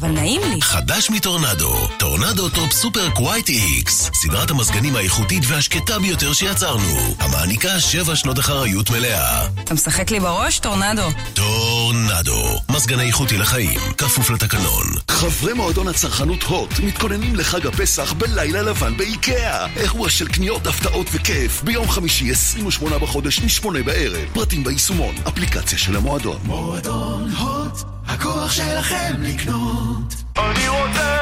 [0.00, 0.62] אבל נעים לי.
[0.62, 8.16] חדש מטורנדו, טורנדו Top Super Quiet X, סדרת המזגנים האיכותית והשקטה ביותר שיצרנו, המעניקה שבע
[8.16, 9.46] שנות אחריות מלאה.
[9.64, 11.08] אתה משחק לי בראש, טורנדו?
[11.34, 14.86] טורנדו, מזגן איכותי לחיים, כפוף לתקנון.
[15.24, 19.66] חברי מועדון הצרכנות הוט מתכוננים לחג הפסח בלילה לבן באיקאה.
[19.76, 24.28] אירוע של קניות, הפתעות וכיף ביום חמישי 28 בחודש משמונה בערב.
[24.32, 26.36] פרטים ביישומון, אפליקציה של המועדון.
[26.44, 30.14] מועדון הוט, הכוח שלכם לקנות.
[30.36, 31.16] אני רוצה,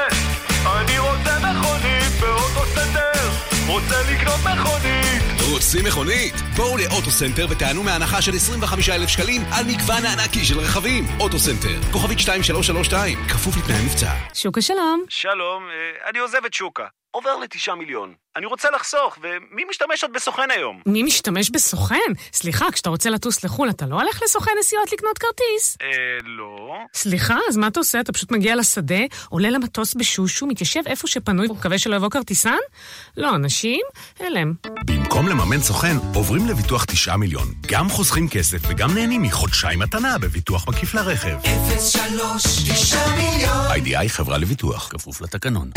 [0.66, 3.31] אני רוצה מכונית באוטו סנטר,
[3.66, 4.91] רוצה לקנות מכונית.
[5.53, 6.35] רוצים מכונית?
[6.57, 11.05] בואו לאוטוסנטר ותיהנו מהנחה של 25,000 שקלים על מגוון הענקי של רכבים.
[11.20, 14.12] אוטוסנטר, כוכבית 2332, כפוף לתנאי המבצע.
[14.35, 15.05] שוקה שלום.
[15.09, 16.87] שלום, אה, אני עוזב את שוקה.
[17.11, 18.15] עובר לתשעה מיליון.
[18.37, 20.81] אני רוצה לחסוך, ומי משתמש עוד בסוכן היום?
[20.87, 21.97] מי משתמש בסוכן?
[22.33, 25.77] סליחה, כשאתה רוצה לטוס לחו"ל, אתה לא הולך לסוכן נסיעות לקנות כרטיס?
[25.83, 25.87] אה,
[26.25, 26.77] לא.
[26.95, 28.01] סליחה, אז מה אתה עושה?
[28.01, 32.57] אתה פשוט מגיע לשדה, עולה למטוס בשושו, מתיישב איפה שפנוי ומקווה שלא יבוא כרטיסן?
[33.17, 33.81] לא, אנשים?
[34.21, 34.53] הלם.
[34.87, 37.49] במקום לממן סוכן, עוברים לביטוח 9 מיליון.
[37.67, 41.37] גם חוסכים כסף וגם נהנים מחודשיים מתנה בביטוח מקיף לרכב.
[41.79, 43.67] 03 9 מיליון.
[43.71, 45.71] איי-די-איי חברה לביטוח, כפוף לתקנון.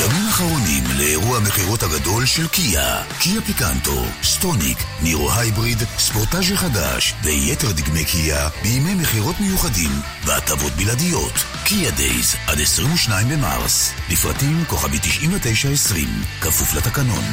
[0.00, 3.02] ימים אחרונים לאירוע המכירות הגדול של קיה.
[3.18, 9.90] קיה פיקנטו, סטוניק, נירו Hybrid, ספורטאז' החדש ויתר דגמי קיה בימי מכירות מיוחדים
[10.24, 11.32] והטבות בלעדיות.
[11.64, 13.92] קיה Days עד 22 במרס.
[14.10, 16.08] לפרטים כוכבית 9920,
[16.40, 17.24] כפוף לתקנון.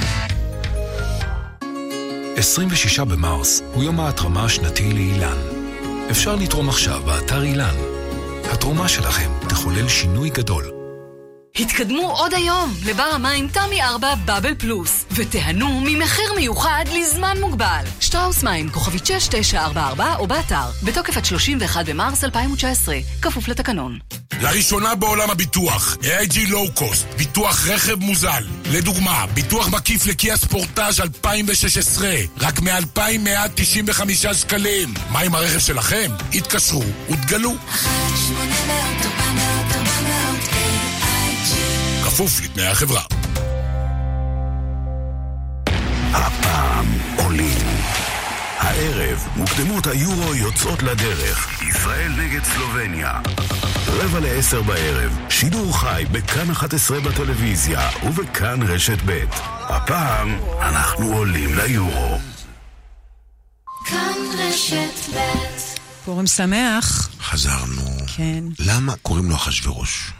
[2.35, 5.38] 26 במרס הוא יום ההתרמה השנתי לאילן.
[6.11, 7.75] אפשר לתרום עכשיו באתר אילן.
[8.51, 10.80] התרומה שלכם תחולל שינוי גדול.
[11.59, 17.83] התקדמו עוד היום לבר המים תמי 4 בבל פלוס ותיהנו ממחיר מיוחד לזמן מוגבל.
[17.99, 23.99] שטראוס מים כוכבית 6944 או באתר בתוקף עד 31 במרס 2019 כפוף לתקנון.
[24.41, 28.43] לראשונה בעולם הביטוח, AIG Low Cost, ביטוח רכב מוזל.
[28.71, 32.09] לדוגמה, ביטוח מקיף לקיה ספורטאז' 2016,
[32.39, 34.93] רק מ-2,195 שקלים.
[35.09, 36.11] מה עם הרכב שלכם?
[36.33, 37.51] התקשרו ותגלו.
[42.22, 43.02] כפוף לתנאי החברה.
[46.14, 46.85] הפעם
[47.18, 47.68] עולים.
[48.57, 51.61] הערב, מוקדמות היורו יוצאות לדרך.
[51.69, 53.19] ישראל נגד סלובניה.
[53.88, 59.23] רבע לעשר בערב, שידור חי בכאן 11 בטלוויזיה ובכאן רשת ב'.
[59.69, 62.19] הפעם אנחנו עולים ליורו.
[63.85, 65.19] כאן רשת ב'
[66.06, 67.10] פורים שמח.
[67.19, 67.98] חזרנו.
[68.15, 68.43] כן.
[68.60, 70.11] למה קוראים לו אחשוורוש?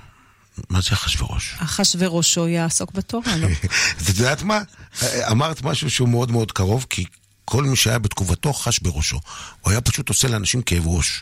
[0.70, 1.56] מה זה אחשוורוש?
[1.58, 3.48] אחשווראשו יעסוק בתורה, לא?
[4.02, 4.62] את יודעת מה?
[5.32, 7.06] אמרת משהו שהוא מאוד מאוד קרוב, כי
[7.46, 9.20] כל מי שהיה בתקופתו חש בראשו.
[9.62, 11.22] הוא היה פשוט עושה לאנשים כאב ראש.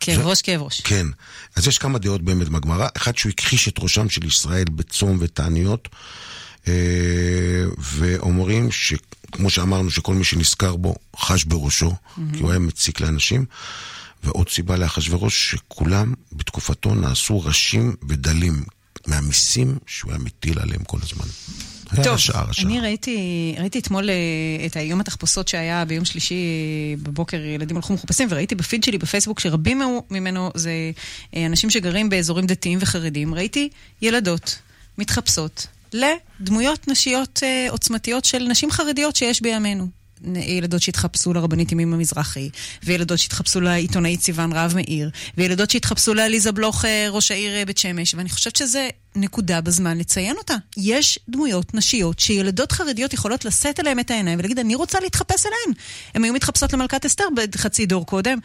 [0.00, 0.80] כאב ראש, כאב ראש.
[0.80, 1.06] כן.
[1.56, 2.88] אז יש כמה דעות באמת בגמרא.
[2.96, 5.88] אחד שהוא הכחיש את ראשם של ישראל בצום ותעניות,
[6.68, 6.72] אה,
[7.78, 11.94] ואומרים שכמו שאמרנו, שכל מי שנזכר בו חש בראשו,
[12.32, 13.44] כי הוא היה מציק לאנשים.
[14.24, 18.64] ועוד סיבה לאחשוורוש, שכולם בתקופתו נעשו ראשים ודלים
[19.06, 21.26] מהמיסים שהוא היה מטיל עליהם כל הזמן.
[21.96, 22.62] טוב, רשע, רשע.
[22.62, 24.14] אני ראיתי, ראיתי אתמול אה,
[24.66, 26.44] את היום התחפושות שהיה ביום שלישי
[27.02, 30.72] בבוקר, ילדים הלכו מחופשים, וראיתי בפיד שלי בפייסבוק שרבים ממנו זה
[31.36, 33.34] אה, אנשים שגרים באזורים דתיים וחרדים.
[33.34, 33.68] ראיתי
[34.02, 34.58] ילדות
[34.98, 39.97] מתחפשות לדמויות נשיות אה, עוצמתיות של נשים חרדיות שיש בימינו.
[40.34, 42.50] ילדות שהתחפשו לרבנית ימימה מזרחי,
[42.84, 47.78] וילדות שהתחפשו לעיתונאית סיון רהב מאיר, וילדות שהתחפשו לעליזה בלוך, אה, ראש העיר אה, בית
[47.78, 48.88] שמש, ואני חושבת שזה
[49.18, 50.54] נקודה בזמן לציין אותה.
[50.76, 55.78] יש דמויות נשיות שילדות חרדיות יכולות לשאת אליהן את העיניים ולהגיד, אני רוצה להתחפש אליהן.
[56.14, 58.38] הן היו מתחפשות למלכת אסתר בחצי דור קודם.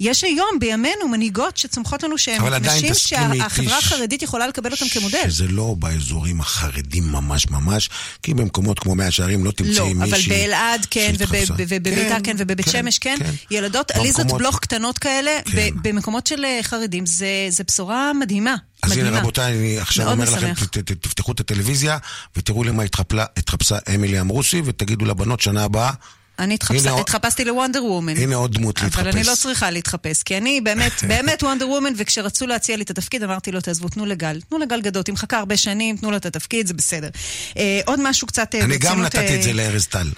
[0.00, 5.22] יש היום, בימינו, מנהיגות שצומחות לנו שהן נשים שהחברה החרדית יכולה לקבל אותן כמודל.
[5.30, 7.90] שזה לא באזורים החרדים ממש ממש,
[8.22, 10.10] כי במקומות כמו מאה שערים לא תמצאי לא, מישהי...
[10.10, 11.52] אבל באלעד כן, שהתחפשה.
[11.54, 13.16] וב- ובביתר כן, ובבית כן, שמש כן.
[13.18, 13.30] כן.
[13.50, 15.68] ילדות במקומות- עליזות בלוך קטנות כאלה, כן.
[15.82, 18.56] במקומות של אה, חרדים, זה זה בשורה מדהימה.
[18.82, 19.08] אז מדהימה.
[19.08, 20.64] הנה רבותיי, אני עכשיו אומר לכם, משמח.
[20.64, 21.98] ת- ת- תפתחו את הטלוויזיה
[22.36, 25.90] ותראו למה התחפלה- התחפשה אמילי אמרוסי, ותגידו לבנות שנה הבאה,
[26.38, 28.16] אני התחפש- הנה עוד- התחפשתי לוונדר וומן.
[28.16, 29.00] הנה עוד דמות להתחפש.
[29.02, 32.90] אבל אני לא צריכה להתחפש, כי אני באמת, באמת וונדר וומן, וכשרצו להציע לי את
[32.90, 34.40] התפקיד, אמרתי לו, תעזבו, תנו לגל.
[34.48, 37.08] תנו לגל גדות, היא מחכה הרבה שנים, תנו לה את התפקיד, זה בסדר.
[37.56, 40.08] אה, עוד משהו קצת אה, אני גם נתתי את אה, זה לארז טל.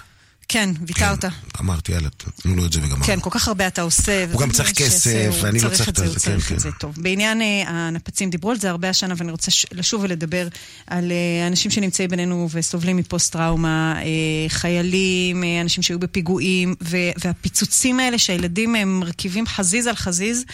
[0.47, 1.25] כן, ויתרת.
[1.59, 2.09] אמרתי, יאללה,
[2.41, 3.03] תנו לו את זה וגמרנו.
[3.03, 4.25] כן, כל כך הרבה אתה עושה.
[4.31, 6.71] הוא גם צריך כסף, ואני לא צריך את זה, הוא זה, צריך כן, את זה
[6.71, 6.77] כן.
[6.79, 6.95] טוב.
[6.97, 10.47] בעניין אה, הנפצים, דיברו על זה הרבה השנה, ואני רוצה לשוב ולדבר
[10.87, 14.05] על אה, אנשים שנמצאים בינינו וסובלים מפוסט-טראומה, אה,
[14.49, 16.75] חיילים, אנשים שהיו בפיגועים,
[17.21, 20.45] והפיצוצים האלה שהילדים הם מרכיבים חזיז על חזיז,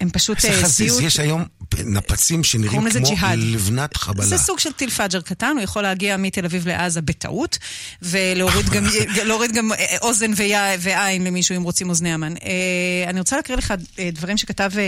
[0.00, 1.02] הם פשוט אה, סיוט.
[1.02, 1.44] יש היום
[1.84, 3.08] נפצים שנראים כמו.
[3.36, 4.26] לבנת חבלה.
[4.26, 7.58] זה סוג של טיל פאג'ר קטן, הוא יכול להגיע מתל אביב לעזה בטעות,
[8.02, 8.84] ולהוריד גם,
[9.56, 12.34] גם אה, אוזן ויה- ועין למישהו אם רוצים אוזני המן.
[12.36, 14.82] אה, אני רוצה להקריא לך אה, דברים שכתב אה,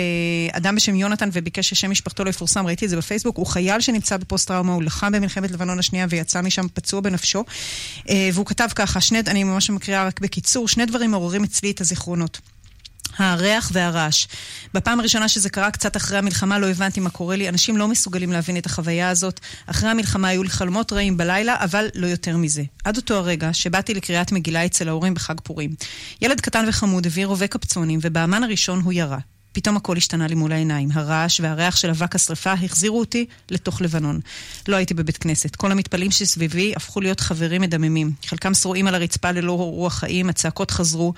[0.57, 4.17] אדם בשם יונתן וביקש ששם משפחתו לא יפורסם, ראיתי את זה בפייסבוק, הוא חייל שנמצא
[4.17, 7.45] בפוסט-טראומה, הוא לחם במלחמת לבנון השנייה ויצא משם פצוע בנפשו,
[8.11, 11.81] אה, והוא כתב ככה, שני, אני ממש מקריאה רק בקיצור, שני דברים מעוררים אצלי את
[11.81, 12.41] הזיכרונות.
[13.19, 14.27] הריח והרעש.
[14.75, 17.49] בפעם הראשונה שזה קרה קצת אחרי המלחמה לא הבנתי מה קורה לי.
[17.49, 19.41] אנשים לא מסוגלים להבין את החוויה הזאת.
[19.67, 22.63] אחרי המלחמה היו לי חלומות רעים בלילה, אבל לא יותר מזה.
[22.85, 25.71] עד אותו הרגע שבאתי לקריאת מגילה אצל ההורים בחג פורים.
[26.23, 29.19] ילד קטן וחמוד הביא רובה קפצונים, ובאמן הראשון הוא ירה.
[29.55, 30.89] פתאום הכל השתנה לי מול העיניים.
[30.93, 34.21] הרעש והריח של אבק השרפה החזירו אותי לתוך לבנון.
[34.69, 35.57] לא הייתי בבית כנסת.
[35.57, 38.13] כל המתפללים שסביבי הפכו להיות חברים מדממים.
[38.27, 41.15] חלקם שרועים על הרצפה ללא רוח חיים, הצעקות חזרו.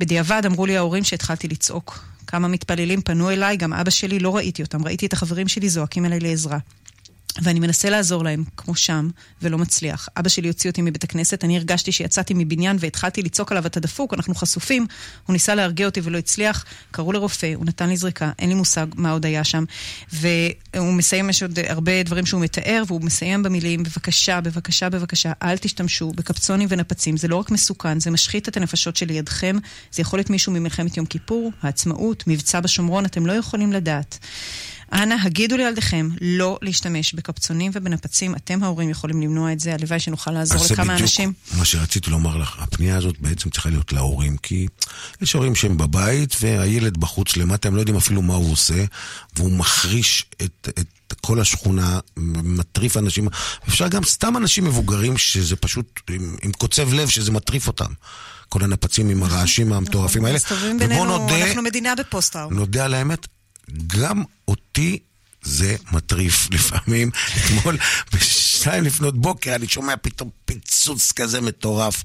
[0.00, 2.04] בדיעבד אמרו לי ההורים שהתחלתי לצעוק.
[2.26, 4.84] כמה מתפללים פנו אליי, גם אבא שלי, לא ראיתי אותם.
[4.84, 6.58] ראיתי את החברים שלי זועקים אליי לעזרה.
[7.42, 9.08] ואני מנסה לעזור להם, כמו שם,
[9.42, 10.08] ולא מצליח.
[10.16, 14.14] אבא שלי הוציא אותי מבית הכנסת, אני הרגשתי שיצאתי מבניין והתחלתי לצעוק עליו, אתה דפוק,
[14.14, 14.86] אנחנו חשופים.
[15.26, 18.86] הוא ניסה להרגיע אותי ולא הצליח, קראו לרופא, הוא נתן לי זריקה, אין לי מושג
[18.94, 19.64] מה עוד היה שם.
[20.12, 25.58] והוא מסיים, יש עוד הרבה דברים שהוא מתאר, והוא מסיים במילים, בבקשה, בבקשה, בבקשה, אל
[25.58, 29.56] תשתמשו בקפצונים ונפצים, זה לא רק מסוכן, זה משחית את הנפשות שלידכם,
[29.92, 34.18] זה יכול להיות מישהו ממלחמת יום כיפור, העצמאות, מבצע בשומרון, אתם לא יכולים לדעת.
[34.92, 38.34] אנא, הגידו לילדיכם לא להשתמש בקפצונים ובנפצים.
[38.34, 41.32] אתם ההורים יכולים למנוע את זה, הלוואי שנוכל לעזור לכמה אנשים.
[41.58, 44.66] מה שרציתי לומר לך, הפנייה הזאת בעצם צריכה להיות להורים, כי
[45.20, 48.84] יש הורים שהם בבית והילד בחוץ למטה, הם לא יודעים אפילו מה הוא עושה,
[49.36, 50.68] והוא מחריש את,
[51.12, 53.28] את כל השכונה, מטריף אנשים,
[53.68, 57.92] אפשר גם סתם אנשים מבוגרים שזה פשוט עם, עם קוצב לב, שזה מטריף אותם.
[58.48, 60.36] כל הנפצים עם הרעשים המטורפים האלה.
[60.36, 62.56] מסתובבים ובוא בינינו, אנחנו מדינה בפוסט-טראומה.
[62.56, 63.26] נודה על האמת,
[63.86, 64.98] גם אותי
[65.42, 67.10] זה מטריף לפעמים.
[67.36, 67.78] אתמול
[68.14, 72.02] בשתיים לפנות בוקר אני שומע פתאום פיצוץ כזה מטורף.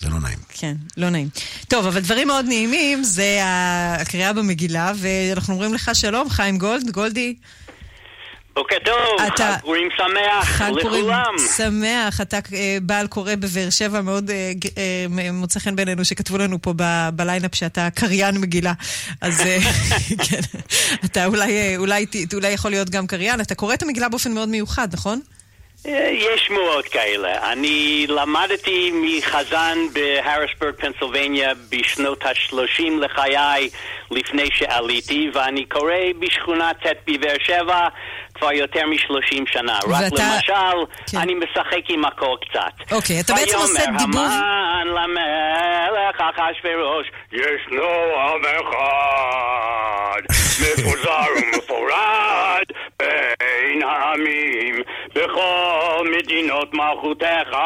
[0.00, 0.38] זה לא נעים.
[0.48, 1.28] כן, לא נעים.
[1.68, 7.36] טוב, אבל דברים מאוד נעימים זה הקריאה במגילה, ואנחנו אומרים לך שלום, חיים גולד, גולדי.
[8.56, 11.34] בוקר טוב, אתה- חג פורים שמח חג פורים לכולם.
[11.56, 16.62] שמח, אתה אה, בעל קורא בבאר שבע, מאוד אה, אה, מוצא חן בעינינו שכתבו לנו
[16.62, 18.72] פה ב- בליינאפ שאתה קריין מגילה.
[19.20, 19.42] אז
[20.30, 20.40] כן,
[21.04, 24.88] אתה אולי, אולי, אולי יכול להיות גם קריין, אתה קורא את המגילה באופן מאוד מיוחד,
[24.94, 25.20] נכון?
[26.12, 27.52] יש שמועות כאלה.
[27.52, 33.68] אני למדתי מחזן בהריסבורג, פנסילבניה, בשנות ה-30 לחיי,
[34.10, 37.88] לפני שעליתי, ואני קורא בשכונת ט' בבאר שבע
[38.38, 39.78] כבר יותר מ-30 שנה.
[39.78, 40.78] רק ואתה- למשל,
[41.22, 42.92] אני משחק עם הקול קצת.
[42.92, 44.16] אוקיי, אתה בעצם עושה ויאמר דיבוב...
[44.26, 50.20] המן למלך אחשוורוש, ישנו עם אחד,
[50.60, 52.64] מפוזר ומפורד
[52.98, 54.82] בין העמים,
[55.14, 57.56] בכל מדינות מלכותך,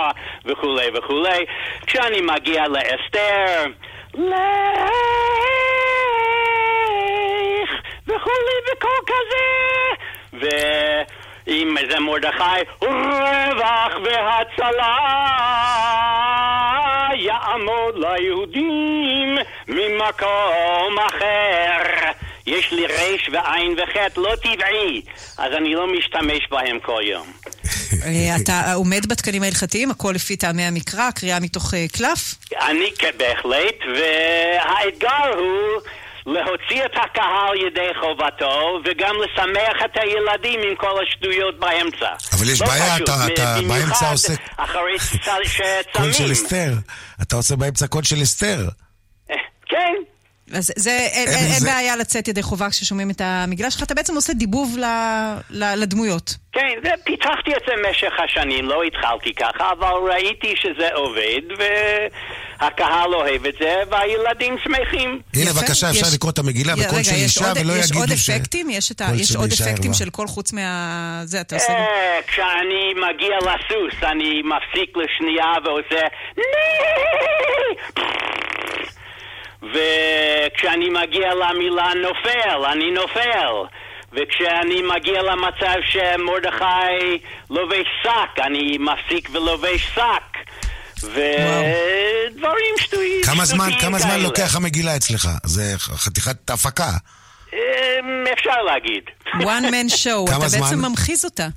[0.44, 1.44] וכולי וכולי.
[1.86, 3.64] כשאני מגיע לאסתר,
[4.14, 4.90] לך,
[8.06, 9.46] וכולי בקול כזה,
[10.32, 14.96] ואם זה מרדכי, רווח והצלה
[17.14, 19.38] יעמוד ליהודים
[19.68, 22.10] ממקום אחר.
[22.46, 25.02] יש לי רש ועין וחטא לא טבעי,
[25.38, 27.26] אז אני לא משתמש בהם כל יום.
[28.06, 32.34] אה, אתה עומד בתקנים ההלכתיים, הכל לפי טעמי המקרא, קריאה מתוך אה, קלף?
[32.60, 35.80] אני בהחלט, והאתגר הוא
[36.32, 42.08] להוציא את הקהל ידי חובתו וגם לשמח את הילדים עם כל השטויות באמצע.
[42.32, 45.28] אבל יש לא בעיה, פשוט, אתה- אתה באמצע עושה- אחרי צ-
[45.96, 46.32] קול של שצמים.
[46.32, 46.72] אסתר.
[47.22, 48.58] אתה עושה באמצע קול של אסתר.
[49.66, 49.94] כן.
[50.54, 53.94] אז זה, אין, אין אין, זה- בעיה לצאת ידי חובה כששומעים את המגילה שלך, אתה
[53.94, 54.84] בעצם עושה דיבוב ל,
[55.50, 56.34] ל, לדמויות.
[56.52, 61.56] כן, ופיתחתי את זה במשך השנים, לא התחלתי ככה, אבל ראיתי שזה עובד,
[62.60, 65.20] והקהל אוהב את זה, והילדים שמחים.
[65.34, 68.02] הנה, בבקשה, אפשר יש- לקרוא את המגילה בקול של יש אישה, עוד- ולא יש עוד
[68.04, 68.30] יגידו ש...
[68.30, 68.70] אפקטים?
[68.70, 69.94] יש, את ה, קול יש עוד אפקטים.
[69.94, 71.22] של קול חוץ מה...
[71.24, 71.72] זה, אתה עושה...
[71.72, 76.06] אה, כשאני מגיע לסוס, אני מפסיק לשנייה ועושה
[76.36, 76.44] ני!
[79.62, 83.54] וכשאני מגיע למילה נופל, אני נופל.
[84.12, 87.18] וכשאני מגיע למצב שמרדכי
[87.50, 90.29] לובש שק, אני מפסיק ולובש שק.
[91.04, 93.22] ודברים שטויים.
[93.24, 94.20] כמה זמן, כמה זמן.
[94.20, 95.28] לוקח המגילה אצלך?
[95.44, 96.90] זה חתיכת הפקה.
[97.52, 97.58] אמ,
[98.32, 99.02] אפשר להגיד.
[99.26, 100.78] one man show, אתה בעצם?
[100.78, 101.48] ממחיז אותה.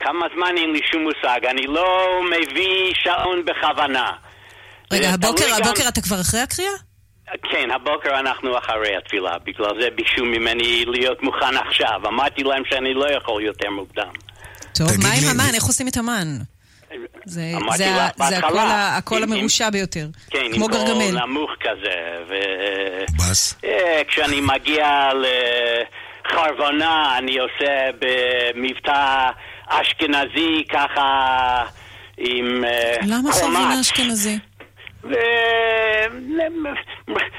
[0.00, 4.10] כמה זמן אין לי שום מושג, אני לא מביא שעון בכוונה.
[4.92, 6.72] רגע, זה הבוקר, הבוקר אתה כבר אחרי הקריאה?
[7.50, 12.00] כן, הבוקר אנחנו אחרי התפילה, בגלל זה ביקשו ממני להיות מוכן עכשיו.
[12.08, 14.12] אמרתי להם שאני לא יכול יותר מוקדם.
[14.74, 15.54] טוב, מה עם המן?
[15.54, 16.38] איך עושים את המן?
[17.24, 17.40] זה,
[17.74, 20.06] זה, לה זה הקול, בהתחלה, ה- הקול עם- המרושע ביותר.
[20.30, 21.20] כן, כמו עם קול גרגמל.
[21.26, 21.94] נמוך כזה,
[22.28, 22.34] ו...
[23.18, 23.54] בס.
[23.64, 25.08] אה, כשאני מגיע
[26.24, 29.30] לחרבונה, אני עושה במבטא
[29.68, 31.62] אשכנזי ככה
[32.18, 33.32] עם אה, למה.
[33.32, 34.38] חרבונה אשכנזי?
[35.04, 35.12] ו...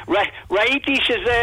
[0.10, 1.38] ר- ראיתי שזה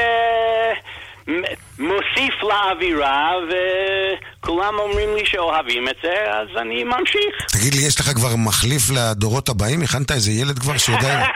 [1.78, 7.35] מוסיף לאווירה, וכולם אומרים לי שאוהבים את זה, אז אני ממשיך.
[7.52, 9.82] תגיד לי, יש לך כבר מחליף לדורות הבאים?
[9.82, 11.23] הכנת איזה ילד כבר שיודע...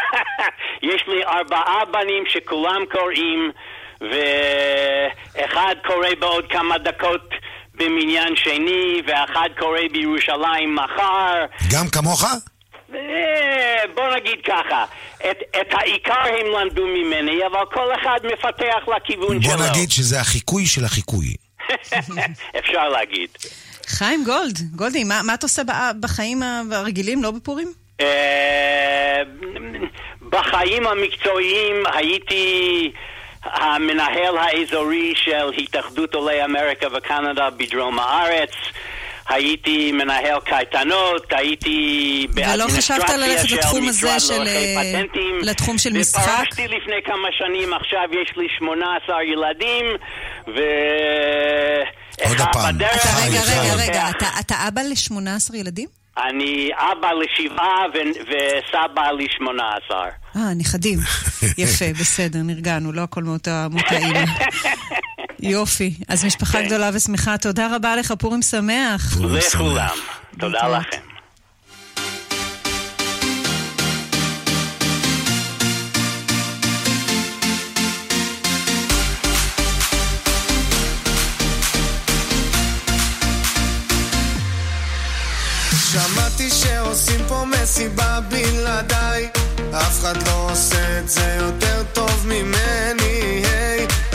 [0.83, 3.51] יש לי ארבעה בנים שכולם קוראים,
[4.01, 7.31] ואחד קורא בעוד כמה דקות
[7.75, 11.45] במניין שני, ואחד קורא בירושלים מחר.
[11.73, 12.25] גם כמוך?
[12.95, 14.85] אה, בוא נגיד ככה,
[15.31, 19.71] את, את העיקר הם למדו ממני, אבל כל אחד מפתח לכיוון בוא שלו.
[19.71, 21.35] נגיד שזה החיקוי של החיקוי.
[22.59, 23.29] אפשר להגיד.
[23.87, 25.63] חיים גולד, גולדי, מה, מה אתה עושה
[26.01, 26.43] בחיים
[26.73, 27.73] הרגילים, לא בפורים?
[28.01, 29.23] אה,
[30.29, 32.93] בחיים המקצועיים הייתי
[33.45, 38.51] המנהל האזורי של התאחדות עולי אמריקה וקנדה בדרום הארץ.
[39.29, 45.39] הייתי מנהל קייטנות, הייתי ולא חשבת ללכת לתחום הזה של, אה, פטנטים.
[45.43, 46.23] לתחום של משחק?
[46.23, 49.87] ופרשתי לפני כמה שנים, עכשיו יש לי 18 ילדים,
[50.47, 50.61] ו...
[52.29, 52.77] עוד הפעם.
[52.77, 52.85] אתה,
[53.27, 55.89] רגע, רגע, רגע, אתה, אתה אבא ל-18 ילדים?
[56.17, 60.03] אני אבא לשבעה ו- וסבא לשמונה עשר.
[60.37, 60.99] אה, נכדים.
[61.59, 64.25] יפה, בסדר, נרגענו, לא הכל מאותה מאותה אימא.
[65.45, 65.95] יופי.
[66.09, 66.67] אז משפחה כן.
[66.67, 69.17] גדולה ושמחה, תודה רבה לך, פורים שמח.
[69.21, 69.89] לכולם.
[70.39, 70.79] תודה.
[70.79, 70.99] לכם.
[85.93, 89.29] שמעתי שעושים פה מסיבה בלעדיי
[89.71, 93.04] אף אחד לא עושה את זה יותר טוב ממני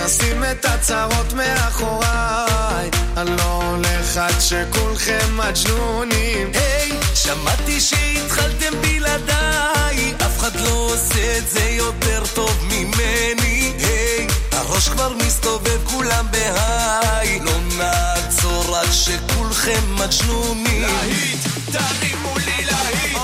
[0.10, 2.90] נשים את הצרות מאחוריי.
[3.18, 6.52] אני לא הולך עד שכולכם מג'נונים.
[6.54, 10.14] היי, שמעתי שהתחלתם בלעדיי.
[10.26, 13.74] אף אחד לא עושה את זה יותר טוב ממני.
[13.80, 17.40] היי, הראש כבר מסתובב כולם בהיי.
[17.40, 20.82] לא נעצור עד שכולכם מג'נונים.
[20.82, 21.40] להיט,
[21.72, 23.18] תרימו לי להיט,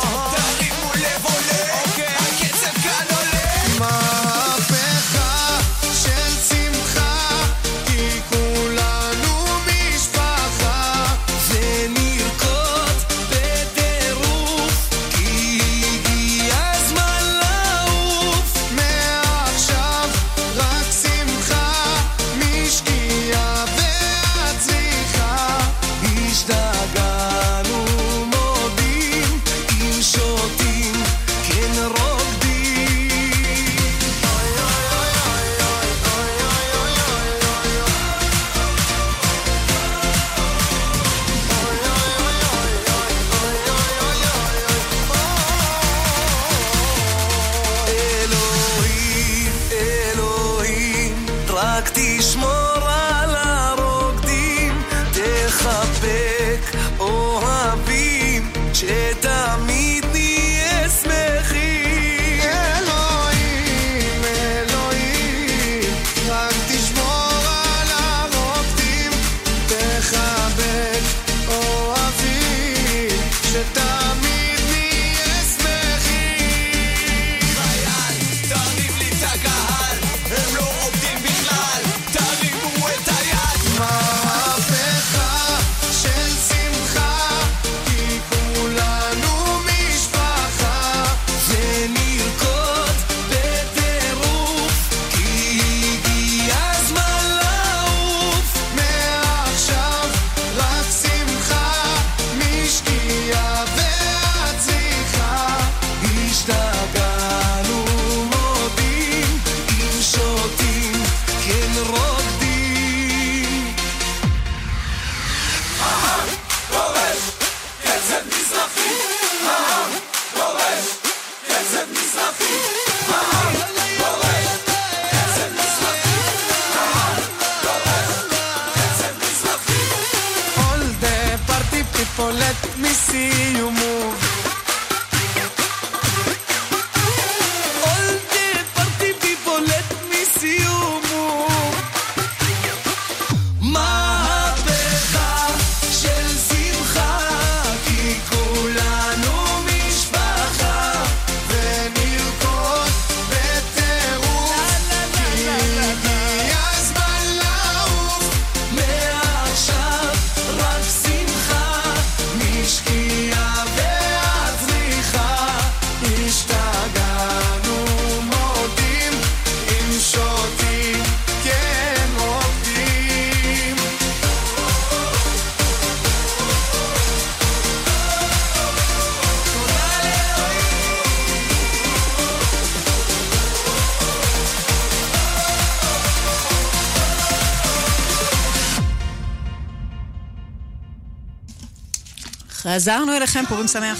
[192.76, 193.98] חזרנו אליכם, פורים שמח.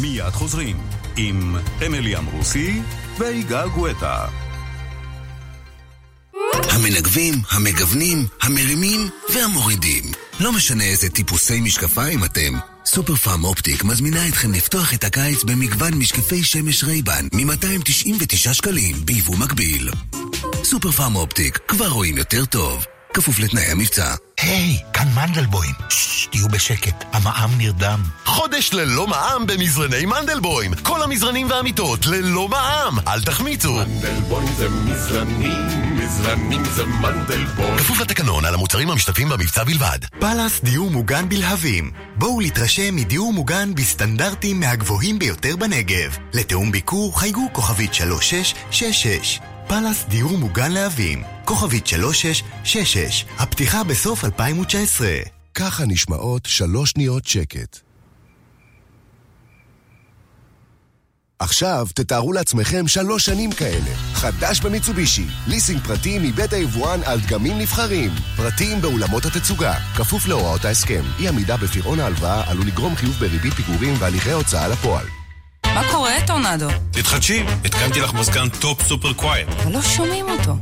[0.00, 0.80] מיד חוזרים
[1.16, 1.56] עם
[1.86, 2.82] אמילי אמרוסי
[3.18, 4.26] ויגאל גואטה.
[6.70, 10.04] המנגבים, המגוונים, המרימים והמורידים.
[10.40, 12.52] לא משנה איזה טיפוסי משקפיים אתם,
[12.86, 19.36] סופר פארם אופטיק מזמינה אתכם לפתוח את הקיץ במגוון משקפי שמש רייבן מ-299 שקלים ביבוא
[19.36, 19.90] מקביל.
[20.64, 22.84] סופר פארם אופטיק, כבר רואים יותר טוב.
[23.14, 24.14] כפוף לתנאי המבצע.
[24.40, 25.74] היי, כאן מנדלבוים.
[25.88, 28.02] ששש, תהיו בשקט, המע"מ נרדם.
[28.24, 30.74] חודש ללא מע"מ במזרני מנדלבוים.
[30.74, 32.98] כל המזרנים והמיטות ללא מע"מ.
[33.08, 33.74] אל תחמיצו.
[33.74, 37.78] מנדלבוים זה מזרנים, מזרנים זה מנדלבוים.
[37.78, 39.98] כפוף לתקנון על המוצרים המשתתפים במבצע בלבד.
[40.20, 41.90] פאלאס דיור מוגן בלהבים.
[42.16, 46.16] בואו להתרשם מדיור מוגן בסטנדרטים מהגבוהים ביותר בנגב.
[46.34, 49.40] לתיאום ביקור חייגו כוכבית 3666.
[49.68, 51.22] פאלאס דיור מוגן להבים.
[51.44, 53.24] כוכבית 3666.
[53.38, 55.08] הפתיחה בסוף 2019.
[55.54, 57.78] ככה נשמעות שלוש שניות שקט.
[61.38, 63.94] עכשיו תתארו לעצמכם שלוש שנים כאלה.
[64.12, 68.10] חדש במיצובישי, ליסינג פרטי מבית היבואן על דגמים נבחרים.
[68.36, 71.02] פרטים באולמות התצוגה, כפוף להוראות ההסכם.
[71.18, 75.17] אי עמידה בפירעון ההלוואה עלול לגרום חיוב בריבית פיגורים והליכי הוצאה לפועל.
[75.78, 76.68] מה קורה, טורנדו?
[76.90, 79.48] תתחדשי, התקנתי לך מזגן Top Super Quiet.
[79.48, 80.56] אבל לא שומעים אותו.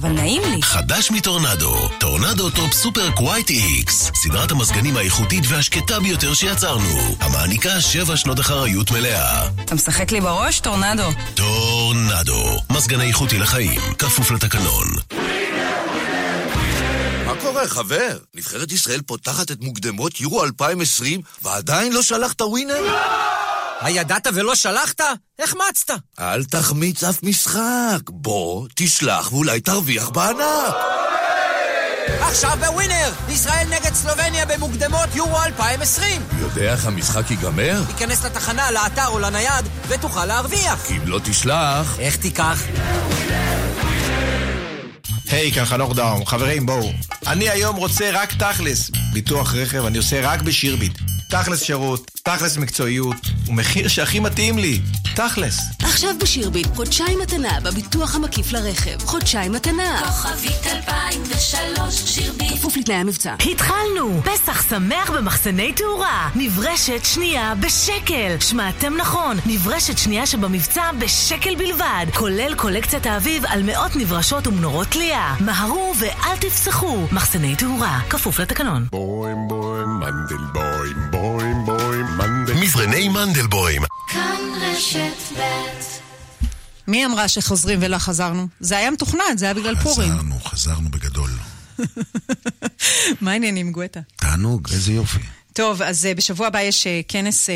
[0.00, 0.62] אבל נעים לי.
[0.62, 8.16] חדש מטורנדו, טורנדו Top Super Quiet X, סדרת המזגנים האיכותית והשקטה ביותר שיצרנו, המעניקה שבע
[8.16, 9.48] שנות אחריות מלאה.
[9.64, 11.10] אתה משחק לי בראש, טורנדו?
[11.34, 14.86] טורנדו, מזגן איכותי לחיים, כפוף לתקנון.
[17.26, 18.18] מה קורה, חבר?
[18.34, 22.96] נבחרת ישראל פותחת את מוקדמות יורו 2020 ועדיין לא שלחת ווינר?
[23.80, 25.00] הידעת ולא שלחת?
[25.44, 25.90] החמצת.
[26.20, 28.00] אל תחמיץ אף משחק.
[28.08, 30.74] בוא, תשלח ואולי תרוויח בענק.
[32.20, 33.12] עכשיו בווינר!
[33.28, 36.22] ישראל נגד סלובניה במוקדמות יורו 2020!
[36.40, 37.82] יודע איך המשחק ייגמר?
[37.86, 40.86] תיכנס לתחנה, לאתר או לנייד, ותוכל להרוויח!
[40.86, 41.98] כי אם לא תשלח...
[41.98, 42.62] איך תיקח?
[45.28, 46.26] היי, כאן חנוך דאום.
[46.26, 46.92] חברים, בואו.
[47.26, 48.90] אני היום רוצה רק תכלס.
[49.12, 50.98] ביטוח רכב אני עושה רק בשירביט.
[51.28, 53.16] תכלס שירות, תכלס מקצועיות,
[53.48, 54.80] ומחיר שהכי מתאים לי.
[55.14, 55.60] תכלס.
[55.82, 58.98] עכשיו בשירביט, חודשיים מתנה בביטוח המקיף לרכב.
[59.04, 60.02] חודשיים מתנה.
[60.06, 62.52] כוכבית 2003, שירביט.
[62.52, 63.34] כפוף לתנאי המבצע.
[63.52, 64.20] התחלנו!
[64.24, 66.30] פסח שמח במחסני תאורה.
[66.34, 68.36] נברשת שנייה בשקל.
[68.40, 72.06] שמעתם נכון, נברשת שנייה שבמבצע בשקל בלבד.
[72.14, 75.34] כולל קולקציית האביב על מאות נברשות ומנורות תלייה.
[75.40, 77.06] מהרו ואל תפסחו.
[77.12, 78.86] מחסני תאורה, כפוף לתקנון.
[78.90, 82.60] בוים בוים מנדלבוים, בוים בוים מנדלבוים.
[82.60, 83.82] מזרני מנדלבוים.
[84.08, 85.76] כאן רשת ב'
[86.88, 88.46] מי אמרה שחוזרים ולא חזרנו?
[88.60, 90.12] זה היה מתוכנן, זה היה בגלל פורים.
[90.12, 91.30] חזרנו, חזרנו בגדול.
[93.20, 94.00] מה העניינים, גואטה?
[94.16, 95.18] תענוג, איזה יופי.
[95.52, 97.54] טוב, אז אה, בשבוע הבא יש אה, כנס אה,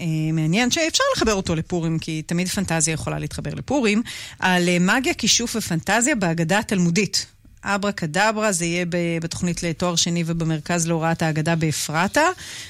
[0.00, 4.02] אה, מעניין שאפשר לחבר אותו לפורים, כי תמיד פנטזיה יכולה להתחבר לפורים,
[4.38, 7.26] על אה, מגיה, כישוף ופנטזיה בהגדה התלמודית.
[7.74, 8.84] אברה קדברה, זה יהיה
[9.22, 12.22] בתוכנית לתואר שני ובמרכז להוראת ההגדה באפרתה.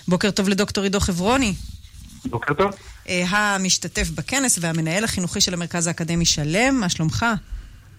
[0.09, 1.55] בוקר טוב לדוקטור עידו חברוני.
[2.25, 2.71] בוקר טוב.
[3.09, 3.25] אה,
[3.55, 7.27] המשתתף בכנס והמנהל החינוכי של המרכז האקדמי שלם, מה שלומך?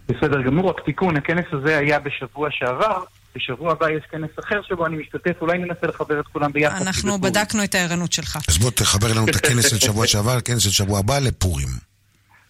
[0.07, 3.03] בסדר גמור, רק תיקון, הכנס הזה היה בשבוע שעבר,
[3.35, 6.81] בשבוע הבא יש כנס אחר שבו אני משתתף, אולי ננסה לחבר את כולם ביחד.
[6.81, 8.37] אנחנו בדקנו את הערנות שלך.
[8.47, 11.67] אז בוא תחבר לנו את הכנס של שבוע שעבר, הכנס של שבוע הבא לפורים.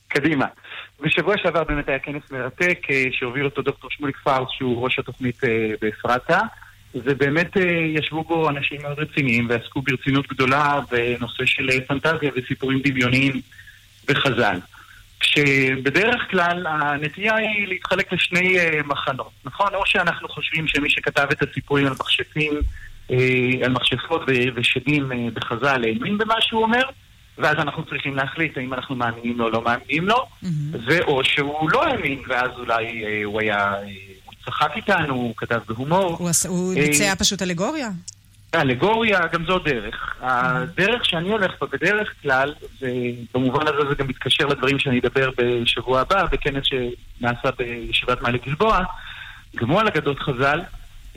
[0.08, 0.46] קדימה.
[1.02, 5.44] בשבוע שעבר באמת היה כנס מרתק אה, שהוביל אותו דוקטור שמוליק פארס, שהוא ראש התוכנית
[5.44, 6.40] אה, באפרתה,
[6.96, 13.42] ובאמת אה, ישבו בו אנשים מאוד רציניים ועסקו ברצינות גדולה בנושא של פנטזיה וסיפורים דמיוניים
[14.10, 14.60] וחז"ל.
[15.20, 19.68] כשבדרך כלל הנטייה היא להתחלק לשני מחנות, נכון?
[19.74, 22.54] או שאנחנו חושבים שמי שכתב את הסיפורים על מכשפים
[23.12, 26.84] אה, על מכשפות ו- ושדים בחז"ל האמין במה שהוא אומר,
[27.38, 30.26] ואז אנחנו צריכים להחליט האם אנחנו מאמינים לו או לא מאמינים לו,
[30.88, 33.80] ואו שהוא לא האמין, ואז אולי אה, הוא היה, אה,
[34.26, 36.16] הוא צחק איתנו, הוא כתב בהומור.
[36.20, 37.90] הוא עשה- הוא אה, ביצע פשוט אלגוריה?
[38.56, 40.16] אלגוריה, גם זו דרך.
[40.22, 46.02] הדרך שאני הולך בה בדרך כלל, ובמובן הזה זה גם מתקשר לדברים שאני אדבר בשבוע
[46.02, 48.80] הבא, בכנס שנעשה בישיבת מעלה גלבוע,
[49.56, 50.60] גם הוא על אגדות חז"ל,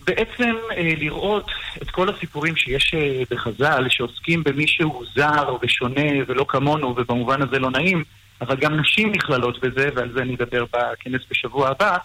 [0.07, 1.51] בעצם אה, לראות
[1.83, 7.59] את כל הסיפורים שיש אה, בחז"ל, שעוסקים במי שהוא זר ושונה ולא כמונו, ובמובן הזה
[7.59, 8.05] לא נעים,
[8.41, 11.97] אבל גם נשים נכללות בזה, ועל זה אני אדבר בכנס בשבוע הבא.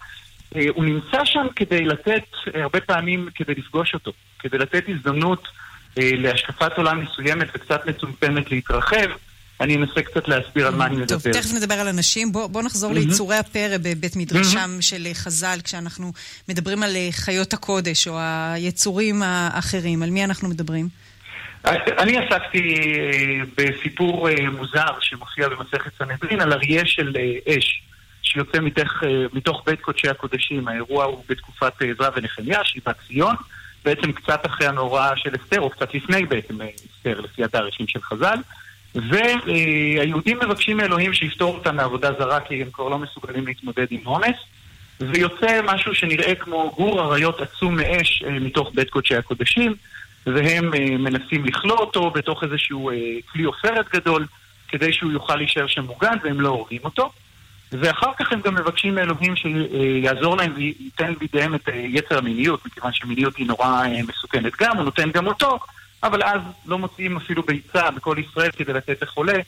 [0.55, 2.23] אה, הוא נמצא שם כדי לתת,
[2.53, 5.47] הרבה פעמים כדי לפגוש אותו, כדי לתת הזדמנות
[5.97, 9.09] להשקפת עולם מסוימת וקצת מצומצמת להתרחב.
[9.61, 11.41] אני אנסה קצת להסביר על מה אני טוב, מדבר.
[11.41, 12.31] תכף נדבר על אנשים.
[12.31, 13.07] בוא, בוא נחזור מהמם.
[13.07, 16.11] ליצורי הפרא בבית מדרשם של חז"ל, כשאנחנו
[16.49, 18.17] מדברים על אה, חיות הקודש או
[18.53, 20.03] היצורים האחרים.
[20.03, 20.87] על מי אנחנו מדברים?
[21.97, 27.13] אני עסקתי אה, בסיפור אה, מוזר שמופיע במסכת סנהדרין על אריה של
[27.47, 27.81] אש
[28.21, 29.03] שיוצא מתוך,
[29.33, 30.67] מתוך בית קודשי הקודשים.
[30.67, 33.35] האירוע הוא בתקופת עזרא ונחמיה, שיבת ציון,
[33.85, 38.37] בעצם קצת אחרי המאורע של אסתר, או קצת לפני בעצם אסתר, לפי התאריכים של חז"ל.
[38.95, 44.37] והיהודים מבקשים מאלוהים שיפתור אותם מעבודה זרה כי הם כבר לא מסוגלים להתמודד עם עומס.
[44.99, 49.75] ויוצא משהו שנראה כמו גור אריות עצום מאש אה, מתוך בית קודשי הקודשים,
[50.25, 52.95] והם אה, מנסים לכלוא אותו בתוך איזשהו אה,
[53.31, 54.25] כלי עופרת גדול,
[54.67, 57.11] כדי שהוא יוכל להישאר שם מוגן, והם לא הורגים אותו.
[57.71, 63.37] ואחר כך הם גם מבקשים מאלוהים שיעזור להם וייתן בידיהם את יצר המיניות, מכיוון שמיניות
[63.37, 65.59] היא נורא מסוכנת גם, הוא נותן גם אותו,
[66.05, 69.39] אבל אז לא מוציאים אפילו ביצה בכל ישראל כדי לתת לחולה.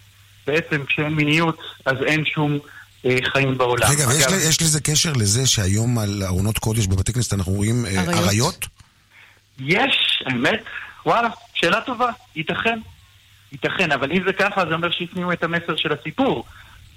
[0.48, 2.60] בעצם כשאין מיניות, אז אין שום
[3.06, 3.88] אה, חיים בעולם.
[3.90, 7.86] רגע, ויש אגב, יש לזה קשר לזה שהיום על ארונות קודש בבתי כנסת אנחנו רואים
[7.86, 8.24] אה, אריות.
[8.24, 8.68] אריות?
[9.60, 10.64] יש, האמת,
[11.06, 12.80] וואלה, שאלה טובה, ייתכן.
[13.52, 16.46] ייתכן, אבל אם זה ככה, זה אומר שהפנימו את המסר של הסיפור.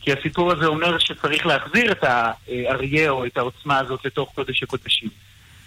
[0.00, 5.08] כי הסיפור הזה אומר שצריך להחזיר את האריה או את העוצמה הזאת לתוך קודש הקודשים.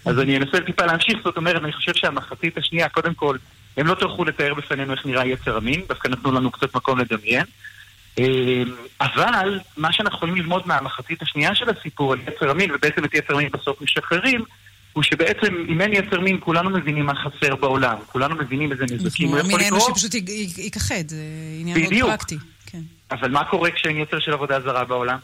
[0.04, 3.36] אז אני אנסה טיפה להמשיך, זאת אומרת, אני חושב שהמחצית השנייה, קודם כל,
[3.76, 7.44] הם לא טרחו לתאר בפנינו איך נראה יצר המין, דווקא נתנו לנו קצת מקום לדמיין.
[8.18, 8.24] אה,
[9.00, 13.34] אבל מה שאנחנו יכולים ללמוד מהמחצית השנייה של הסיפור על יצר המין, ובעצם את יצר
[13.34, 14.44] המין בסוף משחררים,
[14.92, 17.96] הוא שבעצם אם אין יצר מין, כולנו מבינים מה חסר בעולם.
[18.06, 19.62] כולנו מבינים איזה נזקים הוא יכול לקרות.
[19.72, 21.16] האנושי פשוט י- י- ייכחד, זה
[21.60, 22.10] עניין מאוד.
[22.10, 22.36] פרקטי.
[22.66, 22.80] כן.
[23.10, 25.18] אבל מה קורה כשאין יצר של עבודה זרה בעולם?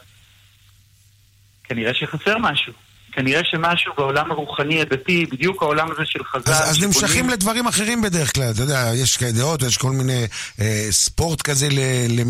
[1.64, 2.72] כנראה שחסר משהו.
[3.20, 6.52] כנראה שמשהו בעולם הרוחני הדתי, בדיוק העולם הזה של חז"ל.
[6.52, 10.26] אז, אז נמשכים לדברים אחרים בדרך כלל, אתה יודע, יש כאלה דעות, יש כל מיני
[10.60, 11.78] אה, ספורט כזה ל,
[12.08, 12.22] ל,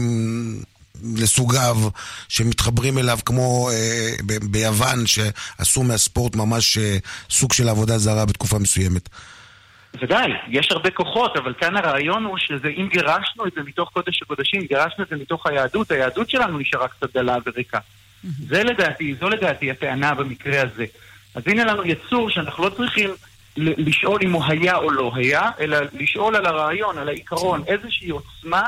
[1.22, 1.76] לסוגיו
[2.28, 6.96] שמתחברים אליו, כמו אה, ב, ביוון, שעשו מהספורט ממש אה,
[7.30, 9.08] סוג של עבודה זרה בתקופה מסוימת.
[10.02, 14.22] ודאי, יש הרבה כוחות, אבל כאן הרעיון הוא שזה, אם גירשנו את זה מתוך קודש
[14.22, 17.78] הקודשים, גירשנו את זה מתוך היהדות, היהדות שלנו נשארה קצת דלה וריקה.
[18.22, 20.84] זה לדעתי, זו לדעתי הטענה במקרה הזה.
[21.34, 23.10] אז הנה לנו יצור שאנחנו לא צריכים
[23.56, 28.62] לשאול אם הוא היה או לא היה, אלא לשאול על הרעיון, על העיקרון, איזושהי עוצמה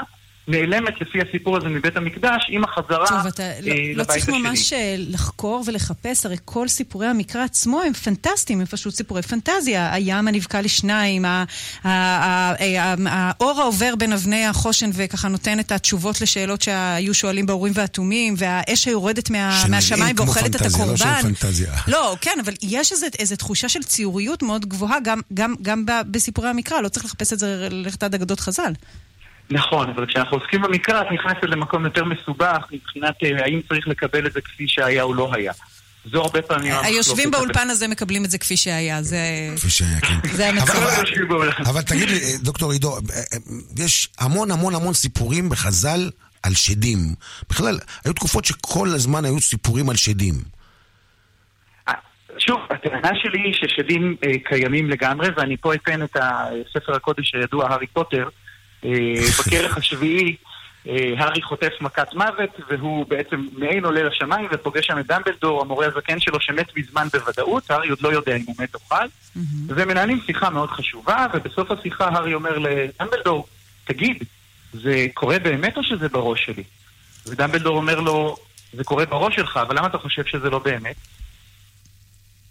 [0.48, 4.28] נעלמת לפי הסיפור הזה מבית המקדש עם החזרה טוב, אתה אה, לא, לא לבית צריך
[4.28, 4.38] השני.
[4.38, 9.94] ממש אה, לחקור ולחפש, הרי כל סיפורי המקרא עצמו הם פנטסטיים, הם פשוט סיפורי פנטזיה.
[9.94, 11.44] הים הנבקע לשניים, ה-
[11.84, 17.46] ה- ה- ה- האור העובר בין אבני החושן וככה נותן את התשובות לשאלות שהיו שואלים
[17.46, 21.22] באורים והתומים, והאש היורדת מה, מהשמיים ואוכלת את פנטזיה, לא הקורבן.
[21.22, 21.72] פנטזיה.
[21.88, 26.48] לא, כן, אבל יש איזו, איזו תחושה של ציוריות מאוד גבוהה גם, גם, גם בסיפורי
[26.48, 28.72] המקרא, לא צריך לחפש את זה ללכת עד אגדות חז"ל.
[29.50, 34.26] נכון, אבל כשאנחנו עוסקים במקרא, את נכנסת למקום יותר מסובך מבחינת אה, האם צריך לקבל
[34.26, 35.52] את זה כפי שהיה או לא היה.
[36.04, 36.72] זו הרבה פעמים...
[36.82, 37.30] היושבים.
[37.30, 39.18] באולפן הזה מקבלים את זה כפי שהיה, זה...
[39.56, 40.28] כפי שהיה, כן.
[40.36, 40.72] זה המצב.
[41.66, 43.00] אבל תגיד לי, אה, דוקטור עידו, אה,
[43.78, 46.10] יש המון המון המון סיפורים בחז"ל
[46.42, 46.98] על שדים.
[47.50, 50.34] בכלל, היו תקופות שכל הזמן היו סיפורים על שדים.
[52.38, 57.86] שוב, הטענה שלי היא ששדים קיימים לגמרי, ואני פה אתן את הספר הקודש הידוע, הארי
[57.86, 58.28] פוטר.
[58.84, 58.90] אה,
[59.38, 60.36] בכרך השביעי,
[60.88, 65.86] אה, הארי חוטף מכת מוות, והוא בעצם מעין עולה לשמיים ופוגש שם את דמבלדור, המורה
[65.86, 69.06] הזקן שלו, שמת מזמן בוודאות, הארי עוד לא יודע אם הוא מת או חי,
[69.68, 73.46] ומנהלים שיחה מאוד חשובה, ובסוף השיחה הארי אומר לדמבלדור,
[73.84, 74.24] תגיד,
[74.72, 76.62] זה קורה באמת או שזה בראש שלי?
[77.26, 78.36] ודמבלדור אומר לו,
[78.72, 80.96] זה קורה בראש שלך, אבל למה אתה חושב שזה לא באמת?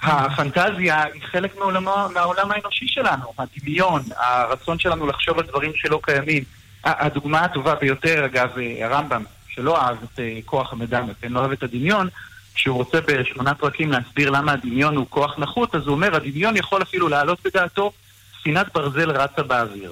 [0.02, 6.44] הפנטזיה היא חלק מעולמו, מהעולם האנושי שלנו, הדמיון, הרצון שלנו לחשוב על דברים שלא קיימים.
[6.84, 11.52] הדוגמה הטובה ביותר, אגב, אה, הרמב"ם, שלא אהב את אה, כוח המדמה, כן, לא אוהב
[11.52, 12.08] את הדמיון,
[12.56, 16.82] כשהוא רוצה בשמונה פרקים להסביר למה הדמיון הוא כוח נחות, אז הוא אומר, הדמיון יכול
[16.82, 17.92] אפילו להעלות בדעתו
[18.40, 19.92] ספינת ברזל רצה באוויר.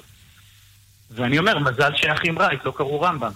[1.10, 3.32] ואני אומר, מזל שאחים רייט לא קראו רמב"ם.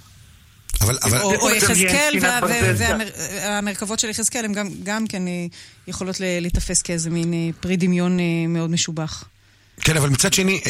[0.80, 1.20] אבל, אבל...
[1.20, 2.98] או, או יחזקאל, ברזל.
[3.34, 5.46] והמרכבות של יחזקאל הן גם, גם כן אה,
[5.86, 9.24] יכולות להיתפס כאיזה מין אה, פרי דמיון אה, מאוד משובח.
[9.80, 10.60] כן, אבל מצד שני,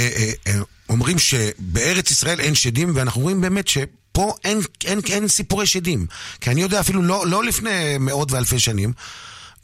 [0.88, 6.06] אומרים שבארץ ישראל אין שדים, ואנחנו רואים באמת שפה אין, אין, אין סיפורי שדים.
[6.40, 8.92] כי אני יודע אפילו לא, לא לפני מאות ואלפי שנים,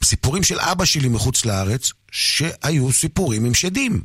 [0.03, 4.01] סיפורים של אבא שלי מחוץ לארץ, שהיו סיפורים עם שדים.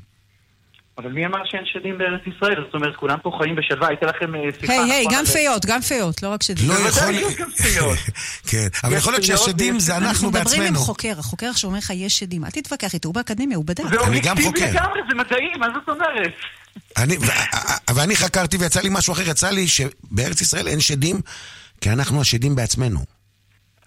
[0.98, 2.64] אבל מי אמר שאין שדים בארץ ישראל?
[2.64, 3.89] זאת אומרת, כולם פה חיים בשלווה.
[3.89, 4.73] הייתה לכם אה, שיחה...
[4.73, 6.68] היי, היי, גם פיות, גם פיות, לא רק שדים.
[6.68, 7.47] לא בוודאי, יכול...
[7.62, 7.98] פיות.
[8.47, 10.78] כן, אבל יכול להיות שהשדים זה אנחנו אנחנו מדברים עם בעצמנו.
[10.78, 13.85] חוקר, החוקר עכשיו אומר לך יש שדים, אל תתווכח איתו, הוא באקדמיה, הוא בדק.
[13.85, 14.70] זה אני גם אובייקטיבי חוקר.
[14.70, 16.32] לגמרי, זה מדעי, מה זאת אומרת?
[16.97, 17.16] אני,
[17.94, 21.16] ואני חקרתי ויצא לי משהו אחר, יצא לי שבארץ ישראל אין שדים,
[21.81, 23.01] כי אנחנו השדים בעצמנו.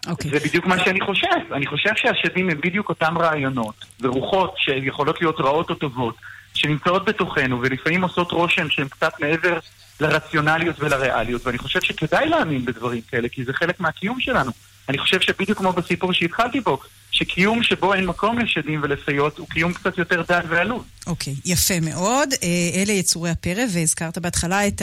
[0.08, 0.32] אוקיי.
[0.32, 1.54] זה בדיוק מה שאני חושב.
[1.54, 6.16] אני חושב שהשדים הם בדיוק אותם רעיונות ורוחות שיכולות להיות רעות או טובות,
[6.60, 9.60] שנמצאות בתוכנו ולפעמים עושות רושם שהן קצת מעבר
[10.00, 14.52] לרציונליות ולריאליות, ואני חושב שכדאי להאמין בדברים כאלה, כי זה חלק מהקיום שלנו.
[14.90, 16.80] אני חושב שבדיוק כמו בסיפור שהתחלתי בו,
[17.12, 20.86] שקיום שבו אין מקום לשדים ולפיות הוא קיום קצת יותר דל ועלוב.
[21.08, 22.30] אוקיי, יפה מאוד.
[22.44, 22.48] אה,
[22.82, 24.82] אלה יצורי הפרא, והזכרת בהתחלה את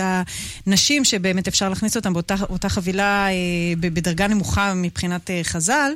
[0.67, 3.33] הנשים שבאמת אפשר להכניס אותן באותה אותה חבילה אה,
[3.81, 5.93] בדרגה נמוכה מבחינת אה, חז"ל.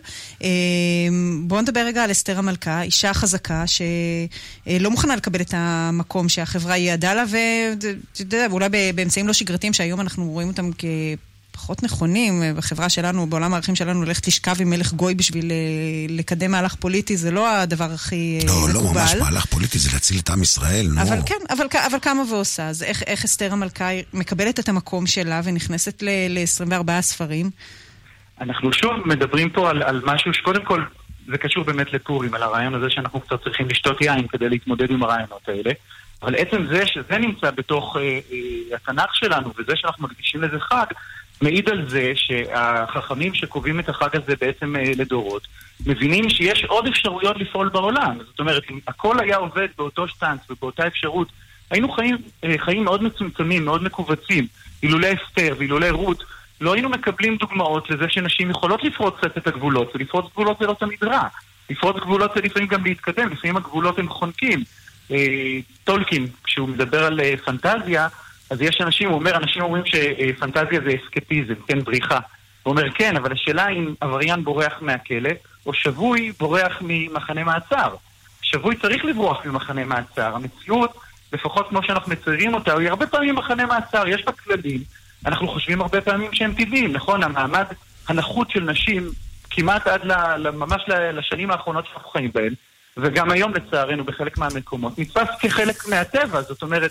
[1.43, 7.15] בואו נדבר רגע על אסתר המלכה, אישה חזקה שלא מוכנה לקבל את המקום שהחברה ייעדה
[7.15, 10.85] לה, ואתה יודע, אולי באמצעים לא שגרתיים שהיום אנחנו רואים אותם כ...
[11.61, 15.57] פחות נכונים אה, בחברה שלנו, בעולם הערכים שלנו, ללכת לשכב עם מלך גוי בשביל אה,
[16.09, 19.01] לקדם מהלך פוליטי, זה לא הדבר הכי אה, לא, לא, מקובל.
[19.01, 21.03] ממש מהלך פוליטי, זה להציל את עם ישראל, נו.
[21.03, 22.69] אבל כן, אבל, אבל קמה ועושה.
[22.69, 27.51] אז איך, איך אסתר המלכה מקבלת את המקום שלה ונכנסת ל-24 ספרים?
[28.41, 30.85] אנחנו שוב מדברים פה על, על משהו שקודם כל
[31.29, 35.03] זה קשור באמת לפורים, על הרעיון הזה שאנחנו קצת צריכים לשתות יין כדי להתמודד עם
[35.03, 35.71] הרעיונות האלה.
[36.23, 40.87] אבל עצם זה שזה נמצא בתוך אה, אה, התנ"ך שלנו וזה שאנחנו מקדישים לזה חג,
[41.41, 45.47] מעיד על זה שהחכמים שקובעים את החג הזה בעצם אה, לדורות,
[45.87, 48.19] מבינים שיש עוד אפשרויות לפעול בעולם.
[48.27, 51.29] זאת אומרת, אם הכל היה עובד באותו שטנץ ובאותה אפשרות,
[51.71, 54.47] היינו חיים, אה, חיים מאוד מצומצמים, מאוד מכווצים.
[54.83, 56.25] אילולא אסתר ואילולא רות,
[56.61, 60.77] לא היינו מקבלים דוגמאות לזה שנשים יכולות לפרוץ קצת את הגבולות, ולפרוץ גבולות זה לא
[60.79, 61.23] תמיד רע.
[61.71, 64.65] לפרוץ גבולות זה לפעמים גם להתקדם, לפעמים הגבולות הם חונקים.
[65.11, 68.09] אה, טולקין, כשהוא מדבר על פנטזיה,
[68.51, 72.19] אז יש אנשים, הוא אומר, אנשים אומרים שפנטזיה זה אסקפיזם, כן, בריחה.
[72.63, 75.31] הוא אומר, כן, אבל השאלה אם עבריין בורח מהכלא,
[75.67, 77.95] או שבוי בורח ממחנה מעצר.
[78.43, 80.35] שבוי צריך לברוח ממחנה מעצר.
[80.35, 80.99] המציאות,
[81.33, 84.81] לפחות כמו שאנחנו מציירים אותה, היא הרבה פעמים מחנה מעצר, יש בה כללים.
[85.27, 87.23] אנחנו חושבים הרבה פעמים שהם טבעיים, נכון?
[87.23, 87.65] המעמד
[88.09, 89.11] הנחות של נשים
[89.51, 92.55] כמעט עד ל, ממש לשנים האחרונות שאנחנו חיים בהן,
[92.97, 96.91] וגם היום לצערנו בחלק מהמקומות, נתפס כחלק מהטבע, זאת אומרת,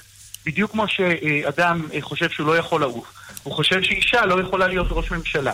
[0.49, 3.13] בדיוק כמו שאדם חושב שהוא לא יכול לעוף,
[3.43, 5.53] הוא חושב שאישה לא יכולה להיות ראש ממשלה.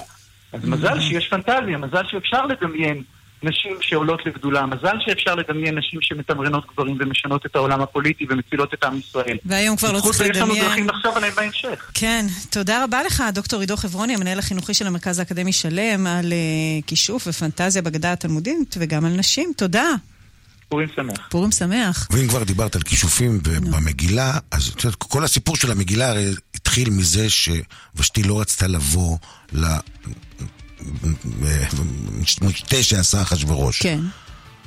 [0.53, 3.03] אז מזל שיש פנטזיה, מזל שאפשר לדמיין
[3.43, 8.84] נשים שעולות לגדולה, מזל שאפשר לדמיין נשים שמתמרנות גברים ומשנות את העולם הפוליטי ומצילות את
[8.84, 9.38] עם ישראל.
[9.45, 10.65] והיום כבר לא צריך זה יש לנו לדמיין.
[10.65, 11.91] דרכים לחשוב עליהם בהמשך.
[11.93, 16.85] כן, תודה רבה לך, דוקטור עידו חברוני, המנהל החינוכי של המרכז האקדמי שלם, על uh,
[16.88, 19.51] כישוף ופנטזיה בגדה התלמודית, וגם על נשים.
[19.57, 19.89] תודה.
[20.70, 21.28] פורים שמח.
[21.30, 22.08] פורים שמח.
[22.12, 26.26] ואם כבר דיברת על כישופים במגילה, אז את יודעת, כל הסיפור של המגילה הרי
[26.56, 29.18] התחיל מזה שוושתי לא רצתה לבוא
[32.12, 33.82] למשתה שעשה אחשוורוש.
[33.82, 34.00] כן.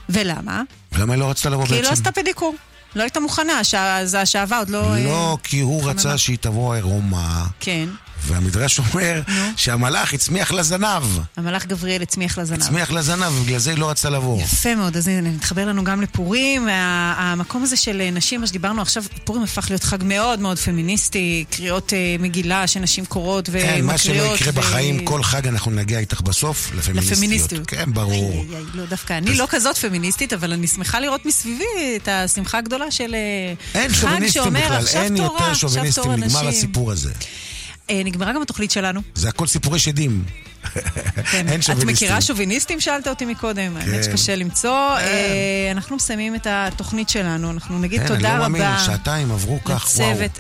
[0.09, 0.63] ולמה?
[0.99, 1.89] למה היא לא רצתה לבוא כי היא בעצם?
[1.89, 2.55] לא עשתה פדיקור.
[2.97, 4.97] לא הייתה מוכנה, השע- אז השעווה עוד לא...
[5.05, 5.91] לא, אה, כי הוא.
[5.91, 7.89] רצה שהיא תבוא עירומה, כן.
[8.29, 9.21] והמדרש אומר
[9.57, 11.03] שהמלאך הצמיח לה זנב.
[11.37, 12.59] המלאך גבריאל הצמיח לזנב.
[12.61, 14.41] הצמיח לה זנב, ובגלל זה היא לא רצתה לבוא.
[14.43, 16.69] יפה מאוד, אז הנה, נתחבר לנו גם לפורים.
[17.17, 21.93] המקום הזה של נשים, מה שדיברנו עכשיו, פורים הפך להיות חג מאוד מאוד פמיניסטי, קריאות
[21.93, 23.77] אה, מגילה שנשים קוראות ומקריאות.
[23.77, 27.13] כן, מה שלא יקרה בחיים, כל חג אנחנו נגיע איתך בסוף לפמיניסטיות.
[27.13, 27.67] לפמיניסטיות.
[27.67, 28.45] כן, ברור.
[28.75, 31.65] לא, דווקא אני לא כזאת פמיניסטית, אבל אני שמחה לראות מסביבי
[31.97, 33.15] את השמחה הגדולה של
[33.75, 36.49] אה, חג שאומר, עכשיו תורה, עכשיו שוביניסטים, תור נגמר.
[36.49, 37.13] הסיפור הזה.
[37.91, 39.01] אה, נגמרה גם התוכנית שלנו.
[39.15, 40.25] זה הכל סיפורי שדים.
[41.33, 41.89] אין את שוביניסטים.
[41.89, 42.81] מכירה שוביניסטים?
[42.81, 43.77] שאלת אותי מקודם.
[43.77, 44.03] האמת כן.
[44.03, 44.71] שקשה למצוא.
[44.97, 47.51] אה, אנחנו מסיימים את התוכנית שלנו.
[47.51, 48.79] אנחנו נגיד כן, אני תודה לא מאמין, רבה.
[48.87, 50.11] שעתיים עברו כך, וואו.
[50.11, 50.39] לצוות,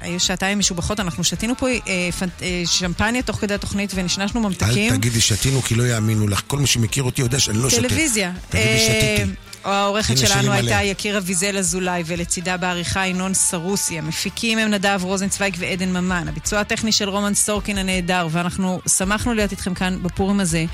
[0.00, 1.78] היו שעתיים משובחות, אנחנו שתינו פה אה,
[2.20, 4.92] פנ- שמפניה תוך כדי התוכנית ונשנשנו ממתקים.
[4.92, 6.42] אל תגידי שתינו כי לא יאמינו לך.
[6.46, 7.82] כל מי שמכיר אותי יודע שאני לא שותה.
[7.88, 8.32] טלוויזיה.
[8.48, 9.32] תגידי שתיתי.
[9.64, 10.82] העורכת שלנו הייתה מלא.
[10.82, 13.98] יקיר אביזל אזולאי, ולצידה בעריכה ינון סרוסי.
[13.98, 16.28] המפיקים הם נדב רוזנצוויג ועדן ממן.
[16.28, 20.64] הביצוע הטכני של רומן סורקין הנהדר, ואנחנו שמחנו להיות איתכם כאן בפורים הזה.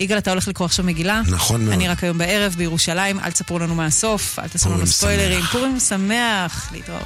[0.00, 1.22] יגאל, אתה הולך לקרוא עכשיו מגילה.
[1.26, 1.72] נכון מאוד.
[1.72, 5.40] אני רק היום בערב בירושלים, אל תספרו לנו מהסוף, אל תעשו לנו פורים ספוילרים.
[5.40, 5.52] שמח.
[5.52, 7.02] פורים שמח, להתראות.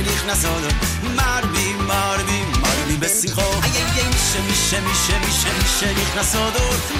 [0.00, 0.62] נכנס עוד
[1.02, 6.52] מרבי מרבי מרבי בשמחו איי איי מי שמי שמי שמי שמי שנכנס עוד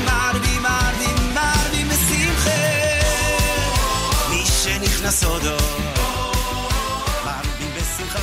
[0.05, 2.51] מרבי מרבי מרבי בשמחה.
[4.31, 5.43] מי שנכנס עוד
[7.25, 8.19] מרבי בשמחה.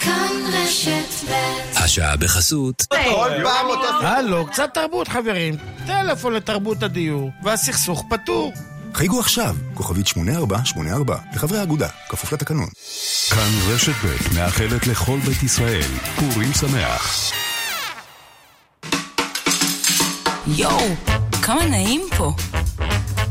[0.00, 2.86] כאן רשת ב' השעה בחסות.
[4.00, 5.56] הלו, קצת תרבות חברים.
[5.86, 8.52] טלפון לתרבות הדיור, והסכסוך פתור.
[8.94, 12.68] חייגו עכשיו, כוכבית 8484, לחברי האגודה, כפוף לתקנון.
[13.30, 17.32] כאן רשת ב' מאחלת לכל בית ישראל פורים שמח.
[20.46, 20.94] יואו,
[21.42, 22.32] כמה נעים פה.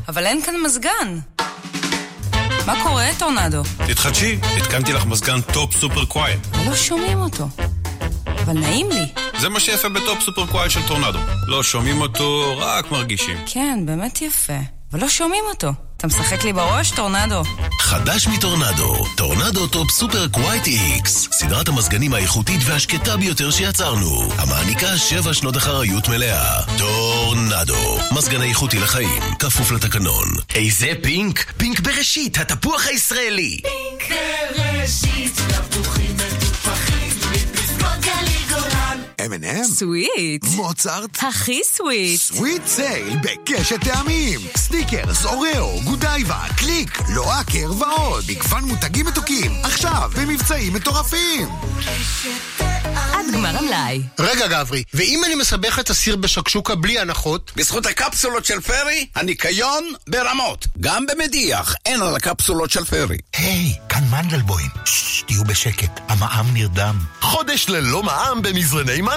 [0.07, 1.19] אבל אין כאן מזגן.
[2.65, 3.63] מה קורה, טורנדו?
[3.87, 6.39] תתחדשי, התקנתי לך מזגן Top Super Quiet.
[6.65, 7.47] לא שומעים אותו.
[8.25, 9.05] אבל נעים לי.
[9.41, 11.19] זה מה שיפה ב Top Super Quiet של טורנדו.
[11.47, 13.37] לא שומעים אותו, רק מרגישים.
[13.45, 14.76] כן, באמת יפה.
[14.91, 15.67] אבל לא שומעים אותו.
[15.97, 17.43] אתה משחק לי בראש, טורנדו?
[17.79, 25.33] חדש מטורנדו, טורנדו Top Super Quiet X, סדרת המזגנים האיכותית והשקטה ביותר שיצרנו, המעניקה שבע
[25.33, 26.61] שנות אחריות מלאה.
[26.77, 30.27] טורנדו, מזגן איכותי לחיים, כפוף לתקנון.
[30.55, 31.53] איזה Pink?
[31.57, 33.61] Pink בראשית, התפוח הישראלי.
[33.61, 34.19] Pink
[34.57, 35.35] בראשית,
[35.69, 36.36] תפוחים גולן.
[39.27, 39.63] M&M?
[39.63, 40.45] Sweet.
[40.55, 41.23] מוצרט?
[41.23, 42.19] הכי Sweet.
[42.19, 44.39] Sweet Sale בקשת טעמים.
[44.57, 48.25] סניקרס, אוראו, גודייבה, קליק, לואקר ועוד.
[48.29, 49.51] מגוון מותגים מתוקים.
[49.63, 51.47] עכשיו, במבצעים מטורפים.
[52.95, 54.01] עד גמר המלאי.
[54.19, 57.51] רגע גברי, ואם אני מסבך את הסיר בשקשוקה בלי הנחות?
[57.55, 60.67] בזכות הקפסולות של פרי, הניקיון ברמות.
[60.79, 63.17] גם במדיח, אין על הקפסולות של פרי.
[63.37, 64.69] היי, כאן מנדלבוים.
[64.85, 66.97] ששש, תהיו בשקט, המע"מ נרדם.
[67.21, 69.16] חודש ללא מע"מ במזרני מנדלבוים.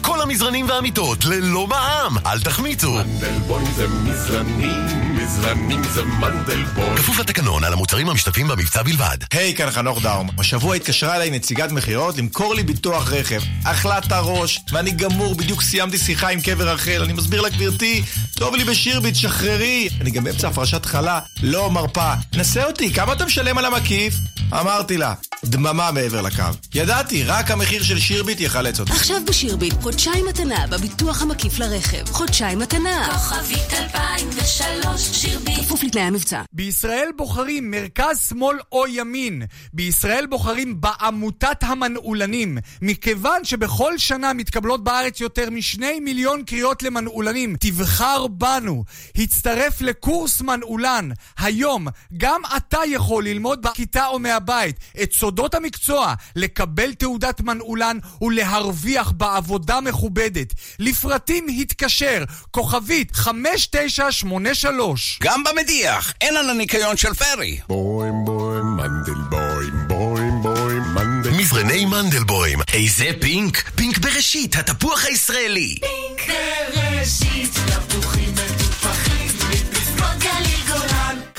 [0.00, 2.18] כל המזרנים והמיטות ללא מע"מ.
[2.26, 2.92] אל תחמיצו.
[2.92, 6.96] מנדלבוים זה מזרנים, מזרנים זה מנדלבוים.
[6.96, 9.16] כפוף לתקנון על המוצרים המשתתפים במבצע בלבד.
[9.32, 10.28] היי, כאן חנוך דאום.
[10.38, 13.40] השבוע התקשרה אליי נציגת מכירות למכור לי ביטוח רכב.
[13.64, 17.02] אכלת הראש, ואני גמור, בדיוק סיימתי שיחה עם קבר רחל.
[17.04, 18.02] אני מסביר לה, גברתי,
[18.34, 19.88] טוב לי בשירביט, שחררי.
[20.00, 22.12] אני גם באמצע הפרשת חלה, לא מרפה.
[22.34, 24.14] נסה אותי, כמה אתה משלם על המקיף?
[24.52, 25.14] אמרתי לה,
[25.44, 26.42] דממה מעבר לקו.
[26.74, 28.92] ידעתי, רק המחיר של שירביט יחלץ אותי.
[28.92, 32.06] עכשיו בשירביט, חודשיים מתנה בביטוח המקיף לרכב.
[32.06, 33.08] חודשיים מתנה.
[33.12, 35.58] כוכבית 2003, שירביט.
[35.58, 36.42] כפוף לתנאי המבצע.
[36.52, 39.42] בישראל בוחרים מרכז, שמאל או ימין.
[39.72, 42.58] בישראל בוחרים בעמותת המנעולנים.
[42.82, 48.84] מכיוון שבכל שנה מתקבלות בארץ יותר משני מיליון קריאות למנעולנים, תבחר בנו.
[49.16, 51.10] הצטרף לקורס מנעולן.
[51.38, 51.86] היום
[52.16, 59.80] גם אתה יכול ללמוד בכיתה או מהבית את סודות המקצוע, לקבל תעודת מנעולן ולהרוויח בעבודה
[59.80, 60.54] מכובדת.
[60.78, 65.18] לפרטים התקשר, כוכבית 5983.
[65.22, 67.58] גם במדיח, אין על הניקיון של פרי.
[67.68, 71.30] בוים בוים מנדלבוים, בוים בוים מנדל...
[71.30, 72.58] מזרני מנדלבוים.
[72.72, 73.70] איזה פינק?
[73.74, 75.74] פינק בראשית, התפוח הישראלי.
[75.80, 76.36] פינק
[76.74, 77.54] בראשית,
[77.88, 78.39] תפוחים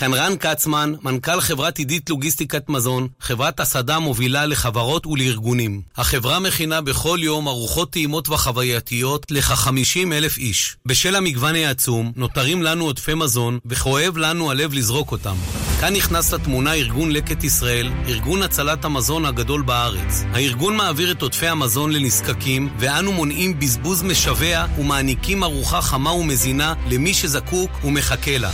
[0.01, 5.81] כאן רן כצמן, מנכ"ל חברת עידית לוגיסטיקת מזון, חברת הסעדה מובילה לחברות ולארגונים.
[5.97, 10.75] החברה מכינה בכל יום ארוחות טעימות וחווייתיות לכ-50 אלף איש.
[10.85, 15.35] בשל המגוון העצום, נותרים לנו עודפי מזון, וכואב לנו הלב לזרוק אותם.
[15.79, 20.23] כאן נכנס לתמונה ארגון לקט ישראל, ארגון הצלת המזון הגדול בארץ.
[20.33, 27.13] הארגון מעביר את עודפי המזון לנזקקים, ואנו מונעים בזבוז משווע ומעניקים ארוחה חמה ומזינה למי
[27.13, 28.51] שזקוק ומחכה לה.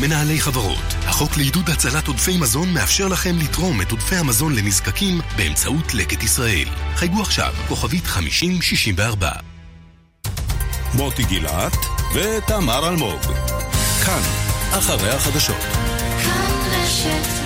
[0.00, 5.94] מנהלי חברות, החוק לעידוד הצלת עודפי מזון מאפשר לכם לתרום את עודפי המזון לנזקקים באמצעות
[5.94, 6.68] לקט ישראל.
[6.94, 9.30] חייגו עכשיו, כוכבית 5064.
[10.94, 11.76] מוטי גילת
[12.14, 13.20] ותמר אלמוג.
[14.04, 14.22] כאן,
[14.70, 15.62] אחרי החדשות.
[16.22, 17.39] כאן רשת